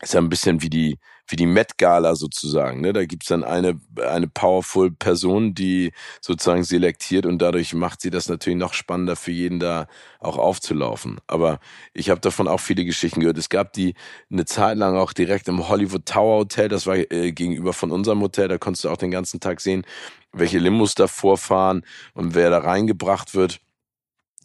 Ist 0.00 0.14
ja 0.14 0.20
ein 0.20 0.30
bisschen 0.30 0.62
wie 0.62 0.70
die 0.70 0.98
wie 1.30 1.36
die 1.36 1.46
Met 1.46 1.78
Gala 1.78 2.14
sozusagen. 2.14 2.80
Ne? 2.80 2.92
Da 2.92 3.04
gibt's 3.04 3.28
dann 3.28 3.44
eine, 3.44 3.80
eine 4.06 4.28
powerful 4.28 4.90
Person, 4.90 5.54
die 5.54 5.92
sozusagen 6.20 6.64
selektiert 6.64 7.26
und 7.26 7.40
dadurch 7.40 7.72
macht 7.74 8.00
sie 8.00 8.10
das 8.10 8.28
natürlich 8.28 8.58
noch 8.58 8.74
spannender 8.74 9.16
für 9.16 9.30
jeden 9.30 9.60
da 9.60 9.86
auch 10.18 10.38
aufzulaufen. 10.38 11.20
Aber 11.26 11.60
ich 11.94 12.10
habe 12.10 12.20
davon 12.20 12.48
auch 12.48 12.60
viele 12.60 12.84
Geschichten 12.84 13.20
gehört. 13.20 13.38
Es 13.38 13.48
gab 13.48 13.72
die 13.72 13.94
eine 14.30 14.44
Zeit 14.44 14.76
lang 14.76 14.96
auch 14.96 15.12
direkt 15.12 15.48
im 15.48 15.68
Hollywood 15.68 16.06
Tower 16.06 16.38
Hotel, 16.40 16.68
das 16.68 16.86
war 16.86 16.96
äh, 16.96 17.32
gegenüber 17.32 17.72
von 17.72 17.90
unserem 17.90 18.20
Hotel, 18.20 18.48
da 18.48 18.58
konntest 18.58 18.84
du 18.84 18.90
auch 18.90 18.96
den 18.96 19.10
ganzen 19.10 19.40
Tag 19.40 19.60
sehen, 19.60 19.84
welche 20.32 20.58
Limos 20.58 20.94
da 20.94 21.06
vorfahren 21.06 21.82
und 22.14 22.34
wer 22.34 22.50
da 22.50 22.58
reingebracht 22.58 23.34
wird 23.34 23.60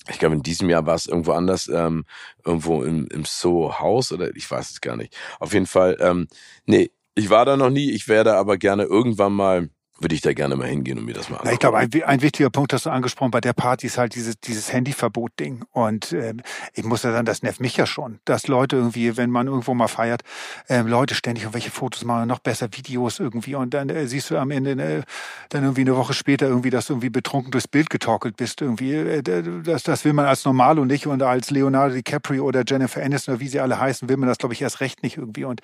ich 0.10 0.20
glaube, 0.20 0.36
in 0.36 0.44
diesem 0.44 0.70
Jahr 0.70 0.86
war 0.86 0.96
es 0.96 1.08
irgendwo 1.08 1.32
anders, 1.32 1.68
ähm, 1.68 2.06
irgendwo 2.46 2.84
im, 2.84 3.08
im 3.08 3.26
Soho-Haus 3.26 4.12
oder 4.12 4.36
ich 4.36 4.50
weiß 4.50 4.72
es 4.72 4.82
gar 4.82 4.96
nicht. 4.96 5.16
Auf 5.40 5.54
jeden 5.54 5.66
Fall, 5.66 5.98
ähm, 6.00 6.28
nee, 6.66 6.92
ich 7.16 7.30
war 7.30 7.46
da 7.46 7.58
noch 7.58 7.70
nie, 7.70 7.92
ich 7.92 8.08
werde 8.08 8.36
aber 8.36 8.58
gerne 8.58 8.84
irgendwann 8.84 9.34
mal 9.34 9.70
würde 10.06 10.14
ich 10.14 10.22
da 10.22 10.34
gerne 10.34 10.56
mal 10.56 10.68
hingehen 10.68 11.00
und 11.00 11.06
mir 11.06 11.16
das 11.16 11.32
mal 11.32 11.38
anschauen. 11.38 11.54
Ich 11.54 11.60
glaube, 11.60 11.78
ein, 11.80 11.90
ein, 12.04 12.22
wichtiger 12.22 12.52
Punkt 12.52 12.72
hast 12.74 12.86
du 12.86 12.92
angesprochen 12.92 13.32
bei 13.32 13.42
der 13.42 13.54
Party 13.54 13.88
ist 13.88 13.98
halt 13.98 14.14
dieses, 14.14 14.40
dieses 14.40 14.72
Handyverbot-Ding. 14.72 15.66
Und 15.72 16.12
äh, 16.12 16.36
ich 16.76 16.84
muss 16.84 17.02
ja 17.02 17.12
sagen, 17.12 17.26
das 17.26 17.42
nervt 17.42 17.60
mich 17.60 17.76
ja 17.76 17.88
schon, 17.88 18.20
dass 18.24 18.48
Leute 18.48 18.76
irgendwie, 18.76 19.18
wenn 19.18 19.32
man 19.32 19.48
irgendwo 19.48 19.74
mal 19.74 19.88
feiert, 19.88 20.22
äh, 20.68 20.82
Leute 20.82 21.16
ständig 21.16 21.46
irgendwelche 21.46 21.72
Fotos 21.72 22.06
machen, 22.06 22.28
noch 22.28 22.38
besser 22.38 22.68
Videos 22.72 23.20
irgendwie. 23.20 23.56
Und 23.56 23.74
dann 23.74 23.90
äh, 23.90 24.06
siehst 24.06 24.30
du 24.30 24.38
am 24.38 24.52
Ende, 24.52 24.74
äh, 24.74 25.02
dann 25.50 25.64
irgendwie 25.64 25.82
eine 25.82 25.96
Woche 25.96 26.14
später 26.14 26.46
irgendwie, 26.48 26.70
dass 26.70 26.86
du 26.86 26.94
irgendwie 26.94 27.10
betrunken 27.10 27.50
durchs 27.50 27.68
Bild 27.68 27.90
getorkelt 27.90 28.38
bist. 28.38 28.62
Irgendwie, 28.62 28.94
äh, 28.94 29.24
das, 29.24 29.82
das 29.82 30.06
will 30.06 30.14
man 30.14 30.26
als 30.26 30.46
Normalo 30.46 30.86
nicht. 30.86 31.08
Und 31.08 31.24
als 31.24 31.50
Leonardo 31.50 31.96
DiCaprio 31.96 32.44
oder 32.44 32.62
Jennifer 32.64 33.02
Aniston 33.02 33.34
oder 33.34 33.42
wie 33.42 33.48
sie 33.48 33.60
alle 33.60 33.80
heißen, 33.80 34.08
will 34.08 34.18
man 34.18 34.30
das, 34.30 34.38
glaube 34.38 34.54
ich, 34.54 34.62
erst 34.62 34.82
recht 34.82 35.02
nicht 35.02 35.18
irgendwie. 35.18 35.46
Und 35.46 35.62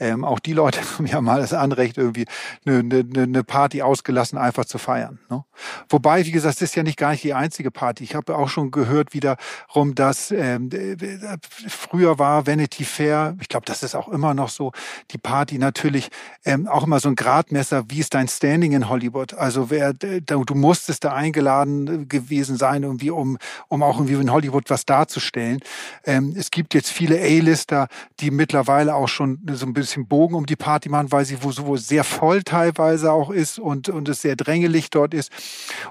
ähm, 0.00 0.24
auch 0.24 0.38
die 0.38 0.54
Leute 0.54 0.80
haben 0.96 1.04
ja 1.04 1.20
mal 1.20 1.42
das 1.42 1.52
Anrecht, 1.52 1.98
irgendwie 1.98 2.24
eine, 2.64 2.78
eine, 2.78 3.22
eine 3.24 3.44
Party 3.44 3.81
Ausgelassen, 3.82 4.38
einfach 4.38 4.64
zu 4.64 4.78
feiern. 4.78 5.18
Ne? 5.28 5.44
Wobei, 5.88 6.24
wie 6.24 6.32
gesagt, 6.32 6.56
es 6.56 6.62
ist 6.62 6.76
ja 6.76 6.82
nicht 6.82 6.98
gar 6.98 7.10
nicht 7.10 7.24
die 7.24 7.34
einzige 7.34 7.70
Party. 7.70 8.04
Ich 8.04 8.14
habe 8.14 8.36
auch 8.36 8.48
schon 8.48 8.70
gehört 8.70 9.14
wiederum, 9.14 9.94
dass 9.94 10.30
ähm, 10.30 10.70
früher 11.68 12.18
war 12.18 12.46
Vanity 12.46 12.84
Fair, 12.84 13.36
ich 13.40 13.48
glaube, 13.48 13.66
das 13.66 13.82
ist 13.82 13.94
auch 13.94 14.08
immer 14.08 14.34
noch 14.34 14.48
so, 14.48 14.72
die 15.10 15.18
Party 15.18 15.58
natürlich 15.58 16.10
ähm, 16.44 16.66
auch 16.66 16.84
immer 16.84 17.00
so 17.00 17.08
ein 17.08 17.16
Gradmesser, 17.16 17.84
wie 17.88 18.00
ist 18.00 18.14
dein 18.14 18.28
Standing 18.28 18.72
in 18.72 18.88
Hollywood? 18.88 19.34
Also 19.34 19.70
wer 19.70 19.92
du 19.92 20.54
musstest 20.54 21.04
da 21.04 21.14
eingeladen 21.14 22.08
gewesen 22.08 22.56
sein, 22.56 22.82
irgendwie, 22.82 23.10
um, 23.10 23.38
um 23.68 23.82
auch 23.82 23.98
irgendwie 23.98 24.14
in 24.14 24.32
Hollywood 24.32 24.70
was 24.70 24.84
darzustellen. 24.86 25.60
Ähm, 26.04 26.34
es 26.36 26.50
gibt 26.50 26.74
jetzt 26.74 26.90
viele 26.90 27.20
A-Lister, 27.20 27.88
die 28.20 28.30
mittlerweile 28.30 28.94
auch 28.94 29.08
schon 29.08 29.40
so 29.52 29.66
ein 29.66 29.72
bisschen 29.72 30.06
Bogen 30.06 30.34
um 30.34 30.46
die 30.46 30.56
Party 30.56 30.88
machen, 30.88 31.12
weil 31.12 31.24
sie 31.24 31.42
wo 31.42 31.52
so 31.52 31.76
sehr 31.76 32.04
voll 32.04 32.42
teilweise 32.42 33.12
auch 33.12 33.30
ist 33.30 33.58
und, 33.62 33.88
und 33.88 34.08
es 34.08 34.22
sehr 34.22 34.36
drängelig 34.36 34.90
dort 34.90 35.14
ist 35.14 35.32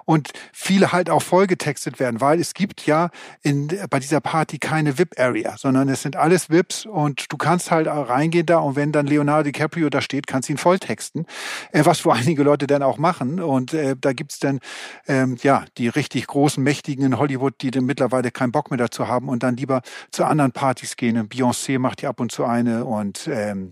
und 0.05 0.31
viele 0.53 0.91
halt 0.91 1.09
auch 1.09 1.21
vollgetextet 1.21 1.99
werden, 1.99 2.21
weil 2.21 2.39
es 2.39 2.53
gibt 2.53 2.85
ja 2.85 3.09
in, 3.41 3.69
bei 3.89 3.99
dieser 3.99 4.21
Party 4.21 4.59
keine 4.59 4.97
VIP-Area, 4.97 5.57
sondern 5.57 5.89
es 5.89 6.01
sind 6.01 6.15
alles 6.15 6.49
VIPs 6.49 6.85
und 6.85 7.31
du 7.31 7.37
kannst 7.37 7.71
halt 7.71 7.87
reingehen 7.87 8.45
da 8.45 8.59
und 8.59 8.75
wenn 8.75 8.91
dann 8.91 9.07
Leonardo 9.07 9.43
DiCaprio 9.43 9.89
da 9.89 10.01
steht, 10.01 10.27
kannst 10.27 10.49
du 10.49 10.53
ihn 10.53 10.57
volltexten, 10.57 11.25
äh, 11.71 11.85
was 11.85 12.05
wo 12.05 12.11
einige 12.11 12.43
Leute 12.43 12.67
dann 12.67 12.83
auch 12.83 12.97
machen 12.97 13.39
und 13.39 13.73
äh, 13.73 13.95
da 13.99 14.13
gibt's 14.13 14.39
dann 14.39 14.59
ähm, 15.07 15.37
ja 15.41 15.65
die 15.77 15.87
richtig 15.87 16.27
großen 16.27 16.63
Mächtigen 16.63 17.05
in 17.05 17.17
Hollywood, 17.17 17.55
die 17.61 17.71
dann 17.71 17.85
mittlerweile 17.85 18.31
keinen 18.31 18.51
Bock 18.51 18.69
mehr 18.69 18.77
dazu 18.77 19.07
haben 19.07 19.29
und 19.29 19.43
dann 19.43 19.57
lieber 19.57 19.81
zu 20.11 20.25
anderen 20.25 20.51
Partys 20.51 20.95
gehen. 20.95 21.29
Beyoncé 21.29 21.79
macht 21.79 22.01
ja 22.01 22.09
ab 22.09 22.19
und 22.19 22.31
zu 22.31 22.45
eine 22.45 22.85
und 22.85 23.29
ähm, 23.31 23.71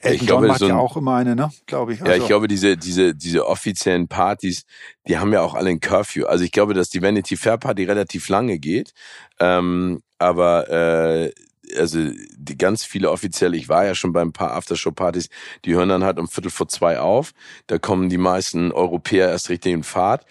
Elton 0.00 0.12
ich 0.12 0.26
glaube, 0.26 0.42
John 0.42 0.48
macht 0.48 0.58
so 0.60 0.64
ein, 0.66 0.70
ja 0.70 0.78
auch 0.78 0.96
immer 0.96 1.16
eine, 1.16 1.36
ne? 1.36 1.50
Glaube 1.66 1.94
ich. 1.94 2.00
Also. 2.00 2.12
Ja, 2.12 2.18
ich 2.18 2.26
glaube, 2.26 2.48
diese, 2.48 2.76
diese, 2.76 3.14
diese 3.14 3.46
offiziellen 3.46 4.08
Partys, 4.08 4.64
die 5.06 5.18
haben 5.18 5.32
ja 5.32 5.42
auch 5.42 5.54
alle 5.54 5.70
ein 5.70 5.80
Curfew. 5.80 6.24
Also 6.26 6.44
ich 6.44 6.52
glaube, 6.52 6.74
dass 6.74 6.88
die 6.88 7.02
Vanity 7.02 7.36
Fair 7.36 7.58
Party 7.58 7.84
relativ 7.84 8.28
lange 8.28 8.58
geht. 8.58 8.92
Ähm, 9.38 10.02
aber 10.18 10.68
äh, 10.70 11.32
also 11.76 11.98
die 12.36 12.58
ganz 12.58 12.84
viele 12.84 13.10
offiziell, 13.10 13.54
ich 13.54 13.68
war 13.68 13.84
ja 13.84 13.94
schon 13.94 14.12
bei 14.12 14.20
ein 14.20 14.32
paar 14.32 14.52
Aftershow-Partys, 14.52 15.28
die 15.64 15.74
hören 15.74 15.88
dann 15.88 16.04
halt 16.04 16.18
um 16.18 16.28
Viertel 16.28 16.50
vor 16.50 16.68
zwei 16.68 16.98
auf. 16.98 17.32
Da 17.66 17.78
kommen 17.78 18.08
die 18.08 18.18
meisten 18.18 18.72
Europäer 18.72 19.28
erst 19.28 19.48
richtig 19.48 19.72
in 19.72 19.82
Fahrt. 19.82 20.26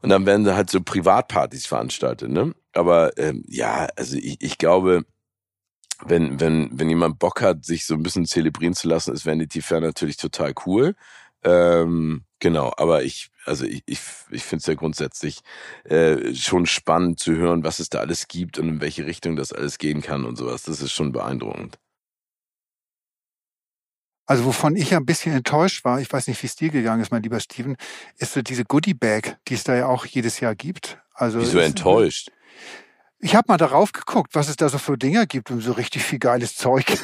Und 0.00 0.08
dann 0.08 0.26
werden 0.26 0.44
da 0.44 0.56
halt 0.56 0.68
so 0.68 0.80
Privatpartys 0.80 1.66
veranstaltet, 1.66 2.30
ne? 2.30 2.54
Aber 2.72 3.16
ähm, 3.18 3.44
ja, 3.46 3.88
also 3.96 4.16
ich, 4.16 4.38
ich 4.40 4.58
glaube, 4.58 5.04
wenn, 6.06 6.40
wenn, 6.40 6.70
wenn 6.72 6.88
jemand 6.88 7.18
Bock 7.18 7.40
hat, 7.40 7.64
sich 7.64 7.86
so 7.86 7.94
ein 7.94 8.02
bisschen 8.02 8.26
zelebrieren 8.26 8.74
zu 8.74 8.88
lassen, 8.88 9.14
ist 9.14 9.26
Vanity 9.26 9.62
Fair 9.62 9.80
natürlich 9.80 10.16
total 10.16 10.54
cool. 10.66 10.94
Ähm, 11.44 12.24
genau, 12.38 12.72
aber 12.76 13.02
ich, 13.02 13.30
also 13.44 13.64
ich, 13.64 13.82
ich, 13.86 14.00
ich 14.30 14.44
finde 14.44 14.60
es 14.60 14.66
ja 14.66 14.74
grundsätzlich 14.74 15.40
äh, 15.84 16.34
schon 16.34 16.66
spannend 16.66 17.18
zu 17.18 17.34
hören, 17.34 17.64
was 17.64 17.80
es 17.80 17.88
da 17.88 17.98
alles 17.98 18.28
gibt 18.28 18.58
und 18.58 18.68
in 18.68 18.80
welche 18.80 19.06
Richtung 19.06 19.36
das 19.36 19.52
alles 19.52 19.78
gehen 19.78 20.02
kann 20.02 20.24
und 20.24 20.36
sowas. 20.36 20.62
Das 20.62 20.80
ist 20.80 20.92
schon 20.92 21.12
beeindruckend. 21.12 21.78
Also 24.26 24.44
wovon 24.44 24.76
ich 24.76 24.94
ein 24.94 25.04
bisschen 25.04 25.34
enttäuscht 25.34 25.84
war, 25.84 26.00
ich 26.00 26.12
weiß 26.12 26.28
nicht, 26.28 26.40
wie 26.42 26.46
es 26.46 26.54
dir 26.54 26.70
gegangen 26.70 27.02
ist, 27.02 27.10
mein 27.10 27.22
lieber 27.22 27.40
Steven, 27.40 27.76
ist 28.18 28.32
so 28.32 28.40
diese 28.40 28.64
Goodie 28.64 28.94
Bag, 28.94 29.36
die 29.48 29.54
es 29.54 29.64
da 29.64 29.74
ja 29.74 29.86
auch 29.86 30.06
jedes 30.06 30.38
Jahr 30.40 30.54
gibt. 30.54 30.98
Also 31.12 31.40
Wieso 31.40 31.58
enttäuscht? 31.58 32.30
Ich 33.24 33.36
habe 33.36 33.44
mal 33.46 33.56
darauf 33.56 33.92
geguckt, 33.92 34.34
was 34.34 34.48
es 34.48 34.56
da 34.56 34.68
so 34.68 34.78
für 34.78 34.98
Dinger 34.98 35.26
gibt 35.26 35.52
und 35.52 35.60
so 35.60 35.70
richtig 35.70 36.02
viel 36.02 36.18
geiles 36.18 36.56
Zeug. 36.56 36.84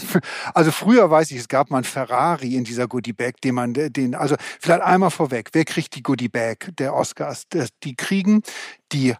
Also 0.53 0.73
früher 0.73 1.09
weiß 1.11 1.31
ich, 1.31 1.39
es 1.39 1.49
gab 1.49 1.71
mal 1.71 1.79
einen 1.79 1.85
Ferrari 1.85 2.57
in 2.57 2.64
dieser 2.64 2.89
Goodie 2.89 3.12
Bag, 3.12 3.41
den 3.43 3.55
man 3.55 3.73
den 3.75 4.14
also 4.14 4.35
vielleicht 4.61 4.83
einmal 4.83 5.11
vorweg, 5.11 5.51
wer 5.53 5.64
kriegt 5.64 5.95
die 5.95 6.03
Goodie 6.03 6.29
Bag 6.29 6.71
der 6.79 6.95
Oscars? 6.95 7.47
Die 7.85 7.95
kriegen 7.95 8.43
die 8.93 9.14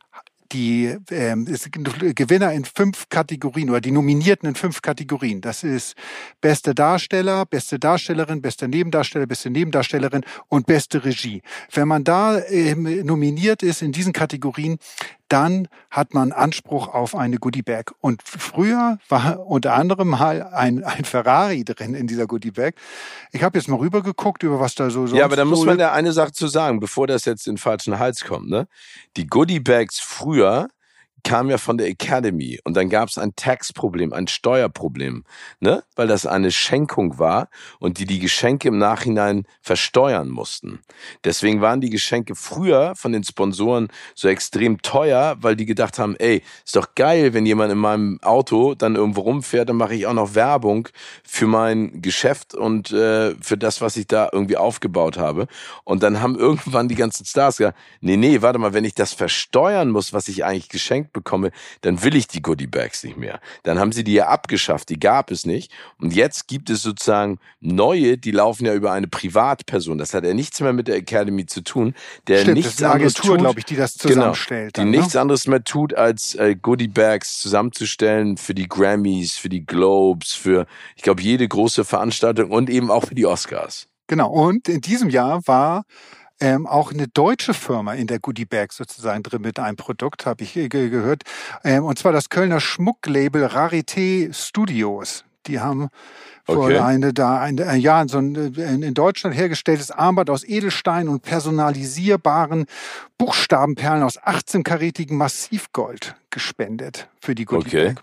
die 0.53 0.96
ähm, 1.11 1.44
Gewinner 1.44 2.53
in 2.53 2.64
fünf 2.64 3.09
Kategorien 3.11 3.70
oder 3.70 3.80
die 3.80 3.90
Nominierten 3.90 4.49
in 4.49 4.55
fünf 4.55 4.80
Kategorien. 4.80 5.40
Das 5.40 5.62
ist 5.62 5.94
beste 6.40 6.74
Darsteller, 6.74 7.44
beste 7.44 7.78
Darstellerin, 7.78 8.40
beste 8.40 8.66
Nebendarsteller, 8.66 9.26
beste 9.26 9.51
Nebendarstellerin 9.51 10.22
und 10.49 10.66
beste 10.66 11.05
Regie. 11.05 11.42
Wenn 11.72 11.88
man 11.88 12.05
da 12.05 12.42
ähm, 12.46 13.05
nominiert 13.05 13.62
ist 13.62 13.82
in 13.82 13.92
diesen 13.92 14.12
Kategorien, 14.12 14.78
dann 15.28 15.68
hat 15.90 16.14
man 16.14 16.32
Anspruch 16.32 16.88
auf 16.88 17.14
eine 17.14 17.38
Goodie 17.38 17.62
Bag. 17.62 17.92
Und 18.00 18.22
früher 18.24 18.98
war 19.08 19.46
unter 19.46 19.74
anderem 19.74 20.08
mal 20.08 20.42
ein, 20.42 20.84
ein 20.84 21.04
Ferrari 21.04 21.64
drin 21.64 21.94
in 21.94 22.06
dieser 22.06 22.26
Goodie 22.26 22.50
Bag. 22.50 22.74
Ich 23.32 23.42
habe 23.42 23.58
jetzt 23.58 23.68
mal 23.68 23.78
rübergeguckt, 23.78 24.42
über 24.42 24.60
was 24.60 24.74
da 24.74 24.90
so 24.90 25.06
Ja, 25.06 25.24
aber 25.24 25.36
da 25.36 25.44
muss 25.44 25.64
man 25.64 25.78
ja 25.78 25.92
eine 25.92 26.12
Sache 26.12 26.32
zu 26.32 26.46
sagen, 26.46 26.80
bevor 26.80 27.06
das 27.06 27.24
jetzt 27.24 27.46
in 27.46 27.54
den 27.54 27.58
falschen 27.58 27.98
Hals 27.98 28.24
kommt. 28.24 28.48
Ne? 28.48 28.66
Die 29.16 29.26
Goodie 29.26 29.60
Bags 29.60 30.00
früher 30.00 30.68
kam 31.24 31.50
ja 31.50 31.58
von 31.58 31.78
der 31.78 31.88
Academy 31.88 32.58
und 32.64 32.76
dann 32.76 32.88
gab 32.88 33.08
es 33.08 33.18
ein 33.18 33.34
Tax-Problem, 33.36 34.12
ein 34.12 34.28
Steuerproblem, 34.28 35.24
ne? 35.60 35.82
weil 35.96 36.06
das 36.06 36.26
eine 36.26 36.50
Schenkung 36.50 37.18
war 37.18 37.48
und 37.78 37.98
die 37.98 38.06
die 38.06 38.18
Geschenke 38.18 38.68
im 38.68 38.78
Nachhinein 38.78 39.44
versteuern 39.60 40.28
mussten. 40.28 40.80
Deswegen 41.24 41.60
waren 41.60 41.80
die 41.80 41.90
Geschenke 41.90 42.34
früher 42.34 42.94
von 42.94 43.12
den 43.12 43.24
Sponsoren 43.24 43.88
so 44.14 44.28
extrem 44.28 44.80
teuer, 44.82 45.36
weil 45.40 45.56
die 45.56 45.66
gedacht 45.66 45.98
haben, 45.98 46.16
ey, 46.16 46.42
ist 46.64 46.76
doch 46.76 46.94
geil, 46.94 47.34
wenn 47.34 47.46
jemand 47.46 47.72
in 47.72 47.78
meinem 47.78 48.18
Auto 48.22 48.74
dann 48.74 48.94
irgendwo 48.96 49.22
rumfährt, 49.22 49.68
dann 49.68 49.76
mache 49.76 49.94
ich 49.94 50.06
auch 50.06 50.14
noch 50.14 50.34
Werbung 50.34 50.88
für 51.24 51.46
mein 51.46 52.00
Geschäft 52.00 52.54
und 52.54 52.92
äh, 52.92 53.34
für 53.40 53.58
das, 53.58 53.80
was 53.80 53.96
ich 53.96 54.06
da 54.06 54.28
irgendwie 54.32 54.56
aufgebaut 54.56 55.18
habe. 55.18 55.46
Und 55.84 56.02
dann 56.02 56.20
haben 56.20 56.36
irgendwann 56.38 56.88
die 56.88 56.94
ganzen 56.94 57.24
Stars 57.24 57.56
gesagt, 57.58 57.78
nee, 58.00 58.16
nee, 58.16 58.40
warte 58.42 58.58
mal, 58.58 58.72
wenn 58.72 58.84
ich 58.84 58.94
das 58.94 59.12
versteuern 59.12 59.90
muss, 59.90 60.12
was 60.12 60.28
ich 60.28 60.44
eigentlich 60.44 60.68
geschenkt 60.68 61.07
geschenkt 61.09 61.12
bekomme, 61.12 61.50
dann 61.80 62.02
will 62.02 62.14
ich 62.16 62.28
die 62.28 62.42
Goodie 62.42 62.66
Bags 62.66 63.04
nicht 63.04 63.16
mehr. 63.16 63.40
Dann 63.62 63.78
haben 63.78 63.92
sie 63.92 64.04
die 64.04 64.14
ja 64.14 64.28
abgeschafft, 64.28 64.88
die 64.88 64.98
gab 64.98 65.30
es 65.30 65.46
nicht. 65.46 65.72
Und 66.00 66.14
jetzt 66.14 66.48
gibt 66.48 66.70
es 66.70 66.82
sozusagen 66.82 67.38
neue, 67.61 68.18
die 68.18 68.30
laufen 68.30 68.66
ja 68.66 68.74
über 68.74 68.92
eine 68.92 69.09
Privatperson. 69.09 69.98
Das 69.98 70.14
hat 70.14 70.24
ja 70.24 70.34
nichts 70.34 70.61
mehr 70.61 70.72
mit 70.72 70.88
der 70.88 70.96
Academy 70.96 71.46
zu 71.46 71.62
tun. 71.62 71.94
Der 72.26 72.40
Stimmt, 72.40 72.56
nichts 72.56 72.76
das 72.76 72.80
ist 72.80 72.84
eine 72.84 72.94
Agentur, 72.94 73.36
glaube 73.38 73.59
ich, 73.61 73.64
die 73.64 73.76
das 73.76 73.98
genau, 73.98 74.14
zusammenstellt. 74.14 74.74
Genau, 74.74 74.86
die 74.86 74.92
dann, 74.92 75.00
nichts 75.00 75.14
ne? 75.14 75.20
anderes 75.20 75.46
mehr 75.46 75.64
tut, 75.64 75.94
als 75.94 76.34
äh, 76.34 76.56
Goodie 76.61 76.88
Bags 76.88 77.38
zusammenzustellen 77.40 78.36
für 78.36 78.54
die 78.54 78.68
Grammys, 78.68 79.36
für 79.36 79.48
die 79.48 79.64
Globes, 79.64 80.32
für, 80.32 80.66
ich 80.96 81.02
glaube, 81.02 81.22
jede 81.22 81.46
große 81.46 81.84
Veranstaltung 81.84 82.50
und 82.50 82.70
eben 82.70 82.90
auch 82.90 83.06
für 83.06 83.14
die 83.14 83.26
Oscars. 83.26 83.88
Genau. 84.06 84.30
Und 84.30 84.68
in 84.68 84.80
diesem 84.80 85.11
Jahr 85.11 85.46
war 85.46 85.84
ähm, 86.41 86.66
auch 86.66 86.93
eine 86.93 87.09
deutsche 87.09 87.55
Firma 87.55 87.95
in 87.95 88.07
der 88.07 88.18
Goodie 88.18 88.45
Bag 88.45 88.72
sozusagen 88.72 89.22
drin 89.22 89.43
mit 89.43 89.59
einem 89.59 89.76
Produkt, 89.76 90.26
habe 90.26 90.45
ich 90.45 90.55
ge 90.55 90.68
gehört. 90.68 91.22
Ähm, 91.64 91.84
und 91.84 91.99
zwar 91.99 92.12
das 92.12 92.28
Kölner 92.28 92.61
Schmucklabel 92.61 93.47
Rarité 93.47 94.32
Studios. 94.32 95.24
Die 95.47 95.61
haben 95.61 95.89
vor 96.45 96.64
okay. 96.64 96.78
eine, 96.78 97.12
da 97.12 97.41
ein, 97.41 97.61
ein 97.61 97.80
Jahr 97.80 98.09
so 98.09 98.18
ein 98.18 98.34
in 98.34 98.95
Deutschland 98.95 99.36
hergestelltes 99.36 99.91
Armband 99.91 100.30
aus 100.30 100.45
Edelstein 100.45 101.09
und 101.09 101.22
personalisierbaren 101.22 102.66
Buchstabenperlen 103.16 104.03
aus 104.03 104.18
18-karätigem 104.20 105.14
Massivgold 105.14 106.16
gespendet 106.30 107.09
für 107.20 107.34
die 107.34 107.45
Goodie 107.45 107.66
okay. 107.66 107.95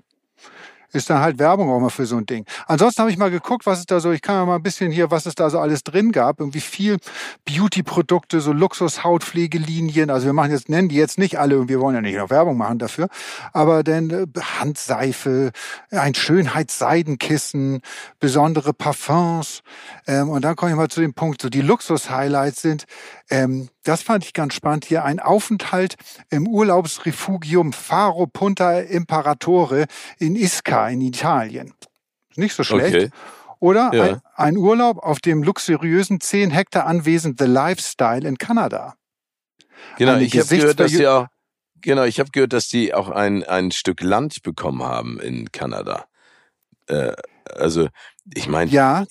Ist 0.95 1.09
dann 1.09 1.19
halt 1.19 1.39
Werbung 1.39 1.69
auch 1.69 1.79
mal 1.79 1.89
für 1.89 2.05
so 2.05 2.15
ein 2.15 2.25
Ding. 2.25 2.45
Ansonsten 2.67 3.01
habe 3.01 3.11
ich 3.11 3.17
mal 3.17 3.29
geguckt, 3.29 3.65
was 3.65 3.79
es 3.79 3.85
da 3.85 3.99
so, 3.99 4.11
ich 4.11 4.21
kann 4.21 4.35
ja 4.35 4.45
mal 4.45 4.55
ein 4.55 4.63
bisschen 4.63 4.91
hier, 4.91 5.11
was 5.11 5.25
es 5.25 5.35
da 5.35 5.49
so 5.49 5.59
alles 5.59 5.83
drin 5.83 6.13
gab, 6.13 6.39
irgendwie 6.39 6.61
viel 6.61 6.97
Beauty-Produkte, 7.43 8.39
so 8.39 8.53
Luxus-Hautpflegelinien. 8.53 10.09
Also 10.09 10.27
wir 10.27 10.33
machen 10.33 10.51
jetzt, 10.51 10.69
nennen 10.69 10.87
die 10.87 10.95
jetzt 10.95 11.17
nicht 11.17 11.37
alle, 11.37 11.59
und 11.59 11.67
wir 11.67 11.81
wollen 11.81 11.95
ja 11.95 12.01
nicht 12.01 12.15
noch 12.15 12.29
Werbung 12.29 12.57
machen 12.57 12.79
dafür, 12.79 13.09
aber 13.51 13.83
denn 13.83 14.09
äh, 14.09 14.25
Handseife, 14.39 15.51
ein 15.91 16.15
Schönheitsseidenkissen, 16.15 17.81
besondere 18.19 18.73
Parfums. 18.73 19.63
Ähm, 20.07 20.29
und 20.29 20.43
dann 20.43 20.55
komme 20.55 20.71
ich 20.71 20.77
mal 20.77 20.87
zu 20.87 21.01
dem 21.01 21.13
Punkt, 21.13 21.41
so 21.41 21.49
die 21.49 21.61
Luxus-Highlights 21.61 22.61
sind 22.61 22.85
ähm, 23.29 23.69
das 23.83 24.03
fand 24.03 24.23
ich 24.23 24.33
ganz 24.33 24.53
spannend 24.53 24.85
hier. 24.85 25.03
Ein 25.03 25.19
Aufenthalt 25.19 25.95
im 26.29 26.47
Urlaubsrefugium 26.47 27.73
Faro 27.73 28.27
Punta 28.27 28.79
Imperatore 28.79 29.85
in 30.19 30.35
Isca 30.35 30.89
in 30.89 31.01
Italien. 31.01 31.73
Nicht 32.35 32.55
so 32.55 32.63
schlecht. 32.63 32.95
Okay. 32.95 33.09
Oder 33.59 33.91
ja. 33.93 34.03
ein, 34.03 34.21
ein, 34.35 34.57
Urlaub 34.57 34.99
auf 34.99 35.19
dem 35.19 35.41
luxuriösen 35.41 36.19
10 36.19 36.51
Hektar 36.51 36.85
Anwesen 36.85 37.35
The 37.39 37.45
Lifestyle 37.45 38.27
in 38.27 38.37
Kanada. 38.37 38.95
Genau, 39.97 40.17
ich 40.17 40.37
habe 40.37 40.47
gehört, 40.47 40.79
dass 40.79 40.91
sie 40.91 41.07
auch, 41.07 41.27
genau, 41.81 42.03
ich 42.03 42.19
habe 42.19 42.29
gehört, 42.31 42.53
dass 42.53 42.69
sie 42.69 42.93
auch 42.93 43.09
ein, 43.09 43.43
ein 43.43 43.71
Stück 43.71 44.01
Land 44.01 44.43
bekommen 44.43 44.83
haben 44.83 45.19
in 45.19 45.51
Kanada. 45.51 46.05
Äh, 46.87 47.13
also, 47.53 47.87
ich 48.33 48.47
meine, 48.47 48.69
ja. 48.71 49.05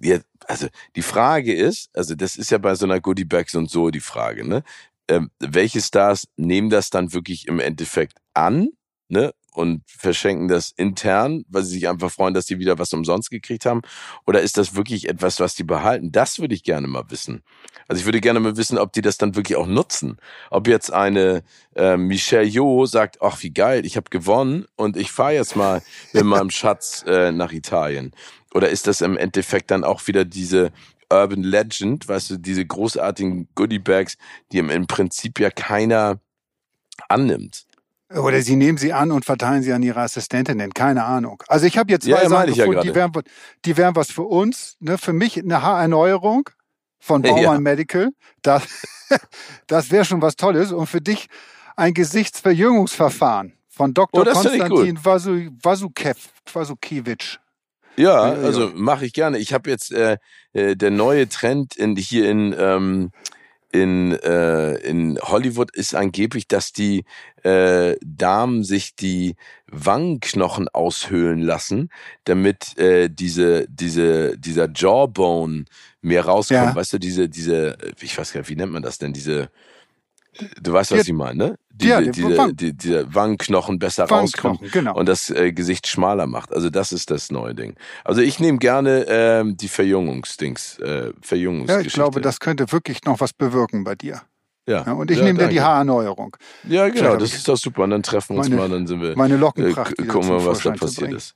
Jetzt, 0.00 0.26
also 0.48 0.66
die 0.96 1.02
Frage 1.02 1.54
ist, 1.54 1.90
also 1.94 2.14
das 2.14 2.36
ist 2.36 2.50
ja 2.50 2.58
bei 2.58 2.74
so 2.74 2.86
einer 2.86 3.00
Goodie 3.00 3.24
Bags 3.24 3.54
und 3.54 3.70
so 3.70 3.90
die 3.90 4.00
Frage, 4.00 4.48
ne? 4.48 4.62
Ähm, 5.06 5.30
welche 5.38 5.80
Stars 5.80 6.26
nehmen 6.36 6.70
das 6.70 6.90
dann 6.90 7.12
wirklich 7.12 7.46
im 7.48 7.60
Endeffekt 7.60 8.18
an, 8.34 8.70
ne? 9.08 9.32
Und 9.52 9.82
verschenken 9.86 10.46
das 10.46 10.70
intern, 10.76 11.44
weil 11.48 11.64
sie 11.64 11.72
sich 11.72 11.88
einfach 11.88 12.12
freuen, 12.12 12.32
dass 12.32 12.46
sie 12.46 12.60
wieder 12.60 12.78
was 12.78 12.92
umsonst 12.92 13.28
gekriegt 13.28 13.66
haben? 13.66 13.82
Oder 14.24 14.40
ist 14.40 14.56
das 14.56 14.76
wirklich 14.76 15.08
etwas, 15.08 15.40
was 15.40 15.56
die 15.56 15.64
behalten? 15.64 16.12
Das 16.12 16.38
würde 16.38 16.54
ich 16.54 16.62
gerne 16.62 16.86
mal 16.86 17.10
wissen. 17.10 17.42
Also 17.88 18.00
ich 18.00 18.06
würde 18.06 18.20
gerne 18.20 18.38
mal 18.38 18.56
wissen, 18.56 18.78
ob 18.78 18.92
die 18.92 19.00
das 19.02 19.18
dann 19.18 19.34
wirklich 19.34 19.56
auch 19.56 19.66
nutzen. 19.66 20.18
Ob 20.50 20.68
jetzt 20.68 20.92
eine 20.92 21.42
äh, 21.74 21.96
Michelle 21.96 22.46
Jo 22.46 22.86
sagt, 22.86 23.20
ach 23.20 23.42
wie 23.42 23.50
geil, 23.50 23.84
ich 23.84 23.96
habe 23.96 24.10
gewonnen 24.10 24.66
und 24.76 24.96
ich 24.96 25.10
fahre 25.10 25.34
jetzt 25.34 25.56
mal 25.56 25.82
mit 26.12 26.24
meinem 26.24 26.50
Schatz 26.50 27.02
äh, 27.08 27.32
nach 27.32 27.50
Italien. 27.50 28.12
Oder 28.58 28.70
ist 28.70 28.88
das 28.88 29.02
im 29.02 29.16
Endeffekt 29.16 29.70
dann 29.70 29.84
auch 29.84 30.08
wieder 30.08 30.24
diese 30.24 30.72
Urban 31.08 31.44
Legend, 31.44 32.08
weißt 32.08 32.30
du, 32.30 32.38
diese 32.38 32.66
großartigen 32.66 33.46
Goodie 33.54 33.78
Bags, 33.78 34.16
die 34.50 34.58
im, 34.58 34.88
Prinzip 34.88 35.38
ja 35.38 35.48
keiner 35.48 36.18
annimmt? 37.08 37.66
Oder 38.12 38.42
sie 38.42 38.56
nehmen 38.56 38.76
sie 38.76 38.92
an 38.92 39.12
und 39.12 39.24
verteilen 39.24 39.62
sie 39.62 39.72
an 39.72 39.84
ihre 39.84 40.00
Assistentinnen, 40.00 40.74
keine 40.74 41.04
Ahnung. 41.04 41.40
Also 41.46 41.66
ich 41.66 41.78
habe 41.78 41.92
jetzt 41.92 42.06
zwei 42.06 42.24
ja, 42.24 42.28
Sachen 42.28 42.52
gefunden, 42.52 42.72
ja 42.72 42.82
die, 42.82 42.96
wären, 42.96 43.12
die 43.64 43.76
wären 43.76 43.94
was 43.94 44.10
für 44.10 44.24
uns. 44.24 44.76
Ne? 44.80 44.98
Für 44.98 45.12
mich 45.12 45.38
eine 45.38 45.62
Haarerneuerung 45.62 46.50
von 46.98 47.22
Baumann 47.22 47.42
ja. 47.42 47.60
Medical. 47.60 48.10
Das, 48.42 48.64
das 49.68 49.92
wäre 49.92 50.04
schon 50.04 50.20
was 50.20 50.34
Tolles. 50.34 50.72
Und 50.72 50.88
für 50.88 51.00
dich 51.00 51.28
ein 51.76 51.94
Gesichtsverjüngungsverfahren 51.94 53.52
von 53.68 53.94
Dr. 53.94 54.26
Oh, 54.26 54.32
Konstantin 54.32 54.98
Wasukiewicz. 55.04 57.38
Ja, 57.98 58.32
also 58.32 58.70
mache 58.74 59.04
ich 59.04 59.12
gerne. 59.12 59.38
Ich 59.38 59.52
habe 59.52 59.68
jetzt 59.68 59.92
äh, 59.92 60.18
äh, 60.52 60.76
der 60.76 60.90
neue 60.90 61.28
Trend 61.28 61.76
in, 61.76 61.96
hier 61.96 62.30
in 62.30 62.54
ähm, 62.56 63.10
in, 63.70 64.12
äh, 64.12 64.76
in 64.76 65.18
Hollywood 65.20 65.70
ist 65.74 65.94
angeblich, 65.94 66.48
dass 66.48 66.72
die 66.72 67.04
äh, 67.42 67.96
Damen 68.02 68.64
sich 68.64 68.96
die 68.96 69.36
Wangenknochen 69.66 70.68
aushöhlen 70.68 71.40
lassen, 71.40 71.90
damit 72.24 72.78
äh, 72.78 73.10
diese, 73.10 73.66
diese, 73.68 74.38
dieser 74.38 74.70
Jawbone 74.74 75.66
mehr 76.00 76.24
rauskommt. 76.24 76.68
Ja. 76.70 76.74
Weißt 76.74 76.94
du, 76.94 76.98
diese, 76.98 77.28
diese, 77.28 77.76
ich 78.00 78.16
weiß 78.16 78.32
gar 78.32 78.40
nicht, 78.40 78.48
wie 78.48 78.56
nennt 78.56 78.72
man 78.72 78.82
das 78.82 78.96
denn, 78.96 79.12
diese 79.12 79.50
Du 80.62 80.72
weißt, 80.72 80.92
was 80.92 81.08
ich 81.08 81.12
meine, 81.12 81.36
ne? 81.36 81.58
Diese, 81.80 81.90
ja, 81.90 82.00
diese, 82.00 82.36
Wangen. 82.36 82.56
die, 82.56 82.72
dieser 82.72 83.14
Wangenknochen 83.14 83.78
besser 83.78 84.04
rauskommt 84.04 84.72
genau. 84.72 84.96
und 84.96 85.08
das 85.08 85.30
äh, 85.30 85.52
Gesicht 85.52 85.86
schmaler 85.86 86.26
macht. 86.26 86.52
Also 86.52 86.70
das 86.70 86.92
ist 86.92 87.10
das 87.10 87.30
neue 87.30 87.54
Ding. 87.54 87.74
Also 88.04 88.20
ich 88.20 88.40
nehme 88.40 88.58
gerne 88.58 89.06
ähm, 89.08 89.56
die 89.56 89.68
Verjüngungsdings, 89.68 90.78
äh, 90.80 91.12
Verjüngungsgeschichte. 91.20 91.82
Ja, 91.82 91.86
ich 91.86 91.92
glaube, 91.92 92.20
das 92.20 92.40
könnte 92.40 92.72
wirklich 92.72 93.04
noch 93.04 93.20
was 93.20 93.32
bewirken 93.32 93.84
bei 93.84 93.94
dir. 93.94 94.22
Ja. 94.66 94.84
ja 94.86 94.92
und 94.92 95.10
ich 95.10 95.18
ja, 95.18 95.24
nehme 95.24 95.38
dir 95.38 95.48
die 95.48 95.60
Haarerneuerung. 95.60 96.36
Ja, 96.68 96.88
genau, 96.88 97.16
das 97.16 97.32
ist 97.32 97.48
doch 97.48 97.56
super. 97.56 97.84
Und 97.84 97.90
dann 97.90 98.02
treffen 98.02 98.34
wir 98.34 98.40
uns 98.40 98.48
meine, 98.48 98.60
mal, 98.60 98.68
dann 98.68 98.86
sind 98.86 99.00
wir. 99.00 99.16
Meine 99.16 99.36
Lockenpracht. 99.36 99.98
Äh, 99.98 100.04
gucken 100.04 100.28
wir, 100.28 100.44
was 100.44 100.60
da 100.60 100.72
passiert 100.72 101.12
ist. 101.12 101.34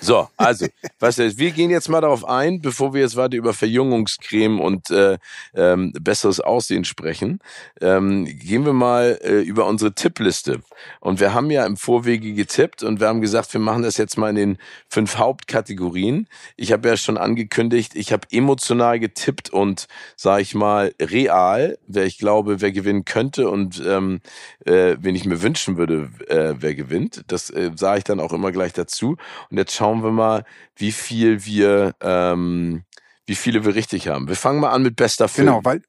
So, 0.00 0.28
also, 0.36 0.66
was 0.98 1.18
heißt, 1.18 1.38
wir 1.38 1.50
gehen 1.50 1.70
jetzt 1.70 1.88
mal 1.88 2.00
darauf 2.00 2.26
ein, 2.26 2.60
bevor 2.60 2.92
wir 2.92 3.00
jetzt 3.00 3.16
weiter 3.16 3.36
über 3.36 3.54
Verjüngungscreme 3.54 4.60
und 4.60 4.90
äh, 4.90 5.18
ähm, 5.54 5.92
besseres 5.98 6.40
Aussehen 6.40 6.84
sprechen, 6.84 7.40
ähm, 7.80 8.26
gehen 8.26 8.66
wir 8.66 8.72
mal 8.72 9.18
äh, 9.22 9.40
über 9.40 9.66
unsere 9.66 9.94
Tippliste. 9.94 10.60
Und 11.00 11.20
wir 11.20 11.32
haben 11.32 11.50
ja 11.50 11.64
im 11.64 11.76
Vorwege 11.76 12.34
getippt 12.34 12.82
und 12.82 13.00
wir 13.00 13.08
haben 13.08 13.20
gesagt, 13.20 13.52
wir 13.54 13.60
machen 13.60 13.82
das 13.82 13.96
jetzt 13.96 14.18
mal 14.18 14.30
in 14.30 14.36
den 14.36 14.58
fünf 14.88 15.16
Hauptkategorien. 15.16 16.28
Ich 16.56 16.72
habe 16.72 16.88
ja 16.88 16.96
schon 16.96 17.16
angekündigt, 17.16 17.92
ich 17.94 18.12
habe 18.12 18.26
emotional 18.30 19.00
getippt 19.00 19.50
und, 19.50 19.86
sage 20.16 20.42
ich 20.42 20.54
mal, 20.54 20.94
real, 21.00 21.78
wer 21.86 22.04
ich 22.04 22.18
glaube, 22.18 22.60
wer 22.60 22.72
gewinnen 22.72 23.04
könnte 23.04 23.48
und 23.48 23.82
ähm, 23.86 24.20
äh, 24.66 24.96
wen 25.00 25.14
ich 25.14 25.24
mir 25.24 25.42
wünschen 25.42 25.76
würde, 25.76 26.10
äh, 26.28 26.54
wer 26.58 26.74
gewinnt. 26.74 27.24
Das 27.28 27.50
äh, 27.50 27.70
sage 27.74 27.98
ich 27.98 28.04
dann 28.04 28.20
auch 28.20 28.32
immer 28.32 28.52
gleich 28.52 28.72
dazu. 28.72 29.16
Und 29.50 29.56
jetzt 29.64 29.74
schauen 29.74 30.02
wir 30.02 30.12
mal, 30.12 30.44
wie 30.76 30.92
viel 30.92 31.44
wir, 31.44 31.94
ähm, 32.00 32.84
wie 33.26 33.34
viele 33.34 33.64
wir 33.64 33.74
richtig 33.74 34.08
haben. 34.08 34.28
Wir 34.28 34.36
fangen 34.36 34.60
mal 34.60 34.70
an 34.70 34.82
mit 34.82 34.96
bester 34.96 35.28
Film. 35.28 35.46
Genau, 35.46 35.64
weil, 35.64 35.82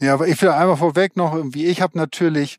ja, 0.00 0.14
aber 0.14 0.26
ich 0.26 0.40
will 0.42 0.48
einmal 0.48 0.76
vorweg 0.76 1.16
noch, 1.16 1.34
irgendwie, 1.34 1.66
ich 1.66 1.80
habe 1.80 1.96
natürlich 1.96 2.58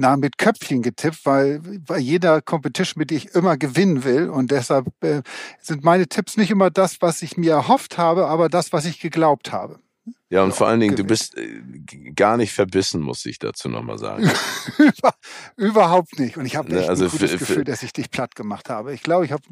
na, 0.00 0.16
mit 0.16 0.38
Köpfchen 0.38 0.80
getippt, 0.80 1.26
weil 1.26 1.60
bei 1.84 1.98
jeder 1.98 2.40
Competition, 2.40 3.00
mit 3.00 3.10
der 3.10 3.18
ich 3.18 3.34
immer 3.34 3.56
gewinnen 3.56 4.04
will. 4.04 4.30
Und 4.30 4.52
deshalb 4.52 4.86
äh, 5.02 5.22
sind 5.60 5.82
meine 5.82 6.06
Tipps 6.06 6.36
nicht 6.36 6.52
immer 6.52 6.70
das, 6.70 7.02
was 7.02 7.20
ich 7.20 7.36
mir 7.36 7.52
erhofft 7.52 7.98
habe, 7.98 8.28
aber 8.28 8.48
das, 8.48 8.72
was 8.72 8.84
ich 8.84 9.00
geglaubt 9.00 9.50
habe. 9.50 9.80
Ja, 10.30 10.42
und 10.44 10.54
vor 10.54 10.68
allen 10.68 10.80
Dingen, 10.80 10.94
du 10.94 11.04
bist 11.04 11.36
äh, 11.36 11.62
gar 12.14 12.36
nicht 12.36 12.52
verbissen, 12.52 13.00
muss 13.00 13.24
ich 13.26 13.38
dazu 13.38 13.68
nochmal 13.68 13.98
sagen. 13.98 14.30
Überhaupt 15.56 16.18
nicht. 16.18 16.36
Und 16.36 16.46
ich 16.46 16.56
habe 16.56 16.70
ne, 16.70 16.80
echt 16.80 16.88
also 16.88 17.06
ein 17.06 17.10
gutes 17.10 17.32
Gefühl, 17.32 17.64
dass 17.64 17.82
ich 17.82 17.92
dich 17.92 18.10
platt 18.10 18.36
gemacht 18.36 18.68
habe. 18.68 18.92
Ich 18.92 19.02
glaube, 19.02 19.24
ich 19.24 19.32
habe 19.32 19.42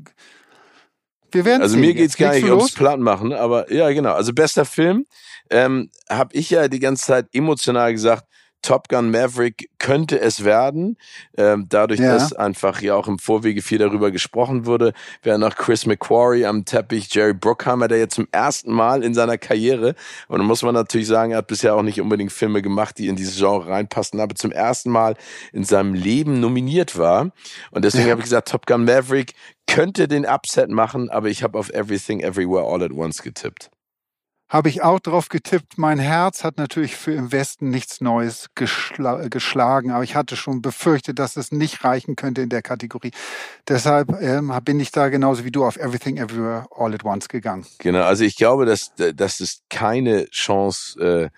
wir 1.37 1.45
werden 1.45 1.63
Also 1.63 1.77
mir 1.77 1.95
geht's 1.95 2.17
gar 2.17 2.33
nicht 2.33 2.45
ums 2.45 2.73
Plattmachen, 2.73 3.33
aber 3.33 3.73
ja, 3.73 3.91
genau. 3.93 4.15
Also 4.15 4.33
bester 4.33 4.65
Film 4.65 5.07
ähm, 5.51 5.91
habe 6.09 6.35
ich 6.35 6.51
ja 6.51 6.67
die 6.69 6.81
ganze 6.81 7.05
Zeit 7.05 7.27
emotional 7.33 7.93
gesagt, 7.93 8.25
Top 8.63 8.89
Gun 8.89 9.11
Maverick 9.11 9.71
könnte 9.79 10.21
es 10.21 10.45
werden, 10.45 10.97
ähm, 11.37 11.67
dadurch, 11.69 12.01
ja. 12.01 12.15
dass 12.15 12.33
einfach 12.33 12.81
ja 12.83 12.95
auch 12.95 13.07
im 13.07 13.19
Vorwege 13.19 13.63
viel 13.63 13.79
darüber 13.79 14.11
gesprochen 14.11 14.67
wurde. 14.67 14.93
Wäre 15.23 15.39
noch 15.39 15.55
Chris 15.55 15.87
McQuarrie 15.87 16.47
am 16.47 16.65
Teppich, 16.65 17.15
Jerry 17.15 17.35
Bruckheimer, 17.35 17.89
der 17.89 17.99
jetzt 17.99 18.15
zum 18.15 18.27
ersten 18.33 18.73
Mal 18.73 19.05
in 19.05 19.15
seiner 19.15 19.39
Karriere, 19.39 19.95
und 20.29 20.39
dann 20.39 20.47
muss 20.47 20.63
man 20.63 20.75
natürlich 20.75 21.07
sagen, 21.07 21.33
er 21.33 21.39
hat 21.39 21.47
bisher 21.47 21.75
auch 21.75 21.83
nicht 21.83 22.01
unbedingt 22.01 22.33
Filme 22.33 22.63
gemacht, 22.63 22.99
die 22.99 23.09
in 23.09 23.17
dieses 23.17 23.37
Genre 23.37 23.69
reinpassen, 23.69 24.21
aber 24.21 24.35
zum 24.35 24.53
ersten 24.53 24.91
Mal 24.91 25.17
in 25.53 25.65
seinem 25.65 25.95
Leben 25.95 26.41
nominiert 26.41 26.99
war. 26.99 27.31
Und 27.71 27.85
deswegen 27.85 28.07
ja. 28.07 28.11
habe 28.11 28.21
ich 28.21 28.27
gesagt, 28.27 28.49
Top 28.49 28.67
Gun 28.67 28.85
Maverick 28.85 29.35
könnte 29.67 30.09
den 30.09 30.27
Upset 30.27 30.71
machen, 30.71 31.11
aber 31.11 31.29
ich 31.29 31.43
habe 31.43 31.59
auf 31.59 31.71
Everything 31.71 32.21
Everywhere 32.21 32.65
All 32.65 32.83
at 32.83 32.93
Once 32.93 33.23
getippt 33.23 33.71
habe 34.49 34.69
ich 34.69 34.83
auch 34.83 35.01
drauf 35.01 35.29
getippt. 35.29 35.77
Mein 35.77 35.99
Herz 35.99 36.45
hat 36.45 36.57
natürlich 36.57 36.97
für 36.97 37.13
im 37.13 37.33
Westen 37.33 37.71
nichts 37.71 38.01
Neues 38.01 38.49
geschla 38.55 39.29
geschlagen, 39.29 39.91
aber 39.91 40.05
ich 40.05 40.15
hatte 40.15 40.37
schon 40.37 40.63
befürchtet, 40.63 41.19
dass 41.19 41.37
es 41.37 41.51
nicht 41.51 41.85
reichen 41.85 42.17
könnte 42.17 42.43
in 42.43 42.49
der 42.49 42.63
Kategorie. 42.63 43.11
Deshalb 43.69 44.11
ähm, 44.21 44.53
bin 44.65 44.79
ich 44.79 44.93
da 44.93 45.09
genauso 45.09 45.45
wie 45.45 45.51
du 45.51 45.65
auf 45.65 45.77
Everything 45.77 46.17
Everywhere 46.17 46.67
All 46.71 46.95
at 46.95 47.05
Once 47.05 47.29
gegangen. 47.29 47.67
Genau, 47.79 48.03
also 48.03 48.25
ich 48.25 48.37
glaube, 48.37 48.67
dass, 48.67 48.93
dass 48.95 49.41
es 49.41 49.63
keine 49.69 50.27
Chance 50.31 51.01
äh, 51.01 51.29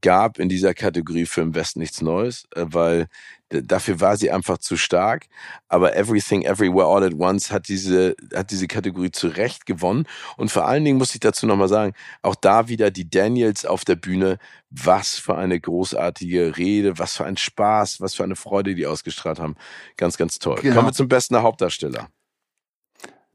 gab 0.00 0.38
in 0.38 0.48
dieser 0.48 0.74
Kategorie 0.74 1.26
für 1.26 1.40
im 1.40 1.54
Westen 1.54 1.80
nichts 1.80 2.00
Neues, 2.00 2.44
äh, 2.54 2.64
weil 2.66 3.06
dafür 3.48 4.00
war 4.00 4.16
sie 4.16 4.30
einfach 4.30 4.58
zu 4.58 4.76
stark. 4.76 5.26
Aber 5.68 5.96
Everything 5.96 6.42
Everywhere 6.42 6.86
All 6.86 7.04
at 7.04 7.14
Once 7.14 7.50
hat 7.50 7.68
diese, 7.68 8.16
hat 8.34 8.50
diese 8.50 8.66
Kategorie 8.66 9.10
zu 9.10 9.28
Recht 9.28 9.66
gewonnen. 9.66 10.06
Und 10.36 10.50
vor 10.50 10.66
allen 10.66 10.84
Dingen 10.84 10.98
muss 10.98 11.14
ich 11.14 11.20
dazu 11.20 11.46
nochmal 11.46 11.68
sagen, 11.68 11.94
auch 12.22 12.34
da 12.34 12.68
wieder 12.68 12.90
die 12.90 13.08
Daniels 13.08 13.64
auf 13.64 13.84
der 13.84 13.96
Bühne. 13.96 14.38
Was 14.70 15.16
für 15.16 15.36
eine 15.36 15.58
großartige 15.58 16.56
Rede, 16.56 16.98
was 16.98 17.16
für 17.16 17.24
ein 17.24 17.36
Spaß, 17.36 18.00
was 18.00 18.14
für 18.14 18.24
eine 18.24 18.36
Freude 18.36 18.74
die 18.74 18.86
ausgestrahlt 18.86 19.38
haben. 19.38 19.54
Ganz, 19.96 20.16
ganz 20.16 20.38
toll. 20.38 20.58
Genau. 20.60 20.74
Kommen 20.74 20.88
wir 20.88 20.92
zum 20.92 21.08
besten 21.08 21.36
Hauptdarsteller. 21.36 22.08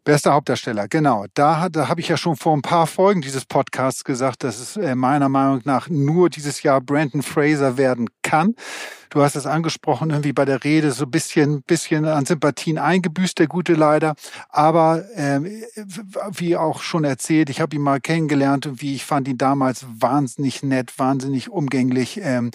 Bester 0.03 0.33
Hauptdarsteller, 0.33 0.87
genau. 0.87 1.25
Da, 1.35 1.69
da 1.69 1.87
habe 1.87 2.01
ich 2.01 2.07
ja 2.07 2.17
schon 2.17 2.35
vor 2.35 2.57
ein 2.57 2.63
paar 2.63 2.87
Folgen 2.87 3.21
dieses 3.21 3.45
Podcasts 3.45 4.03
gesagt, 4.03 4.43
dass 4.43 4.59
es 4.59 4.75
äh, 4.75 4.95
meiner 4.95 5.29
Meinung 5.29 5.61
nach 5.65 5.89
nur 5.89 6.31
dieses 6.31 6.63
Jahr 6.63 6.81
Brandon 6.81 7.21
Fraser 7.21 7.77
werden 7.77 8.09
kann. 8.23 8.55
Du 9.11 9.21
hast 9.21 9.35
es 9.35 9.45
angesprochen, 9.45 10.09
irgendwie 10.09 10.33
bei 10.33 10.43
der 10.43 10.63
Rede 10.63 10.91
so 10.91 11.03
ein 11.03 11.11
bisschen, 11.11 11.61
bisschen 11.61 12.05
an 12.05 12.25
Sympathien 12.25 12.79
eingebüßt, 12.79 13.37
der 13.37 13.45
Gute 13.45 13.73
leider. 13.73 14.15
Aber 14.49 15.03
ähm, 15.15 15.45
wie 16.31 16.57
auch 16.57 16.81
schon 16.81 17.03
erzählt, 17.03 17.51
ich 17.51 17.61
habe 17.61 17.75
ihn 17.75 17.83
mal 17.83 18.01
kennengelernt 18.01 18.65
und 18.65 18.81
wie 18.81 18.95
ich 18.95 19.05
fand 19.05 19.27
ihn 19.27 19.37
damals 19.37 19.85
wahnsinnig 19.87 20.63
nett, 20.63 20.97
wahnsinnig 20.97 21.49
umgänglich, 21.49 22.19
ähm, 22.23 22.49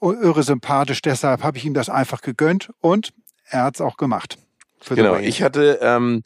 irre 0.00 0.42
sympathisch. 0.42 1.02
Deshalb 1.02 1.42
habe 1.42 1.58
ich 1.58 1.66
ihm 1.66 1.74
das 1.74 1.90
einfach 1.90 2.22
gegönnt 2.22 2.70
und 2.80 3.12
er 3.50 3.64
hat 3.64 3.74
es 3.74 3.80
auch 3.82 3.98
gemacht. 3.98 4.38
Genau, 4.88 5.16
ich 5.16 5.42
hatte 5.42 5.80
ähm, 5.82 6.22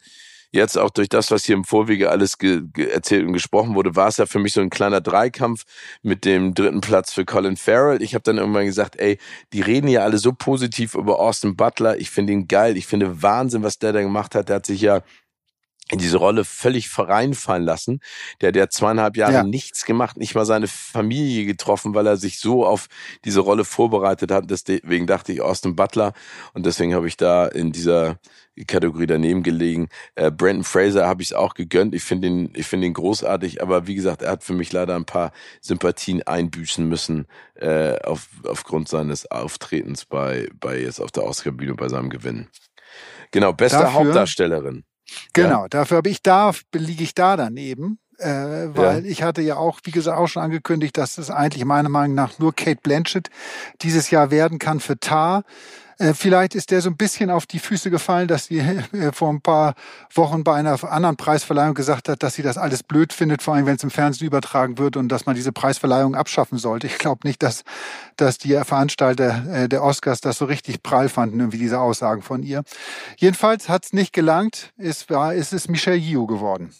jetzt 0.53 0.77
auch 0.77 0.91
durch 0.91 1.09
das, 1.09 1.31
was 1.31 1.43
hier 1.43 1.55
im 1.55 1.63
Vorwege 1.63 2.09
alles 2.09 2.37
erzählt 2.77 3.25
und 3.25 3.33
gesprochen 3.33 3.75
wurde, 3.75 3.95
war 3.95 4.07
es 4.07 4.17
ja 4.17 4.25
für 4.25 4.39
mich 4.39 4.53
so 4.53 4.61
ein 4.61 4.69
kleiner 4.69 5.01
Dreikampf 5.01 5.63
mit 6.03 6.25
dem 6.25 6.53
dritten 6.53 6.79
Platz 6.79 7.11
für 7.11 7.25
Colin 7.25 7.57
Farrell. 7.57 8.01
Ich 8.01 8.13
habe 8.13 8.23
dann 8.23 8.37
irgendwann 8.37 8.65
gesagt, 8.65 8.99
ey, 8.99 9.17
die 9.51 9.61
reden 9.61 9.87
ja 9.87 10.03
alle 10.03 10.19
so 10.19 10.31
positiv 10.31 10.93
über 10.93 11.19
Austin 11.19 11.55
Butler. 11.55 11.97
Ich 11.99 12.11
finde 12.11 12.33
ihn 12.33 12.47
geil. 12.47 12.77
Ich 12.77 12.85
finde 12.85 13.23
Wahnsinn, 13.23 13.63
was 13.63 13.79
der 13.79 13.93
da 13.93 14.01
gemacht 14.01 14.35
hat. 14.35 14.49
Der 14.49 14.57
hat 14.57 14.65
sich 14.67 14.81
ja 14.81 15.01
in 15.93 15.99
diese 15.99 16.17
Rolle 16.17 16.43
völlig 16.43 16.89
reinfallen 16.97 17.63
lassen. 17.63 17.99
Der, 18.41 18.51
der 18.51 18.69
zweieinhalb 18.69 19.15
Jahre 19.15 19.33
ja. 19.33 19.43
nichts 19.43 19.85
gemacht, 19.85 20.17
nicht 20.17 20.35
mal 20.35 20.45
seine 20.45 20.67
Familie 20.67 21.45
getroffen, 21.45 21.93
weil 21.93 22.07
er 22.07 22.17
sich 22.17 22.39
so 22.39 22.65
auf 22.65 22.87
diese 23.25 23.41
Rolle 23.41 23.63
vorbereitet 23.63 24.31
hat. 24.31 24.49
Deswegen 24.49 25.07
dachte 25.07 25.31
ich 25.31 25.41
Austin 25.41 25.75
Butler 25.75 26.13
und 26.53 26.65
deswegen 26.65 26.93
habe 26.93 27.07
ich 27.07 27.15
da 27.15 27.45
in 27.45 27.71
dieser 27.71 28.17
Kategorie 28.67 29.07
daneben 29.07 29.43
gelegen. 29.43 29.89
Äh, 30.15 30.31
Brandon 30.31 30.63
Fraser 30.63 31.07
habe 31.07 31.21
ich 31.21 31.29
es 31.29 31.33
auch 31.33 31.53
gegönnt. 31.53 31.95
Ich 31.95 32.03
finde 32.03 32.27
ihn, 32.27 32.53
ich 32.55 32.67
finde 32.67 32.87
ihn 32.87 32.93
großartig, 32.93 33.61
aber 33.61 33.87
wie 33.87 33.95
gesagt, 33.95 34.21
er 34.21 34.31
hat 34.31 34.43
für 34.43 34.53
mich 34.53 34.71
leider 34.71 34.95
ein 34.95 35.05
paar 35.05 35.31
Sympathien 35.61 36.23
einbüßen 36.23 36.87
müssen 36.87 37.27
äh, 37.55 37.99
auf, 38.01 38.29
aufgrund 38.47 38.89
seines 38.89 39.29
Auftretens 39.29 40.05
bei, 40.05 40.49
bei 40.59 40.79
jetzt 40.79 40.99
auf 40.99 41.11
der 41.11 41.23
Oscar-Bühne 41.23 41.75
bei 41.75 41.89
seinem 41.89 42.09
Gewinn. 42.09 42.47
Genau, 43.31 43.53
beste 43.53 43.79
Dafür 43.79 43.93
Hauptdarstellerin. 43.93 44.83
Genau, 45.33 45.63
ja. 45.63 45.69
dafür 45.69 45.97
habe 45.97 46.09
ich 46.09 46.21
da, 46.21 46.51
liege 46.73 47.03
ich 47.03 47.15
da 47.15 47.37
daneben. 47.37 47.99
Äh, 48.19 48.75
weil 48.75 49.03
ja. 49.03 49.11
ich 49.11 49.23
hatte 49.23 49.41
ja 49.41 49.57
auch, 49.57 49.79
wie 49.83 49.91
gesagt, 49.91 50.17
auch 50.17 50.27
schon 50.27 50.43
angekündigt, 50.43 50.97
dass 50.97 51.17
es 51.17 51.29
eigentlich 51.29 51.65
meiner 51.65 51.89
Meinung 51.89 52.15
nach 52.15 52.37
nur 52.39 52.53
Kate 52.53 52.79
Blanchett 52.81 53.29
dieses 53.81 54.11
Jahr 54.11 54.31
werden 54.31 54.59
kann 54.59 54.79
für 54.79 54.99
Tar. 54.99 55.43
Äh, 55.97 56.13
vielleicht 56.13 56.55
ist 56.55 56.71
der 56.71 56.81
so 56.81 56.89
ein 56.89 56.97
bisschen 56.97 57.29
auf 57.29 57.45
die 57.45 57.59
Füße 57.59 57.89
gefallen, 57.89 58.27
dass 58.27 58.45
sie 58.45 58.59
äh, 58.93 59.11
vor 59.11 59.29
ein 59.29 59.41
paar 59.41 59.75
Wochen 60.13 60.43
bei 60.43 60.55
einer 60.55 60.83
anderen 60.91 61.17
Preisverleihung 61.17 61.73
gesagt 61.73 62.09
hat, 62.09 62.23
dass 62.23 62.35
sie 62.35 62.41
das 62.41 62.57
alles 62.57 62.83
blöd 62.83 63.13
findet, 63.13 63.41
vor 63.41 63.53
allem 63.55 63.65
wenn 63.65 63.75
es 63.75 63.83
im 63.83 63.91
Fernsehen 63.91 64.27
übertragen 64.27 64.77
wird 64.77 64.97
und 64.97 65.09
dass 65.09 65.25
man 65.25 65.35
diese 65.35 65.51
Preisverleihung 65.51 66.15
abschaffen 66.15 66.57
sollte. 66.57 66.87
Ich 66.87 66.97
glaube 66.97 67.27
nicht, 67.27 67.43
dass, 67.43 67.63
dass 68.17 68.37
die 68.37 68.53
Veranstalter 68.63 69.45
äh, 69.53 69.69
der 69.69 69.83
Oscars 69.83 70.21
das 70.21 70.37
so 70.37 70.45
richtig 70.45 70.83
prall 70.83 71.09
fanden, 71.09 71.39
irgendwie 71.39 71.59
diese 71.59 71.79
Aussagen 71.79 72.21
von 72.21 72.43
ihr. 72.43 72.63
Jedenfalls 73.17 73.69
hat 73.69 73.85
es 73.85 73.93
nicht 73.93 74.13
gelangt, 74.13 74.73
es 74.77 75.09
war, 75.09 75.35
es 75.35 75.53
ist 75.53 75.69
Michelle 75.69 75.97
Yeoh 75.97 76.25
geworden. 76.25 76.73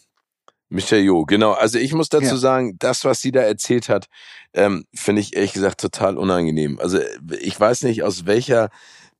Michelle 0.74 1.02
Yeoh, 1.02 1.24
genau. 1.24 1.52
Also 1.52 1.78
ich 1.78 1.92
muss 1.92 2.08
dazu 2.08 2.26
ja. 2.26 2.36
sagen, 2.36 2.76
das, 2.78 3.04
was 3.04 3.20
sie 3.20 3.32
da 3.32 3.40
erzählt 3.40 3.88
hat, 3.88 4.06
ähm, 4.54 4.84
finde 4.94 5.20
ich 5.20 5.36
ehrlich 5.36 5.52
gesagt 5.52 5.80
total 5.80 6.18
unangenehm. 6.18 6.80
Also 6.80 6.98
ich 7.40 7.58
weiß 7.58 7.82
nicht, 7.82 8.02
aus 8.02 8.26
welcher 8.26 8.70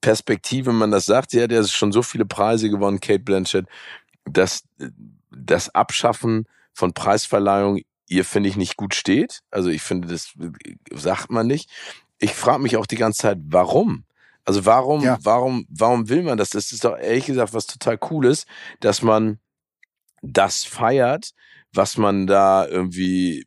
Perspektive 0.04 0.70
man 0.70 0.90
das 0.90 1.06
sagt. 1.06 1.30
Sie 1.30 1.42
hat 1.42 1.50
ja 1.50 1.66
schon 1.66 1.90
so 1.90 2.02
viele 2.02 2.26
Preise 2.26 2.68
gewonnen, 2.68 3.00
Kate 3.00 3.20
Blanchett, 3.20 3.64
dass 4.26 4.64
das 5.30 5.74
Abschaffen 5.74 6.46
von 6.74 6.92
Preisverleihung 6.92 7.80
ihr, 8.06 8.26
finde 8.26 8.50
ich, 8.50 8.56
nicht 8.56 8.76
gut 8.76 8.94
steht. 8.94 9.40
Also 9.50 9.70
ich 9.70 9.80
finde, 9.80 10.08
das 10.08 10.34
sagt 10.92 11.30
man 11.30 11.46
nicht. 11.46 11.70
Ich 12.18 12.34
frage 12.34 12.62
mich 12.62 12.76
auch 12.76 12.84
die 12.84 12.98
ganze 12.98 13.22
Zeit, 13.22 13.38
warum? 13.46 14.04
Also 14.44 14.66
warum, 14.66 15.00
ja. 15.00 15.16
warum, 15.22 15.66
warum 15.70 16.10
will 16.10 16.22
man 16.22 16.36
das? 16.36 16.50
Das 16.50 16.70
ist 16.70 16.84
doch 16.84 16.98
ehrlich 16.98 17.24
gesagt 17.24 17.54
was 17.54 17.66
total 17.66 17.96
Cooles, 17.96 18.44
dass 18.80 19.00
man 19.00 19.38
das 20.20 20.64
feiert, 20.64 21.30
was 21.72 21.96
man 21.96 22.26
da 22.26 22.66
irgendwie 22.66 23.46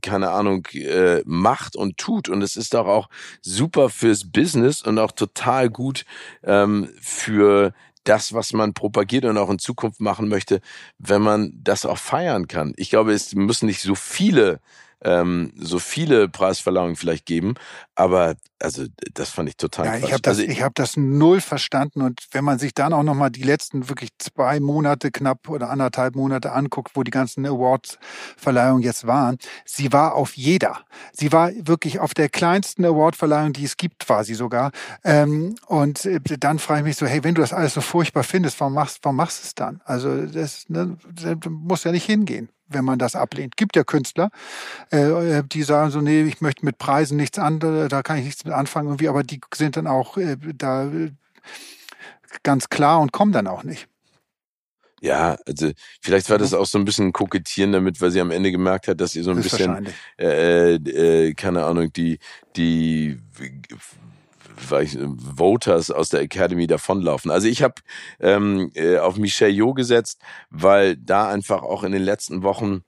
keine 0.00 0.30
Ahnung, 0.30 0.66
äh, 0.72 1.22
macht 1.24 1.76
und 1.76 1.98
tut. 1.98 2.28
Und 2.28 2.42
es 2.42 2.56
ist 2.56 2.74
doch 2.74 2.86
auch 2.86 3.08
super 3.40 3.90
fürs 3.90 4.30
Business 4.30 4.82
und 4.82 4.98
auch 4.98 5.12
total 5.12 5.70
gut 5.70 6.04
ähm, 6.42 6.88
für 7.00 7.72
das, 8.04 8.32
was 8.32 8.52
man 8.52 8.74
propagiert 8.74 9.24
und 9.24 9.38
auch 9.38 9.50
in 9.50 9.58
Zukunft 9.58 10.00
machen 10.00 10.28
möchte, 10.28 10.60
wenn 10.98 11.22
man 11.22 11.52
das 11.62 11.86
auch 11.86 11.98
feiern 11.98 12.48
kann. 12.48 12.72
Ich 12.76 12.90
glaube, 12.90 13.12
es 13.12 13.34
müssen 13.34 13.66
nicht 13.66 13.80
so 13.80 13.94
viele 13.94 14.60
ähm, 15.04 15.52
so 15.56 15.78
viele 15.78 16.28
Preisverleihungen 16.28 16.96
vielleicht 16.96 17.26
geben, 17.26 17.54
aber 17.94 18.34
also 18.58 18.84
das 19.14 19.30
fand 19.30 19.48
ich 19.48 19.56
total 19.56 19.86
ja, 19.86 19.96
Ich 19.96 20.12
habe 20.12 20.22
das, 20.22 20.38
also, 20.38 20.50
ich 20.50 20.62
hab 20.62 20.74
das 20.74 20.96
null 20.96 21.40
verstanden 21.40 22.00
und 22.02 22.20
wenn 22.30 22.44
man 22.44 22.58
sich 22.58 22.74
dann 22.74 22.92
auch 22.92 23.02
nochmal 23.02 23.30
die 23.30 23.42
letzten 23.42 23.88
wirklich 23.88 24.10
zwei 24.18 24.60
Monate 24.60 25.10
knapp 25.10 25.48
oder 25.48 25.68
anderthalb 25.68 26.14
Monate 26.14 26.52
anguckt, 26.52 26.92
wo 26.94 27.02
die 27.02 27.10
ganzen 27.10 27.44
Awards-Verleihungen 27.44 28.82
jetzt 28.82 29.06
waren, 29.06 29.38
sie 29.64 29.92
war 29.92 30.14
auf 30.14 30.36
jeder. 30.36 30.80
Sie 31.12 31.32
war 31.32 31.50
wirklich 31.54 31.98
auf 31.98 32.14
der 32.14 32.28
kleinsten 32.28 32.84
Award-Verleihung, 32.84 33.52
die 33.52 33.64
es 33.64 33.76
gibt, 33.76 34.06
sie 34.22 34.34
sogar. 34.34 34.70
Ähm, 35.04 35.54
und 35.66 36.04
äh, 36.04 36.20
dann 36.38 36.58
frage 36.58 36.80
ich 36.80 36.84
mich 36.84 36.96
so, 36.96 37.06
hey, 37.06 37.24
wenn 37.24 37.34
du 37.34 37.40
das 37.40 37.52
alles 37.52 37.74
so 37.74 37.80
furchtbar 37.80 38.22
findest, 38.22 38.60
warum 38.60 38.74
machst, 38.74 39.00
warum 39.02 39.16
machst 39.16 39.42
du 39.42 39.46
es 39.46 39.54
dann? 39.54 39.80
Also 39.84 40.26
das, 40.26 40.68
ne, 40.68 40.96
das 41.12 41.36
muss 41.48 41.84
ja 41.84 41.92
nicht 41.92 42.06
hingehen 42.06 42.48
wenn 42.72 42.84
man 42.84 42.98
das 42.98 43.14
ablehnt. 43.14 43.56
Gibt 43.56 43.76
ja 43.76 43.84
Künstler, 43.84 44.30
äh, 44.90 45.42
die 45.44 45.62
sagen 45.62 45.90
so, 45.90 46.00
nee, 46.00 46.22
ich 46.22 46.40
möchte 46.40 46.64
mit 46.64 46.78
Preisen 46.78 47.16
nichts 47.16 47.38
anderes, 47.38 47.88
da 47.92 48.02
kann 48.02 48.18
ich 48.18 48.24
nichts 48.24 48.44
mit 48.44 48.54
anfangen 48.54 48.88
irgendwie, 48.88 49.08
aber 49.08 49.22
die 49.22 49.40
sind 49.54 49.76
dann 49.76 49.86
auch 49.86 50.16
äh, 50.16 50.36
da 50.54 50.90
ganz 52.42 52.68
klar 52.68 53.00
und 53.00 53.12
kommen 53.12 53.32
dann 53.32 53.46
auch 53.46 53.64
nicht. 53.64 53.88
Ja, 55.02 55.36
also 55.46 55.72
vielleicht 56.00 56.30
war 56.30 56.38
das 56.38 56.54
auch 56.54 56.64
so 56.64 56.78
ein 56.78 56.84
bisschen 56.84 57.12
kokettieren 57.12 57.72
damit, 57.72 58.00
weil 58.00 58.12
sie 58.12 58.20
am 58.20 58.30
Ende 58.30 58.52
gemerkt 58.52 58.86
hat, 58.86 59.00
dass 59.00 59.12
sie 59.12 59.22
so 59.22 59.32
ein 59.32 59.42
bisschen, 59.42 59.88
äh, 60.16 60.74
äh, 60.74 61.34
keine 61.34 61.64
Ahnung, 61.64 61.92
die 61.92 62.20
die 62.56 63.18
ich, 64.80 64.98
Voters 65.36 65.90
aus 65.90 66.10
der 66.10 66.20
Academy 66.20 66.68
davonlaufen. 66.68 67.32
Also 67.32 67.48
ich 67.48 67.64
habe 67.64 67.74
ähm, 68.20 68.70
äh, 68.74 68.98
auf 68.98 69.16
Michelle 69.16 69.50
Yeoh 69.52 69.74
gesetzt, 69.74 70.20
weil 70.50 70.96
da 70.96 71.28
einfach 71.28 71.62
auch 71.62 71.82
in 71.82 71.90
den 71.90 72.02
letzten 72.02 72.44
Wochen 72.44 72.84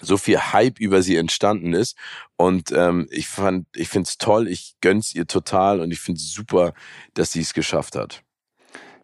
so 0.00 0.16
viel 0.16 0.38
Hype 0.38 0.80
über 0.80 1.02
sie 1.02 1.16
entstanden 1.16 1.72
ist. 1.72 1.96
Und 2.36 2.72
ähm, 2.72 3.06
ich 3.10 3.28
fand, 3.28 3.66
ich 3.74 3.88
finde 3.88 4.08
es 4.08 4.18
toll, 4.18 4.48
ich 4.48 4.74
gönn's 4.80 5.14
ihr 5.14 5.26
total 5.26 5.80
und 5.80 5.90
ich 5.90 6.00
finde 6.00 6.18
es 6.18 6.32
super, 6.32 6.74
dass 7.14 7.32
sie 7.32 7.40
es 7.40 7.54
geschafft 7.54 7.94
hat. 7.96 8.23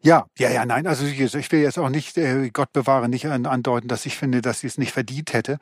Ja, 0.02 0.24
ja, 0.38 0.48
ja, 0.48 0.64
nein, 0.64 0.86
also 0.86 1.04
ich, 1.04 1.52
will 1.52 1.60
jetzt 1.60 1.78
auch 1.78 1.90
nicht, 1.90 2.16
äh, 2.16 2.48
Gott 2.50 2.72
bewahre, 2.72 3.10
nicht 3.10 3.26
andeuten, 3.26 3.86
dass 3.86 4.06
ich 4.06 4.16
finde, 4.16 4.40
dass 4.40 4.60
sie 4.60 4.66
es 4.66 4.78
nicht 4.78 4.92
verdient 4.92 5.34
hätte. 5.34 5.58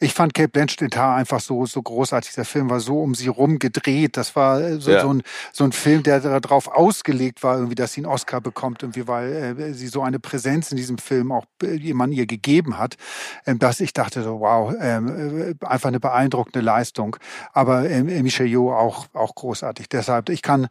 Ich 0.00 0.14
fand 0.14 0.32
Kate 0.32 0.48
Blanchett 0.48 0.96
einfach 0.96 1.40
so, 1.40 1.66
so 1.66 1.82
großartig. 1.82 2.32
Der 2.32 2.46
Film 2.46 2.70
war 2.70 2.80
so 2.80 3.02
um 3.02 3.14
sie 3.14 3.28
rum 3.28 3.58
gedreht. 3.58 4.16
Das 4.16 4.34
war 4.34 4.62
äh, 4.62 4.80
so, 4.80 4.92
ja. 4.92 5.02
so, 5.02 5.12
ein, 5.12 5.22
so 5.52 5.64
ein 5.64 5.72
Film, 5.72 6.02
der 6.04 6.20
darauf 6.20 6.68
ausgelegt 6.68 7.42
war, 7.42 7.56
irgendwie, 7.56 7.74
dass 7.74 7.92
sie 7.92 8.00
einen 8.00 8.10
Oscar 8.10 8.40
bekommt, 8.40 8.82
irgendwie, 8.82 9.06
weil 9.06 9.58
äh, 9.60 9.74
sie 9.74 9.88
so 9.88 10.00
eine 10.00 10.18
Präsenz 10.18 10.70
in 10.70 10.78
diesem 10.78 10.96
Film 10.96 11.30
auch 11.30 11.44
äh, 11.62 11.74
jemand 11.74 12.14
ihr 12.14 12.26
gegeben 12.26 12.78
hat, 12.78 12.96
äh, 13.44 13.54
dass 13.56 13.78
ich 13.80 13.92
dachte 13.92 14.22
so, 14.22 14.40
wow, 14.40 14.74
ähm, 14.80 15.54
äh, 15.60 15.66
einfach 15.66 15.88
eine 15.88 16.00
beeindruckende 16.00 16.60
Leistung. 16.60 17.16
Aber 17.52 17.90
äh, 17.90 18.02
Michel 18.22 18.46
Yeoh 18.46 18.72
auch, 18.72 19.06
auch 19.12 19.34
großartig. 19.34 19.90
Deshalb, 19.90 20.30
ich 20.30 20.40
kann, 20.40 20.68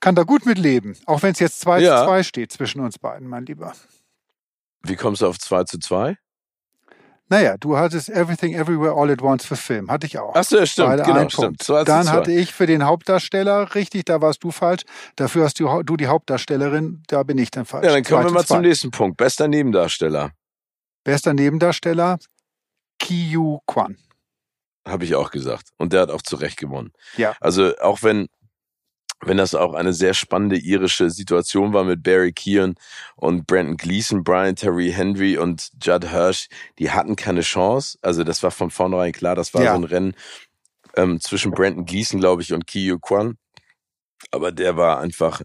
kann 0.00 0.14
da 0.14 0.22
gut 0.22 0.46
mit 0.46 0.58
leben. 0.58 0.96
Auch 1.06 1.22
wenn 1.22 1.32
es 1.32 1.38
jetzt 1.38 1.60
2 1.60 1.80
ja. 1.80 1.98
zu 1.98 2.04
2 2.06 2.22
steht 2.22 2.52
zwischen 2.52 2.80
uns 2.80 2.98
beiden, 2.98 3.28
mein 3.28 3.46
Lieber. 3.46 3.72
Wie 4.82 4.96
kommst 4.96 5.22
du 5.22 5.26
auf 5.26 5.38
2 5.38 5.64
zu 5.64 5.78
2? 5.78 6.16
Naja, 7.28 7.56
du 7.58 7.76
hattest 7.76 8.08
Everything 8.08 8.54
Everywhere 8.54 8.94
All 8.94 9.10
at 9.10 9.20
Once 9.20 9.44
für 9.44 9.56
Film. 9.56 9.90
Hatte 9.90 10.06
ich 10.06 10.16
auch. 10.18 10.32
Ach 10.34 10.44
so, 10.44 10.64
stimmt, 10.64 10.88
Beide 10.88 11.02
genau, 11.02 11.28
stimmt. 11.28 11.60
Zwei 11.60 11.82
Dann 11.82 12.10
hatte 12.10 12.30
ich 12.30 12.52
für 12.52 12.66
den 12.66 12.84
Hauptdarsteller, 12.84 13.74
richtig, 13.74 14.04
da 14.04 14.20
warst 14.20 14.44
du 14.44 14.52
falsch. 14.52 14.82
Dafür 15.16 15.44
hast 15.44 15.58
du, 15.58 15.82
du 15.82 15.96
die 15.96 16.06
Hauptdarstellerin, 16.06 17.02
da 17.08 17.24
bin 17.24 17.38
ich 17.38 17.50
dann 17.50 17.64
falsch. 17.64 17.84
Ja, 17.84 17.92
dann 17.92 18.04
kommen 18.04 18.24
wir 18.24 18.30
mal 18.30 18.46
zum 18.46 18.60
nächsten 18.60 18.92
Punkt. 18.92 19.16
Bester 19.16 19.48
Nebendarsteller. 19.48 20.30
Bester 21.02 21.34
Nebendarsteller, 21.34 22.18
Kiyu 23.00 23.58
Kwan. 23.66 23.96
Habe 24.86 25.04
ich 25.04 25.16
auch 25.16 25.32
gesagt. 25.32 25.70
Und 25.78 25.92
der 25.92 26.02
hat 26.02 26.10
auch 26.10 26.22
zu 26.22 26.36
Recht 26.36 26.58
gewonnen. 26.58 26.92
Ja. 27.16 27.34
Also 27.40 27.76
auch 27.78 28.04
wenn 28.04 28.28
wenn 29.24 29.38
das 29.38 29.54
auch 29.54 29.74
eine 29.74 29.92
sehr 29.92 30.14
spannende 30.14 30.56
irische 30.56 31.10
Situation 31.10 31.72
war 31.72 31.84
mit 31.84 32.02
Barry 32.02 32.32
Keehan 32.32 32.74
und 33.16 33.46
Brandon 33.46 33.76
Gleason, 33.76 34.22
Brian 34.22 34.56
Terry 34.56 34.92
Henry 34.92 35.38
und 35.38 35.70
Judd 35.82 36.10
Hirsch, 36.10 36.48
die 36.78 36.90
hatten 36.90 37.16
keine 37.16 37.40
Chance. 37.40 37.98
Also 38.02 38.24
das 38.24 38.42
war 38.42 38.50
von 38.50 38.70
vornherein 38.70 39.12
klar, 39.12 39.34
das 39.34 39.54
war 39.54 39.62
ja. 39.62 39.72
so 39.72 39.78
ein 39.78 39.84
Rennen 39.84 40.14
ähm, 40.96 41.20
zwischen 41.20 41.52
Brandon 41.52 41.86
Gleason, 41.86 42.20
glaube 42.20 42.42
ich, 42.42 42.52
und 42.52 42.66
Kiyu 42.66 42.98
Kwan. 42.98 43.38
Aber 44.30 44.52
der 44.52 44.76
war 44.76 45.00
einfach 45.00 45.42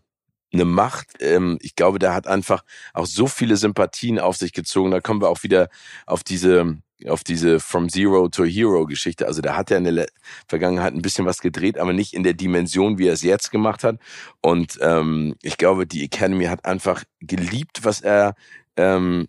eine 0.54 0.66
Macht. 0.66 1.08
Ähm, 1.20 1.58
ich 1.62 1.76
glaube, 1.76 2.00
der 2.00 2.14
hat 2.14 2.28
einfach 2.28 2.64
auch 2.94 3.06
so 3.06 3.28
viele 3.28 3.56
Sympathien 3.56 4.20
auf 4.20 4.38
sich 4.38 4.54
gezogen. 4.54 4.92
Da 4.92 5.00
kommen 5.00 5.22
wir 5.22 5.30
auch 5.30 5.44
wieder 5.44 5.70
auf 6.06 6.24
diese 6.24 6.78
auf 7.08 7.24
diese 7.24 7.60
From 7.60 7.90
Zero 7.90 8.30
to 8.30 8.44
Hero 8.44 8.86
Geschichte. 8.86 9.28
Also 9.28 9.42
da 9.42 9.56
hat 9.56 9.72
er 9.72 9.78
in 9.78 9.96
der 9.96 10.08
Vergangenheit 10.48 10.94
ein 10.94 11.02
bisschen 11.02 11.26
was 11.26 11.40
gedreht, 11.40 11.78
aber 11.78 11.94
nicht 11.94 12.14
in 12.14 12.24
der 12.24 12.34
Dimension, 12.34 12.98
wie 12.98 13.08
er 13.08 13.14
es 13.14 13.24
jetzt 13.24 13.52
gemacht 13.52 13.84
hat. 13.84 13.98
Und 14.42 14.78
ähm, 14.82 15.36
ich 15.42 15.58
glaube, 15.58 15.88
die 15.88 16.04
Academy 16.04 16.46
hat 16.46 16.66
einfach 16.66 17.04
geliebt, 17.20 17.84
was 17.84 18.02
er 18.02 18.36
ähm, 18.78 19.28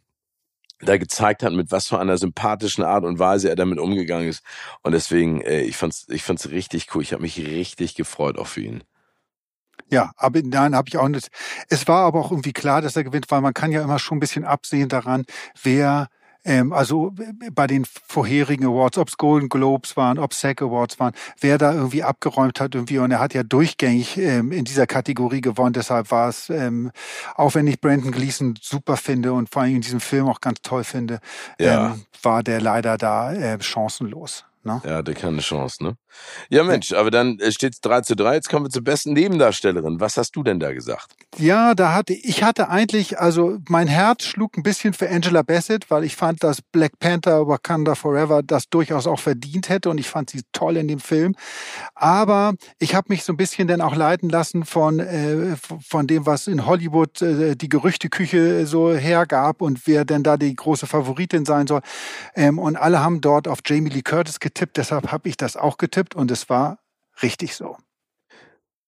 da 0.80 0.96
gezeigt 0.96 1.42
hat, 1.42 1.52
mit 1.52 1.70
was 1.70 1.86
für 1.86 1.98
einer 1.98 2.18
sympathischen 2.18 2.84
Art 2.84 3.04
und 3.04 3.18
Weise 3.18 3.48
er 3.48 3.56
damit 3.56 3.78
umgegangen 3.78 4.28
ist. 4.28 4.44
Und 4.82 4.92
deswegen, 4.92 5.40
äh, 5.42 5.62
ich 5.62 5.76
fand's, 5.76 6.06
ich 6.08 6.22
fand's 6.22 6.50
richtig 6.50 6.94
cool. 6.94 7.02
Ich 7.02 7.12
habe 7.12 7.22
mich 7.22 7.38
richtig 7.38 7.94
gefreut 7.94 8.38
auch 8.38 8.48
für 8.48 8.62
ihn. 8.62 8.84
Ja, 9.90 10.12
aber 10.16 10.40
nein, 10.42 10.74
habe 10.74 10.88
ich 10.88 10.96
auch 10.96 11.08
nicht. 11.08 11.28
Es 11.68 11.86
war 11.86 12.06
aber 12.06 12.20
auch 12.20 12.30
irgendwie 12.30 12.52
klar, 12.52 12.80
dass 12.80 12.96
er 12.96 13.04
gewinnt, 13.04 13.30
weil 13.30 13.42
man 13.42 13.54
kann 13.54 13.72
ja 13.72 13.82
immer 13.82 13.98
schon 13.98 14.16
ein 14.16 14.20
bisschen 14.20 14.44
absehen 14.44 14.88
daran, 14.88 15.24
wer 15.62 16.08
ähm, 16.44 16.72
also 16.72 17.12
bei 17.52 17.66
den 17.66 17.84
vorherigen 17.84 18.66
Awards, 18.66 18.98
ob 18.98 19.08
es 19.08 19.16
Golden 19.16 19.48
Globes 19.48 19.96
waren, 19.96 20.18
ob 20.18 20.34
SAG 20.34 20.62
Awards 20.62 20.98
waren, 20.98 21.14
wer 21.40 21.58
da 21.58 21.72
irgendwie 21.72 22.02
abgeräumt 22.02 22.60
hat 22.60 22.74
irgendwie 22.74 22.98
und 22.98 23.10
er 23.10 23.20
hat 23.20 23.34
ja 23.34 23.42
durchgängig 23.42 24.18
ähm, 24.18 24.52
in 24.52 24.64
dieser 24.64 24.86
Kategorie 24.86 25.40
gewonnen. 25.40 25.72
Deshalb 25.72 26.10
war 26.10 26.28
es, 26.28 26.50
ähm, 26.50 26.90
auch 27.34 27.54
wenn 27.54 27.66
ich 27.66 27.80
Brandon 27.80 28.10
Gleason 28.10 28.58
super 28.60 28.96
finde 28.96 29.32
und 29.32 29.50
vor 29.50 29.62
allem 29.62 29.76
in 29.76 29.80
diesem 29.82 30.00
Film 30.00 30.28
auch 30.28 30.40
ganz 30.40 30.62
toll 30.62 30.84
finde, 30.84 31.20
ja. 31.58 31.92
ähm, 31.92 32.04
war 32.22 32.42
der 32.42 32.60
leider 32.60 32.98
da 32.98 33.32
äh, 33.32 33.60
chancenlos. 33.60 34.44
Ne? 34.64 34.80
Er 34.84 34.96
hatte 34.96 35.14
keine 35.14 35.40
Chance, 35.40 35.82
ne? 35.82 35.96
Ja, 36.48 36.64
Mensch, 36.64 36.92
aber 36.92 37.10
dann 37.10 37.38
äh, 37.38 37.52
steht 37.52 37.74
es 37.74 37.80
3 37.80 38.02
zu 38.02 38.16
3. 38.16 38.34
Jetzt 38.34 38.48
kommen 38.48 38.66
wir 38.66 38.70
zur 38.70 38.84
besten 38.84 39.12
Nebendarstellerin. 39.12 40.00
Was 40.00 40.16
hast 40.16 40.36
du 40.36 40.42
denn 40.42 40.60
da 40.60 40.72
gesagt? 40.72 41.14
Ja, 41.38 41.74
da 41.74 41.94
hatte 41.94 42.12
ich 42.12 42.42
hatte 42.42 42.68
eigentlich, 42.68 43.18
also 43.18 43.58
mein 43.68 43.88
Herz 43.88 44.24
schlug 44.24 44.56
ein 44.56 44.62
bisschen 44.62 44.92
für 44.92 45.08
Angela 45.08 45.42
Bassett, 45.42 45.90
weil 45.90 46.04
ich 46.04 46.16
fand, 46.16 46.42
dass 46.44 46.60
Black 46.60 46.98
Panther 46.98 47.48
Wakanda 47.48 47.94
Forever 47.94 48.42
das 48.42 48.68
durchaus 48.68 49.06
auch 49.06 49.20
verdient 49.20 49.68
hätte 49.68 49.90
und 49.90 49.98
ich 49.98 50.08
fand 50.08 50.30
sie 50.30 50.42
toll 50.52 50.76
in 50.76 50.88
dem 50.88 51.00
Film. 51.00 51.34
Aber 51.94 52.54
ich 52.78 52.94
habe 52.94 53.06
mich 53.08 53.24
so 53.24 53.32
ein 53.32 53.36
bisschen 53.36 53.68
dann 53.68 53.80
auch 53.80 53.96
leiten 53.96 54.28
lassen 54.28 54.64
von, 54.64 55.00
äh, 55.00 55.56
von 55.86 56.06
dem, 56.06 56.26
was 56.26 56.46
in 56.46 56.66
Hollywood 56.66 57.22
äh, 57.22 57.56
die 57.56 57.68
Gerüchteküche 57.68 58.66
so 58.66 58.92
hergab 58.92 59.62
und 59.62 59.86
wer 59.86 60.04
denn 60.04 60.22
da 60.22 60.36
die 60.36 60.54
große 60.54 60.86
Favoritin 60.86 61.44
sein 61.44 61.66
soll. 61.66 61.80
Ähm, 62.34 62.58
und 62.58 62.76
alle 62.76 63.00
haben 63.00 63.20
dort 63.20 63.48
auf 63.48 63.60
Jamie 63.64 63.90
Lee 63.90 64.02
Curtis 64.02 64.40
getippt, 64.40 64.76
deshalb 64.76 65.12
habe 65.12 65.28
ich 65.28 65.36
das 65.36 65.56
auch 65.56 65.78
getippt 65.78 66.01
und 66.14 66.30
es 66.30 66.48
war 66.48 66.78
richtig 67.22 67.54
so. 67.54 67.76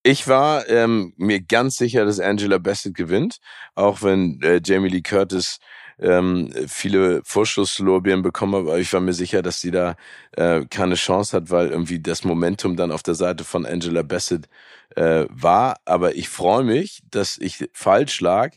Ich 0.02 0.28
war 0.28 0.68
ähm, 0.68 1.14
mir 1.16 1.40
ganz 1.40 1.76
sicher, 1.76 2.04
dass 2.04 2.20
Angela 2.20 2.58
Bassett 2.58 2.94
gewinnt, 2.94 3.38
auch 3.74 4.02
wenn 4.02 4.38
äh, 4.42 4.60
Jamie 4.62 4.90
Lee 4.90 5.00
Curtis 5.00 5.58
ähm, 5.98 6.52
viele 6.66 7.22
Vorschusslorbeeren 7.24 8.22
bekommen 8.22 8.54
hat, 8.54 8.60
aber 8.62 8.78
ich 8.78 8.92
war 8.92 9.00
mir 9.00 9.14
sicher, 9.14 9.40
dass 9.40 9.60
sie 9.60 9.70
da 9.70 9.96
äh, 10.32 10.66
keine 10.66 10.96
Chance 10.96 11.36
hat, 11.36 11.50
weil 11.50 11.68
irgendwie 11.68 12.00
das 12.00 12.24
Momentum 12.24 12.76
dann 12.76 12.92
auf 12.92 13.02
der 13.02 13.14
Seite 13.14 13.44
von 13.44 13.64
Angela 13.64 14.02
Bassett 14.02 14.48
äh, 14.96 15.26
war. 15.30 15.76
Aber 15.84 16.14
ich 16.16 16.28
freue 16.28 16.64
mich, 16.64 17.02
dass 17.10 17.38
ich 17.38 17.68
falsch 17.72 18.20
lag 18.20 18.52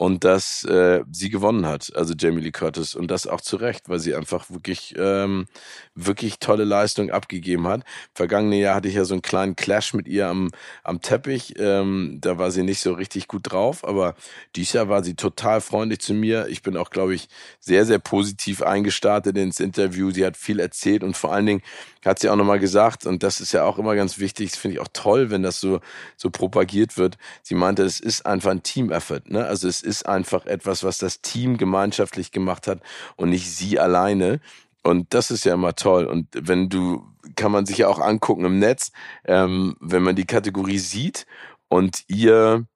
und 0.00 0.24
dass 0.24 0.64
äh, 0.64 1.04
sie 1.12 1.28
gewonnen 1.28 1.66
hat, 1.66 1.92
also 1.94 2.14
Jamie 2.18 2.40
Lee 2.40 2.52
Curtis 2.52 2.94
und 2.94 3.10
das 3.10 3.26
auch 3.26 3.42
zu 3.42 3.56
Recht, 3.56 3.90
weil 3.90 3.98
sie 3.98 4.14
einfach 4.14 4.48
wirklich 4.48 4.94
ähm, 4.96 5.46
wirklich 5.94 6.38
tolle 6.38 6.64
Leistung 6.64 7.10
abgegeben 7.10 7.68
hat. 7.68 7.82
Vergangene 8.14 8.58
Jahr 8.58 8.76
hatte 8.76 8.88
ich 8.88 8.94
ja 8.94 9.04
so 9.04 9.12
einen 9.12 9.20
kleinen 9.20 9.56
Clash 9.56 9.92
mit 9.92 10.08
ihr 10.08 10.28
am 10.28 10.52
am 10.84 11.02
Teppich, 11.02 11.52
ähm, 11.58 12.16
da 12.18 12.38
war 12.38 12.50
sie 12.50 12.62
nicht 12.62 12.80
so 12.80 12.94
richtig 12.94 13.28
gut 13.28 13.52
drauf, 13.52 13.86
aber 13.86 14.14
dieses 14.56 14.72
Jahr 14.72 14.88
war 14.88 15.04
sie 15.04 15.16
total 15.16 15.60
freundlich 15.60 16.00
zu 16.00 16.14
mir. 16.14 16.46
Ich 16.48 16.62
bin 16.62 16.78
auch, 16.78 16.88
glaube 16.88 17.14
ich, 17.14 17.28
sehr 17.58 17.84
sehr 17.84 17.98
positiv 17.98 18.62
eingestartet 18.62 19.36
ins 19.36 19.60
Interview. 19.60 20.12
Sie 20.12 20.24
hat 20.24 20.38
viel 20.38 20.60
erzählt 20.60 21.04
und 21.04 21.14
vor 21.14 21.34
allen 21.34 21.44
Dingen 21.44 21.62
hat 22.04 22.18
sie 22.18 22.28
auch 22.30 22.36
nochmal 22.36 22.58
gesagt, 22.58 23.06
und 23.06 23.22
das 23.22 23.40
ist 23.40 23.52
ja 23.52 23.64
auch 23.64 23.78
immer 23.78 23.94
ganz 23.94 24.18
wichtig, 24.18 24.50
das 24.50 24.58
finde 24.58 24.76
ich 24.76 24.80
auch 24.80 24.88
toll, 24.92 25.30
wenn 25.30 25.42
das 25.42 25.60
so, 25.60 25.80
so 26.16 26.30
propagiert 26.30 26.96
wird. 26.96 27.18
Sie 27.42 27.54
meinte, 27.54 27.82
es 27.84 28.00
ist 28.00 28.24
einfach 28.24 28.50
ein 28.50 28.62
Team-Effort. 28.62 29.22
Ne? 29.26 29.44
Also 29.44 29.68
es 29.68 29.82
ist 29.82 30.06
einfach 30.06 30.46
etwas, 30.46 30.82
was 30.82 30.98
das 30.98 31.20
Team 31.20 31.58
gemeinschaftlich 31.58 32.32
gemacht 32.32 32.66
hat 32.66 32.80
und 33.16 33.30
nicht 33.30 33.50
sie 33.50 33.78
alleine. 33.78 34.40
Und 34.82 35.12
das 35.12 35.30
ist 35.30 35.44
ja 35.44 35.54
immer 35.54 35.74
toll. 35.74 36.06
Und 36.06 36.28
wenn 36.32 36.70
du, 36.70 37.06
kann 37.36 37.52
man 37.52 37.66
sich 37.66 37.78
ja 37.78 37.88
auch 37.88 38.00
angucken 38.00 38.44
im 38.46 38.58
Netz, 38.58 38.92
ähm, 39.24 39.76
wenn 39.80 40.02
man 40.02 40.16
die 40.16 40.26
Kategorie 40.26 40.78
sieht 40.78 41.26
und 41.68 42.04
ihr 42.08 42.66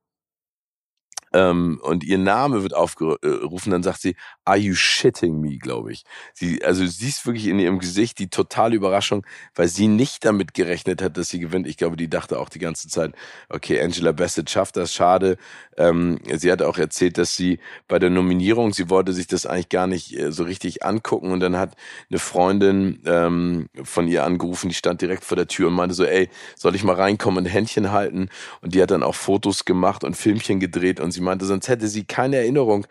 ähm, 1.35 1.81
und 1.83 2.05
ihr 2.05 2.19
Name 2.19 2.63
wird 2.63 2.75
aufgerufen, 2.75 3.73
dann 3.73 3.83
sagt 3.83 4.01
sie, 4.01 4.15
are 4.45 4.57
you 4.57 4.75
shitting 4.75 5.41
me, 5.41 5.59
glaube 5.59 5.91
ich. 5.91 6.05
Sie, 6.33 6.65
also 6.65 6.85
du 6.85 6.89
siehst 6.89 7.27
wirklich 7.27 7.49
in 7.49 7.59
ihrem 7.59 7.81
Gesicht 7.81 8.21
die 8.21 8.29
totale 8.29 8.77
Überraschung, 8.77 9.27
weil 9.57 9.67
sie 9.67 9.89
nicht 9.89 10.25
damit 10.25 10.55
gerechnet 10.55 11.03
hat, 11.03 11.17
dass 11.17 11.31
sie 11.31 11.41
gewinnt. 11.41 11.67
Ich 11.67 11.77
glaube, 11.77 11.97
die 11.97 12.09
dachte 12.09 12.39
auch 12.39 12.49
die 12.49 12.61
ganze 12.61 12.89
Zeit, 12.89 13.15
okay, 13.49 13.83
Angela 13.83 14.13
Bassett 14.13 14.49
schafft 14.49 14.77
das, 14.77 14.95
schade. 14.95 15.37
Ähm, 15.77 16.21
sie 16.37 16.53
hat 16.53 16.63
auch 16.63 16.79
erzählt, 16.79 17.19
dass 17.19 17.35
sie 17.35 17.59
bei 17.89 17.99
der 17.99 18.11
Nominierung, 18.11 18.73
sie 18.73 18.89
wollte 18.89 19.13
sich 19.13 19.27
das 19.27 19.45
eigentlich 19.45 19.71
gar 19.71 19.89
nicht 19.89 20.17
äh, 20.17 20.31
so 20.31 20.45
richtig 20.45 20.85
angucken 20.85 21.33
und 21.33 21.41
dann 21.41 21.57
hat 21.57 21.75
eine 22.11 22.21
Freundin 22.21 23.03
ähm, 23.07 23.69
von 23.83 24.07
ihr 24.07 24.23
angerufen, 24.23 24.69
die 24.69 24.75
stand 24.77 25.01
direkt 25.01 25.25
vor 25.25 25.37
der 25.37 25.49
Tür 25.49 25.67
und 25.67 25.75
meinte 25.75 25.97
so, 25.97 26.05
ey, 26.05 26.31
soll 26.55 26.77
ich 26.77 26.85
mal 26.85 26.95
reinkommen 26.95 27.45
und 27.45 27.51
Händchen 27.51 27.91
halten? 27.91 28.29
Und 28.61 28.75
die 28.75 28.81
hat 28.81 28.93
dann 28.93 29.03
auch 29.03 29.17
Fotos 29.17 29.65
gemacht 29.65 30.05
und 30.05 30.17
Filmchen 30.17 30.61
gedreht 30.61 31.01
und 31.01 31.11
sie 31.11 31.24
meinte, 31.25 31.45
sonst 31.45 31.69
hätte 31.69 31.89
sie 31.89 32.05
keine 32.05 32.37
Erinnerung 32.37 32.87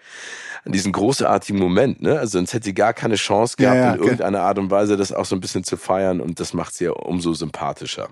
an 0.65 0.71
diesen 0.71 0.91
großartigen 0.91 1.59
Moment, 1.59 2.01
ne? 2.01 2.19
Also 2.19 2.37
sonst 2.37 2.53
hätte 2.53 2.65
sie 2.65 2.73
gar 2.73 2.93
keine 2.93 3.15
Chance 3.15 3.55
gehabt, 3.57 3.75
ja, 3.75 3.85
ja, 3.85 3.93
in 3.93 4.01
irgendeiner 4.01 4.41
Art 4.41 4.59
und 4.59 4.71
Weise 4.71 4.97
das 4.97 5.11
auch 5.11 5.25
so 5.25 5.35
ein 5.35 5.41
bisschen 5.41 5.63
zu 5.63 5.77
feiern 5.77 6.21
und 6.21 6.39
das 6.39 6.53
macht 6.53 6.73
sie 6.73 6.85
ja 6.85 6.91
umso 6.91 7.33
sympathischer. 7.33 8.09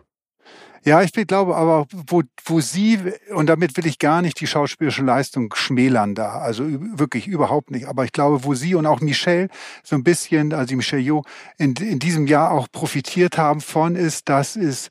Ja, 0.84 1.04
ich 1.04 1.12
glaube 1.12 1.56
aber, 1.56 1.86
wo, 2.08 2.24
wo 2.46 2.60
sie, 2.60 2.98
und 3.36 3.46
damit 3.48 3.78
will 3.78 3.86
ich 3.86 4.00
gar 4.00 4.24
nicht 4.24 4.40
die 4.40 4.48
schauspielerische 4.48 5.04
Leistung 5.04 5.54
schmälern 5.54 6.16
da, 6.16 6.40
also 6.40 6.64
wirklich 6.98 7.28
überhaupt 7.28 7.70
nicht, 7.70 7.86
aber 7.86 8.04
ich 8.04 8.12
glaube, 8.12 8.44
wo 8.46 8.56
sie 8.56 8.74
und 8.74 8.88
auch 8.88 9.00
Michelle 9.00 9.50
so 9.84 9.96
ein 9.96 10.04
bisschen, 10.04 10.54
also 10.54 10.76
Michelle 10.76 11.04
Jo, 11.04 11.22
in, 11.60 11.76
in 11.76 12.00
diesem 12.00 12.26
Jahr 12.26 12.50
auch 12.50 12.68
profitiert 12.72 13.38
haben 13.38 13.62
von, 13.62 13.96
ist, 13.96 14.28
dass 14.28 14.56
es 14.56 14.90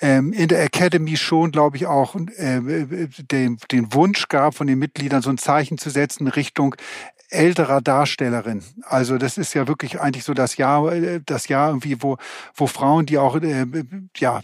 ähm, 0.00 0.32
in 0.32 0.48
der 0.48 0.62
Academy 0.62 1.16
schon, 1.16 1.50
glaube 1.50 1.76
ich, 1.76 1.86
auch 1.86 2.14
äh, 2.14 2.86
den, 3.30 3.58
den 3.70 3.92
Wunsch 3.92 4.28
gab 4.28 4.54
von 4.54 4.66
den 4.66 4.78
Mitgliedern, 4.78 5.22
so 5.22 5.30
ein 5.30 5.38
Zeichen 5.38 5.78
zu 5.78 5.90
setzen 5.90 6.28
Richtung 6.28 6.74
älterer 7.30 7.80
Darstellerin. 7.80 8.62
Also 8.82 9.18
das 9.18 9.38
ist 9.38 9.54
ja 9.54 9.68
wirklich 9.68 10.00
eigentlich 10.00 10.24
so 10.24 10.34
das 10.34 10.56
Jahr, 10.56 10.92
äh, 10.92 11.20
das 11.24 11.48
Jahr 11.48 11.68
irgendwie, 11.68 12.02
wo, 12.02 12.16
wo 12.54 12.66
Frauen, 12.66 13.06
die 13.06 13.18
auch, 13.18 13.36
äh, 13.36 13.66
ja, 14.16 14.42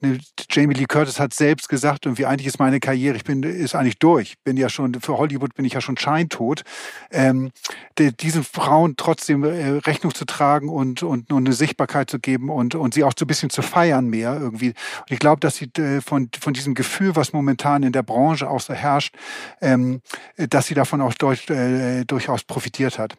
ne, 0.00 0.18
Jamie 0.50 0.74
Lee 0.74 0.86
Curtis 0.86 1.20
hat 1.20 1.34
selbst 1.34 1.68
gesagt, 1.68 2.06
irgendwie 2.06 2.26
eigentlich 2.26 2.46
ist 2.46 2.58
meine 2.58 2.80
Karriere, 2.80 3.16
ich 3.16 3.24
bin, 3.24 3.42
ist 3.42 3.74
eigentlich 3.74 3.98
durch. 3.98 4.34
Bin 4.44 4.56
ja 4.56 4.68
schon, 4.68 4.94
für 5.00 5.18
Hollywood 5.18 5.54
bin 5.54 5.64
ich 5.64 5.74
ja 5.74 5.80
schon 5.80 5.96
scheintot. 5.96 6.62
Ähm, 7.10 7.52
de, 7.98 8.12
diesen 8.12 8.42
Frauen 8.42 8.94
trotzdem 8.96 9.44
äh, 9.44 9.78
Rechnung 9.86 10.14
zu 10.14 10.24
tragen 10.24 10.68
und, 10.68 11.02
und, 11.02 11.32
und 11.32 11.46
eine 11.46 11.54
Sichtbarkeit 11.54 12.10
zu 12.10 12.18
geben 12.18 12.48
und, 12.48 12.74
und 12.74 12.94
sie 12.94 13.04
auch 13.04 13.12
so 13.18 13.24
ein 13.24 13.28
bisschen 13.28 13.50
zu 13.50 13.62
feiern 13.62 14.08
mehr 14.08 14.38
irgendwie. 14.40 14.68
Und 14.68 15.10
ich 15.10 15.18
glaube, 15.18 15.40
dass 15.40 15.56
sie 15.56 15.70
äh, 15.78 16.00
von, 16.00 16.30
von 16.40 16.54
diesem 16.54 16.74
Gefühl, 16.74 17.16
was 17.16 17.32
momentan 17.32 17.82
in 17.82 17.92
der 17.92 18.02
Branche 18.02 18.48
auch 18.48 18.60
so 18.60 18.72
herrscht, 18.72 19.14
ähm, 19.60 20.00
dass 20.36 20.66
sie 20.66 20.74
davon 20.74 21.00
auch 21.00 21.14
durch, 21.14 21.48
äh, 21.50 21.81
äh, 21.82 22.04
durchaus 22.04 22.44
profitiert 22.44 22.98
hat. 22.98 23.16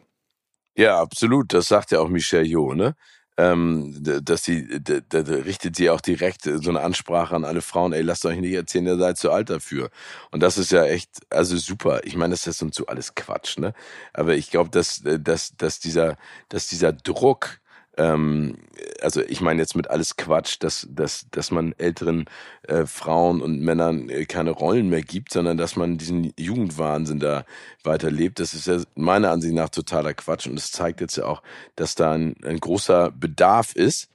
Ja, 0.76 1.00
absolut. 1.00 1.52
Das 1.52 1.68
sagt 1.68 1.92
ja 1.92 2.00
auch 2.00 2.08
Michelle 2.08 2.44
Jo, 2.44 2.74
ne? 2.74 2.94
Ähm, 3.36 3.92
dass 4.00 4.44
sie, 4.44 4.80
da, 4.80 5.18
richtet 5.18 5.74
sie 5.74 5.90
auch 5.90 6.00
direkt 6.00 6.42
so 6.44 6.70
eine 6.70 6.82
Ansprache 6.82 7.34
an 7.34 7.44
alle 7.44 7.62
Frauen, 7.62 7.92
ey, 7.92 8.02
lasst 8.02 8.24
euch 8.26 8.38
nicht 8.38 8.54
erzählen, 8.54 8.86
ihr 8.86 8.96
seid 8.96 9.18
zu 9.18 9.32
alt 9.32 9.50
dafür. 9.50 9.90
Und 10.30 10.40
das 10.40 10.56
ist 10.56 10.70
ja 10.70 10.84
echt, 10.84 11.10
also 11.30 11.56
super. 11.56 12.04
Ich 12.04 12.14
meine, 12.14 12.30
das 12.32 12.46
ist 12.46 12.64
so 12.72 12.86
alles 12.86 13.16
Quatsch, 13.16 13.58
ne? 13.58 13.74
Aber 14.12 14.36
ich 14.36 14.50
glaube, 14.50 14.70
dass, 14.70 15.02
dass, 15.02 15.56
dass 15.56 15.80
dieser, 15.80 16.16
dass 16.48 16.68
dieser 16.68 16.92
Druck, 16.92 17.60
ähm, 17.96 18.58
also 19.00 19.22
ich 19.22 19.40
meine 19.40 19.60
jetzt 19.60 19.76
mit 19.76 19.88
alles 19.88 20.16
Quatsch, 20.16 20.56
dass, 20.60 20.86
dass, 20.90 21.26
dass 21.30 21.50
man 21.50 21.74
älteren 21.78 22.26
äh, 22.62 22.86
Frauen 22.86 23.40
und 23.40 23.60
Männern 23.60 24.08
äh, 24.08 24.24
keine 24.24 24.50
Rollen 24.50 24.88
mehr 24.88 25.02
gibt, 25.02 25.32
sondern 25.32 25.56
dass 25.56 25.76
man 25.76 25.98
diesen 25.98 26.32
Jugendwahnsinn 26.38 27.20
da 27.20 27.44
weiterlebt. 27.82 28.40
Das 28.40 28.54
ist 28.54 28.66
ja 28.66 28.80
meiner 28.94 29.30
Ansicht 29.30 29.54
nach 29.54 29.68
totaler 29.68 30.14
Quatsch 30.14 30.46
und 30.46 30.58
es 30.58 30.72
zeigt 30.72 31.00
jetzt 31.00 31.16
ja 31.16 31.26
auch, 31.26 31.42
dass 31.76 31.94
da 31.94 32.12
ein, 32.12 32.36
ein 32.44 32.58
großer 32.58 33.10
Bedarf 33.10 33.74
ist 33.74 34.08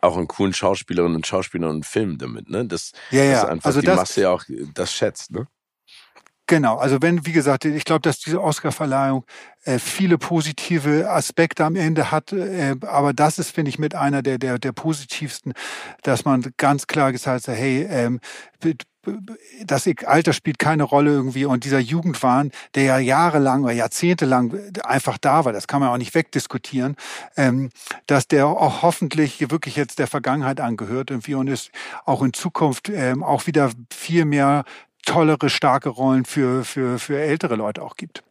auch 0.00 0.16
an 0.16 0.28
coolen 0.28 0.52
Schauspielerinnen 0.52 1.16
und 1.16 1.26
Schauspielern 1.26 1.70
und 1.70 1.86
Filmen 1.86 2.18
damit, 2.18 2.48
ne? 2.48 2.64
Das, 2.64 2.92
ja, 3.10 3.24
ja. 3.24 3.32
das 3.32 3.44
einfach 3.46 3.66
also 3.66 3.80
die 3.80 3.86
das, 3.86 3.96
Masse 3.96 4.20
ja 4.20 4.30
auch 4.30 4.44
das 4.74 4.92
schätzt, 4.92 5.32
ne? 5.32 5.48
Genau, 6.48 6.78
also 6.78 7.02
wenn, 7.02 7.26
wie 7.26 7.32
gesagt, 7.32 7.66
ich 7.66 7.84
glaube, 7.84 8.00
dass 8.00 8.20
diese 8.20 8.42
Oscarverleihung 8.42 9.26
äh, 9.64 9.78
viele 9.78 10.16
positive 10.16 11.10
Aspekte 11.10 11.62
am 11.62 11.76
Ende 11.76 12.10
hat, 12.10 12.32
äh, 12.32 12.74
aber 12.86 13.12
das 13.12 13.38
ist, 13.38 13.50
finde 13.50 13.68
ich, 13.68 13.78
mit 13.78 13.94
einer 13.94 14.22
der, 14.22 14.38
der, 14.38 14.58
der 14.58 14.72
positivsten, 14.72 15.52
dass 16.02 16.24
man 16.24 16.46
ganz 16.56 16.86
klar 16.86 17.12
gesagt 17.12 17.48
hat, 17.48 17.54
hey, 17.54 17.86
ähm, 17.90 18.20
das 19.64 19.88
Alter 20.04 20.32
spielt 20.32 20.58
keine 20.58 20.82
Rolle 20.82 21.10
irgendwie. 21.12 21.44
Und 21.44 21.64
dieser 21.64 21.78
Jugendwahn, 21.78 22.50
der 22.74 22.82
ja 22.84 22.98
jahrelang 22.98 23.64
oder 23.64 23.72
jahrzehntelang 23.72 24.54
einfach 24.84 25.18
da 25.18 25.44
war, 25.44 25.52
das 25.52 25.66
kann 25.66 25.80
man 25.80 25.90
auch 25.90 25.98
nicht 25.98 26.14
wegdiskutieren, 26.14 26.96
ähm, 27.36 27.70
dass 28.06 28.28
der 28.28 28.46
auch 28.46 28.82
hoffentlich 28.82 29.50
wirklich 29.50 29.76
jetzt 29.76 29.98
der 29.98 30.06
Vergangenheit 30.06 30.60
angehört 30.60 31.10
irgendwie 31.10 31.34
und 31.34 31.48
es 31.48 31.70
auch 32.04 32.22
in 32.22 32.32
Zukunft 32.32 32.88
ähm, 32.88 33.22
auch 33.22 33.46
wieder 33.46 33.70
viel 33.92 34.24
mehr 34.24 34.64
tollere, 35.08 35.48
starke 35.48 35.88
Rollen 35.88 36.24
für, 36.24 36.64
für, 36.64 36.98
für 36.98 37.18
ältere 37.18 37.56
Leute 37.56 37.82
auch 37.82 37.96
gibt. 37.96 38.22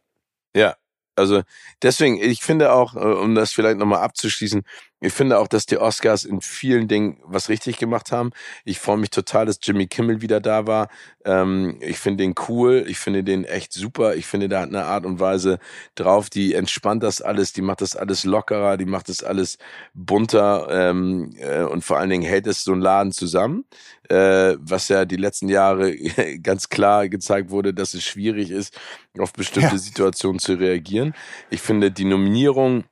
Ja, 0.54 0.76
also 1.16 1.42
deswegen, 1.82 2.16
ich 2.22 2.42
finde 2.42 2.72
auch, 2.72 2.94
äh, 2.94 2.98
um 2.98 3.34
das 3.34 3.52
vielleicht 3.52 3.78
nochmal 3.78 4.00
abzuschließen, 4.00 4.62
ich 5.00 5.12
finde 5.12 5.38
auch, 5.38 5.46
dass 5.46 5.66
die 5.66 5.78
Oscars 5.78 6.24
in 6.24 6.40
vielen 6.40 6.88
Dingen 6.88 7.18
was 7.22 7.48
richtig 7.48 7.78
gemacht 7.78 8.10
haben. 8.10 8.30
Ich 8.64 8.80
freue 8.80 8.96
mich 8.96 9.10
total, 9.10 9.46
dass 9.46 9.60
Jimmy 9.62 9.86
Kimmel 9.86 10.22
wieder 10.22 10.40
da 10.40 10.66
war. 10.66 10.88
Ähm, 11.24 11.76
ich 11.80 11.98
finde 11.98 12.24
den 12.24 12.34
cool. 12.48 12.84
Ich 12.88 12.98
finde 12.98 13.22
den 13.22 13.44
echt 13.44 13.72
super. 13.72 14.16
Ich 14.16 14.26
finde, 14.26 14.48
der 14.48 14.60
hat 14.60 14.68
eine 14.68 14.84
Art 14.84 15.06
und 15.06 15.20
Weise 15.20 15.60
drauf, 15.94 16.30
die 16.30 16.54
entspannt 16.54 17.04
das 17.04 17.20
alles, 17.20 17.52
die 17.52 17.62
macht 17.62 17.80
das 17.80 17.94
alles 17.94 18.24
lockerer, 18.24 18.76
die 18.76 18.86
macht 18.86 19.08
das 19.08 19.22
alles 19.22 19.58
bunter 19.94 20.66
ähm, 20.70 21.32
äh, 21.38 21.62
und 21.62 21.84
vor 21.84 21.98
allen 21.98 22.10
Dingen 22.10 22.24
hält 22.24 22.48
es 22.48 22.64
so 22.64 22.72
einen 22.72 22.82
Laden 22.82 23.12
zusammen, 23.12 23.64
äh, 24.08 24.56
was 24.58 24.88
ja 24.88 25.04
die 25.04 25.16
letzten 25.16 25.48
Jahre 25.48 25.96
ganz 26.42 26.68
klar 26.70 27.08
gezeigt 27.08 27.50
wurde, 27.50 27.72
dass 27.72 27.94
es 27.94 28.04
schwierig 28.04 28.50
ist, 28.50 28.76
auf 29.18 29.32
bestimmte 29.32 29.76
ja. 29.76 29.78
Situationen 29.78 30.40
zu 30.40 30.54
reagieren. 30.54 31.14
Ich 31.50 31.60
finde 31.60 31.92
die 31.92 32.04
Nominierung 32.04 32.84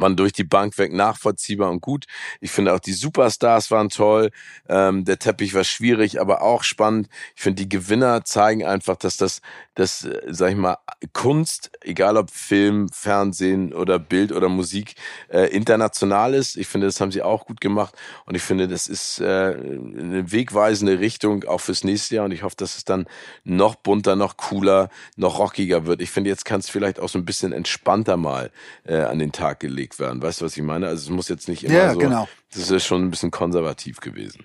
waren 0.00 0.16
durch 0.16 0.32
die 0.32 0.44
Bank 0.44 0.78
weg 0.78 0.92
nachvollziehbar 0.92 1.70
und 1.70 1.80
gut. 1.80 2.06
Ich 2.40 2.50
finde 2.50 2.74
auch 2.74 2.80
die 2.80 2.92
Superstars 2.92 3.70
waren 3.70 3.88
toll. 3.88 4.30
Ähm, 4.68 5.04
der 5.04 5.18
Teppich 5.18 5.54
war 5.54 5.64
schwierig, 5.64 6.20
aber 6.20 6.42
auch 6.42 6.62
spannend. 6.62 7.08
Ich 7.36 7.42
finde 7.42 7.62
die 7.62 7.68
Gewinner 7.68 8.24
zeigen 8.24 8.64
einfach, 8.64 8.96
dass 8.96 9.16
das, 9.16 9.40
das, 9.74 10.04
äh, 10.04 10.20
sag 10.28 10.50
ich 10.50 10.56
mal, 10.56 10.78
Kunst, 11.12 11.70
egal 11.82 12.16
ob 12.16 12.30
Film, 12.30 12.88
Fernsehen 12.92 13.72
oder 13.72 13.98
Bild 13.98 14.32
oder 14.32 14.48
Musik, 14.48 14.94
äh, 15.28 15.46
international 15.46 16.34
ist. 16.34 16.56
Ich 16.56 16.66
finde, 16.66 16.86
das 16.86 17.00
haben 17.00 17.12
sie 17.12 17.22
auch 17.22 17.46
gut 17.46 17.60
gemacht 17.60 17.94
und 18.26 18.34
ich 18.34 18.42
finde, 18.42 18.68
das 18.68 18.86
ist 18.86 19.20
äh, 19.20 19.24
eine 19.24 20.30
wegweisende 20.32 20.98
Richtung 21.00 21.44
auch 21.44 21.60
fürs 21.60 21.84
nächste 21.84 22.16
Jahr 22.16 22.24
und 22.24 22.32
ich 22.32 22.42
hoffe, 22.42 22.56
dass 22.56 22.76
es 22.76 22.84
dann 22.84 23.06
noch 23.44 23.74
bunter, 23.74 24.16
noch 24.16 24.36
cooler, 24.36 24.90
noch 25.16 25.38
rockiger 25.38 25.86
wird. 25.86 26.00
Ich 26.00 26.10
finde, 26.10 26.30
jetzt 26.30 26.44
kann 26.44 26.60
es 26.60 26.70
vielleicht 26.70 27.00
auch 27.00 27.08
so 27.08 27.18
ein 27.18 27.24
bisschen 27.24 27.52
entspannter 27.52 28.16
mal 28.16 28.50
äh, 28.84 28.96
an 28.96 29.18
den 29.18 29.32
Tag 29.32 29.60
gelegt 29.60 29.89
gelegt 29.90 29.98
werden. 29.98 30.22
Weißt 30.22 30.40
du, 30.40 30.44
was 30.44 30.56
ich 30.56 30.62
meine? 30.62 30.88
Also 30.88 31.04
es 31.04 31.10
muss 31.10 31.28
jetzt 31.28 31.48
nicht 31.48 31.64
immer 31.64 31.74
ja, 31.74 31.92
so. 31.92 31.98
Genau. 31.98 32.28
Das 32.52 32.70
ist 32.70 32.84
schon 32.84 33.02
ein 33.04 33.10
bisschen 33.10 33.30
konservativ 33.30 34.00
gewesen. 34.00 34.44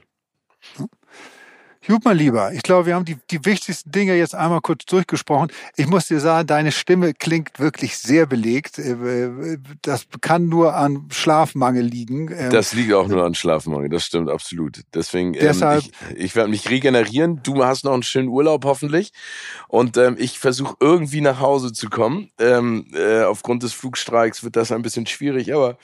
Gut, 1.87 2.03
mein 2.03 2.17
Lieber, 2.17 2.51
ich 2.51 2.63
glaube, 2.63 2.87
wir 2.87 2.95
haben 2.95 3.05
die, 3.05 3.17
die 3.29 3.45
wichtigsten 3.45 3.91
Dinge 3.91 4.15
jetzt 4.15 4.33
einmal 4.33 4.61
kurz 4.61 4.85
durchgesprochen. 4.85 5.51
Ich 5.75 5.85
muss 5.85 6.07
dir 6.07 6.19
sagen, 6.19 6.47
deine 6.47 6.71
Stimme 6.71 7.13
klingt 7.13 7.59
wirklich 7.59 7.97
sehr 7.97 8.25
belegt. 8.25 8.79
Äh, 8.79 9.57
das 9.83 10.07
kann 10.21 10.49
nur 10.49 10.75
an 10.75 11.05
Schlafmangel 11.11 11.85
liegen. 11.85 12.31
Ähm, 12.35 12.49
das 12.49 12.73
liegt 12.73 12.91
auch 12.93 13.07
nur 13.07 13.23
an 13.23 13.35
Schlafmangel, 13.35 13.89
das 13.89 14.03
stimmt 14.03 14.29
absolut. 14.29 14.81
Deswegen, 14.95 15.35
ähm, 15.35 15.41
Deshalb, 15.41 15.83
ähm, 15.83 16.15
ich, 16.15 16.23
ich 16.25 16.35
werde 16.35 16.49
mich 16.49 16.69
regenerieren. 16.69 17.41
Du 17.43 17.63
hast 17.63 17.85
noch 17.85 17.93
einen 17.93 18.03
schönen 18.03 18.29
Urlaub 18.29 18.65
hoffentlich. 18.65 19.11
Und 19.67 19.97
ähm, 19.97 20.15
ich 20.17 20.39
versuche 20.39 20.75
irgendwie 20.79 21.21
nach 21.21 21.39
Hause 21.39 21.71
zu 21.71 21.89
kommen. 21.89 22.31
Ähm, 22.39 22.87
äh, 22.93 23.23
aufgrund 23.23 23.61
des 23.61 23.73
Flugstreiks 23.73 24.43
wird 24.43 24.55
das 24.55 24.71
ein 24.71 24.81
bisschen 24.81 25.05
schwierig, 25.05 25.53
aber 25.53 25.77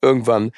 irgendwann 0.00 0.52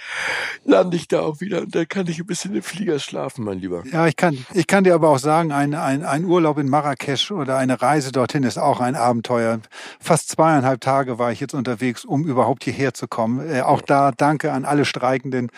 lande 0.65 0.97
ich 0.97 1.09
da 1.09 1.21
auch 1.21 1.41
wieder 1.41 1.63
und 1.63 1.75
dann 1.75 1.89
kann 1.89 2.07
ich 2.07 2.19
ein 2.19 2.27
bisschen 2.27 2.55
im 2.55 2.63
Flieger 2.63 2.99
schlafen, 2.99 3.45
mein 3.45 3.59
Lieber. 3.59 3.83
Ja, 3.91 4.07
ich 4.07 4.17
kann, 4.17 4.45
ich 4.53 4.67
kann 4.67 4.85
dir 4.85 4.95
aber 4.95 5.09
auch 5.09 5.19
sagen, 5.19 5.53
ein, 5.53 5.75
ein, 5.75 6.05
ein 6.05 6.25
Urlaub 6.25 6.59
in 6.59 6.69
Marrakesch 6.69 7.31
oder 7.31 7.57
eine 7.57 7.81
Reise 7.81 8.13
dorthin 8.13 8.43
ist 8.43 8.59
auch 8.59 8.81
ein 8.81 8.95
Abenteuer. 8.95 9.61
Fast 9.99 10.29
zweieinhalb 10.29 10.81
Tage 10.81 11.19
war 11.19 11.33
ich 11.33 11.41
jetzt 11.41 11.55
unterwegs, 11.55 12.05
um 12.05 12.25
überhaupt 12.25 12.65
hierher 12.65 12.95
zu 12.95 13.09
kommen. 13.09 13.49
Äh, 13.49 13.63
auch 13.63 13.81
da 13.81 14.13
danke 14.13 14.53
an 14.53 14.65
alle 14.65 14.85
Streikenden. 14.85 15.51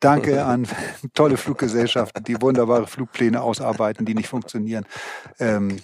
Danke 0.00 0.44
an 0.46 0.68
tolle 1.14 1.36
Fluggesellschaften, 1.36 2.24
die 2.24 2.40
wunderbare 2.40 2.86
Flugpläne 2.86 3.42
ausarbeiten, 3.42 4.06
die 4.06 4.14
nicht 4.14 4.28
funktionieren. 4.28 4.84
Ähm, 5.40 5.78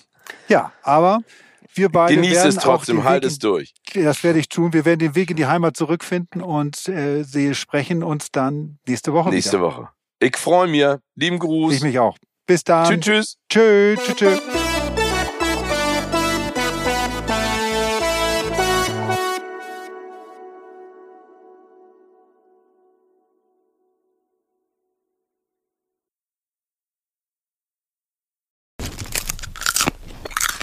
ja, 0.49 0.73
aber 0.83 1.21
wir 1.75 1.89
beide 1.89 2.15
Genieß 2.15 2.45
es 2.45 2.57
trotzdem, 2.57 3.05
halt 3.05 3.25
es 3.25 3.39
durch. 3.39 3.75
Das 3.95 4.23
werde 4.25 4.39
ich 4.39 4.49
tun. 4.49 4.73
Wir 4.73 4.85
werden 4.85 5.01
den 5.01 5.15
Weg 5.15 5.31
in 5.31 5.37
die 5.37 5.47
Heimat 5.47 5.77
zurückfinden 5.77 6.43
und 6.43 6.89
äh, 6.89 7.23
sie 7.23 7.55
sprechen 7.55 8.03
uns 8.03 8.31
dann 8.33 8.79
nächste 8.87 9.13
Woche 9.13 9.31
Nächste 9.31 9.59
wieder. 9.59 9.67
Woche. 9.67 9.89
Ich 10.21 10.37
freue 10.37 10.69
mich. 10.69 10.85
Lieben 11.15 11.39
Gruß. 11.39 11.75
Ich 11.75 11.83
mich 11.83 11.99
auch. 11.99 12.17
Bis 12.47 12.65
dann. 12.65 13.01
Tschüss, 13.01 13.37
tschüss. 13.49 13.99
Tschüss, 13.99 14.17
tschüss, 14.17 14.17
tschüss. 14.17 14.80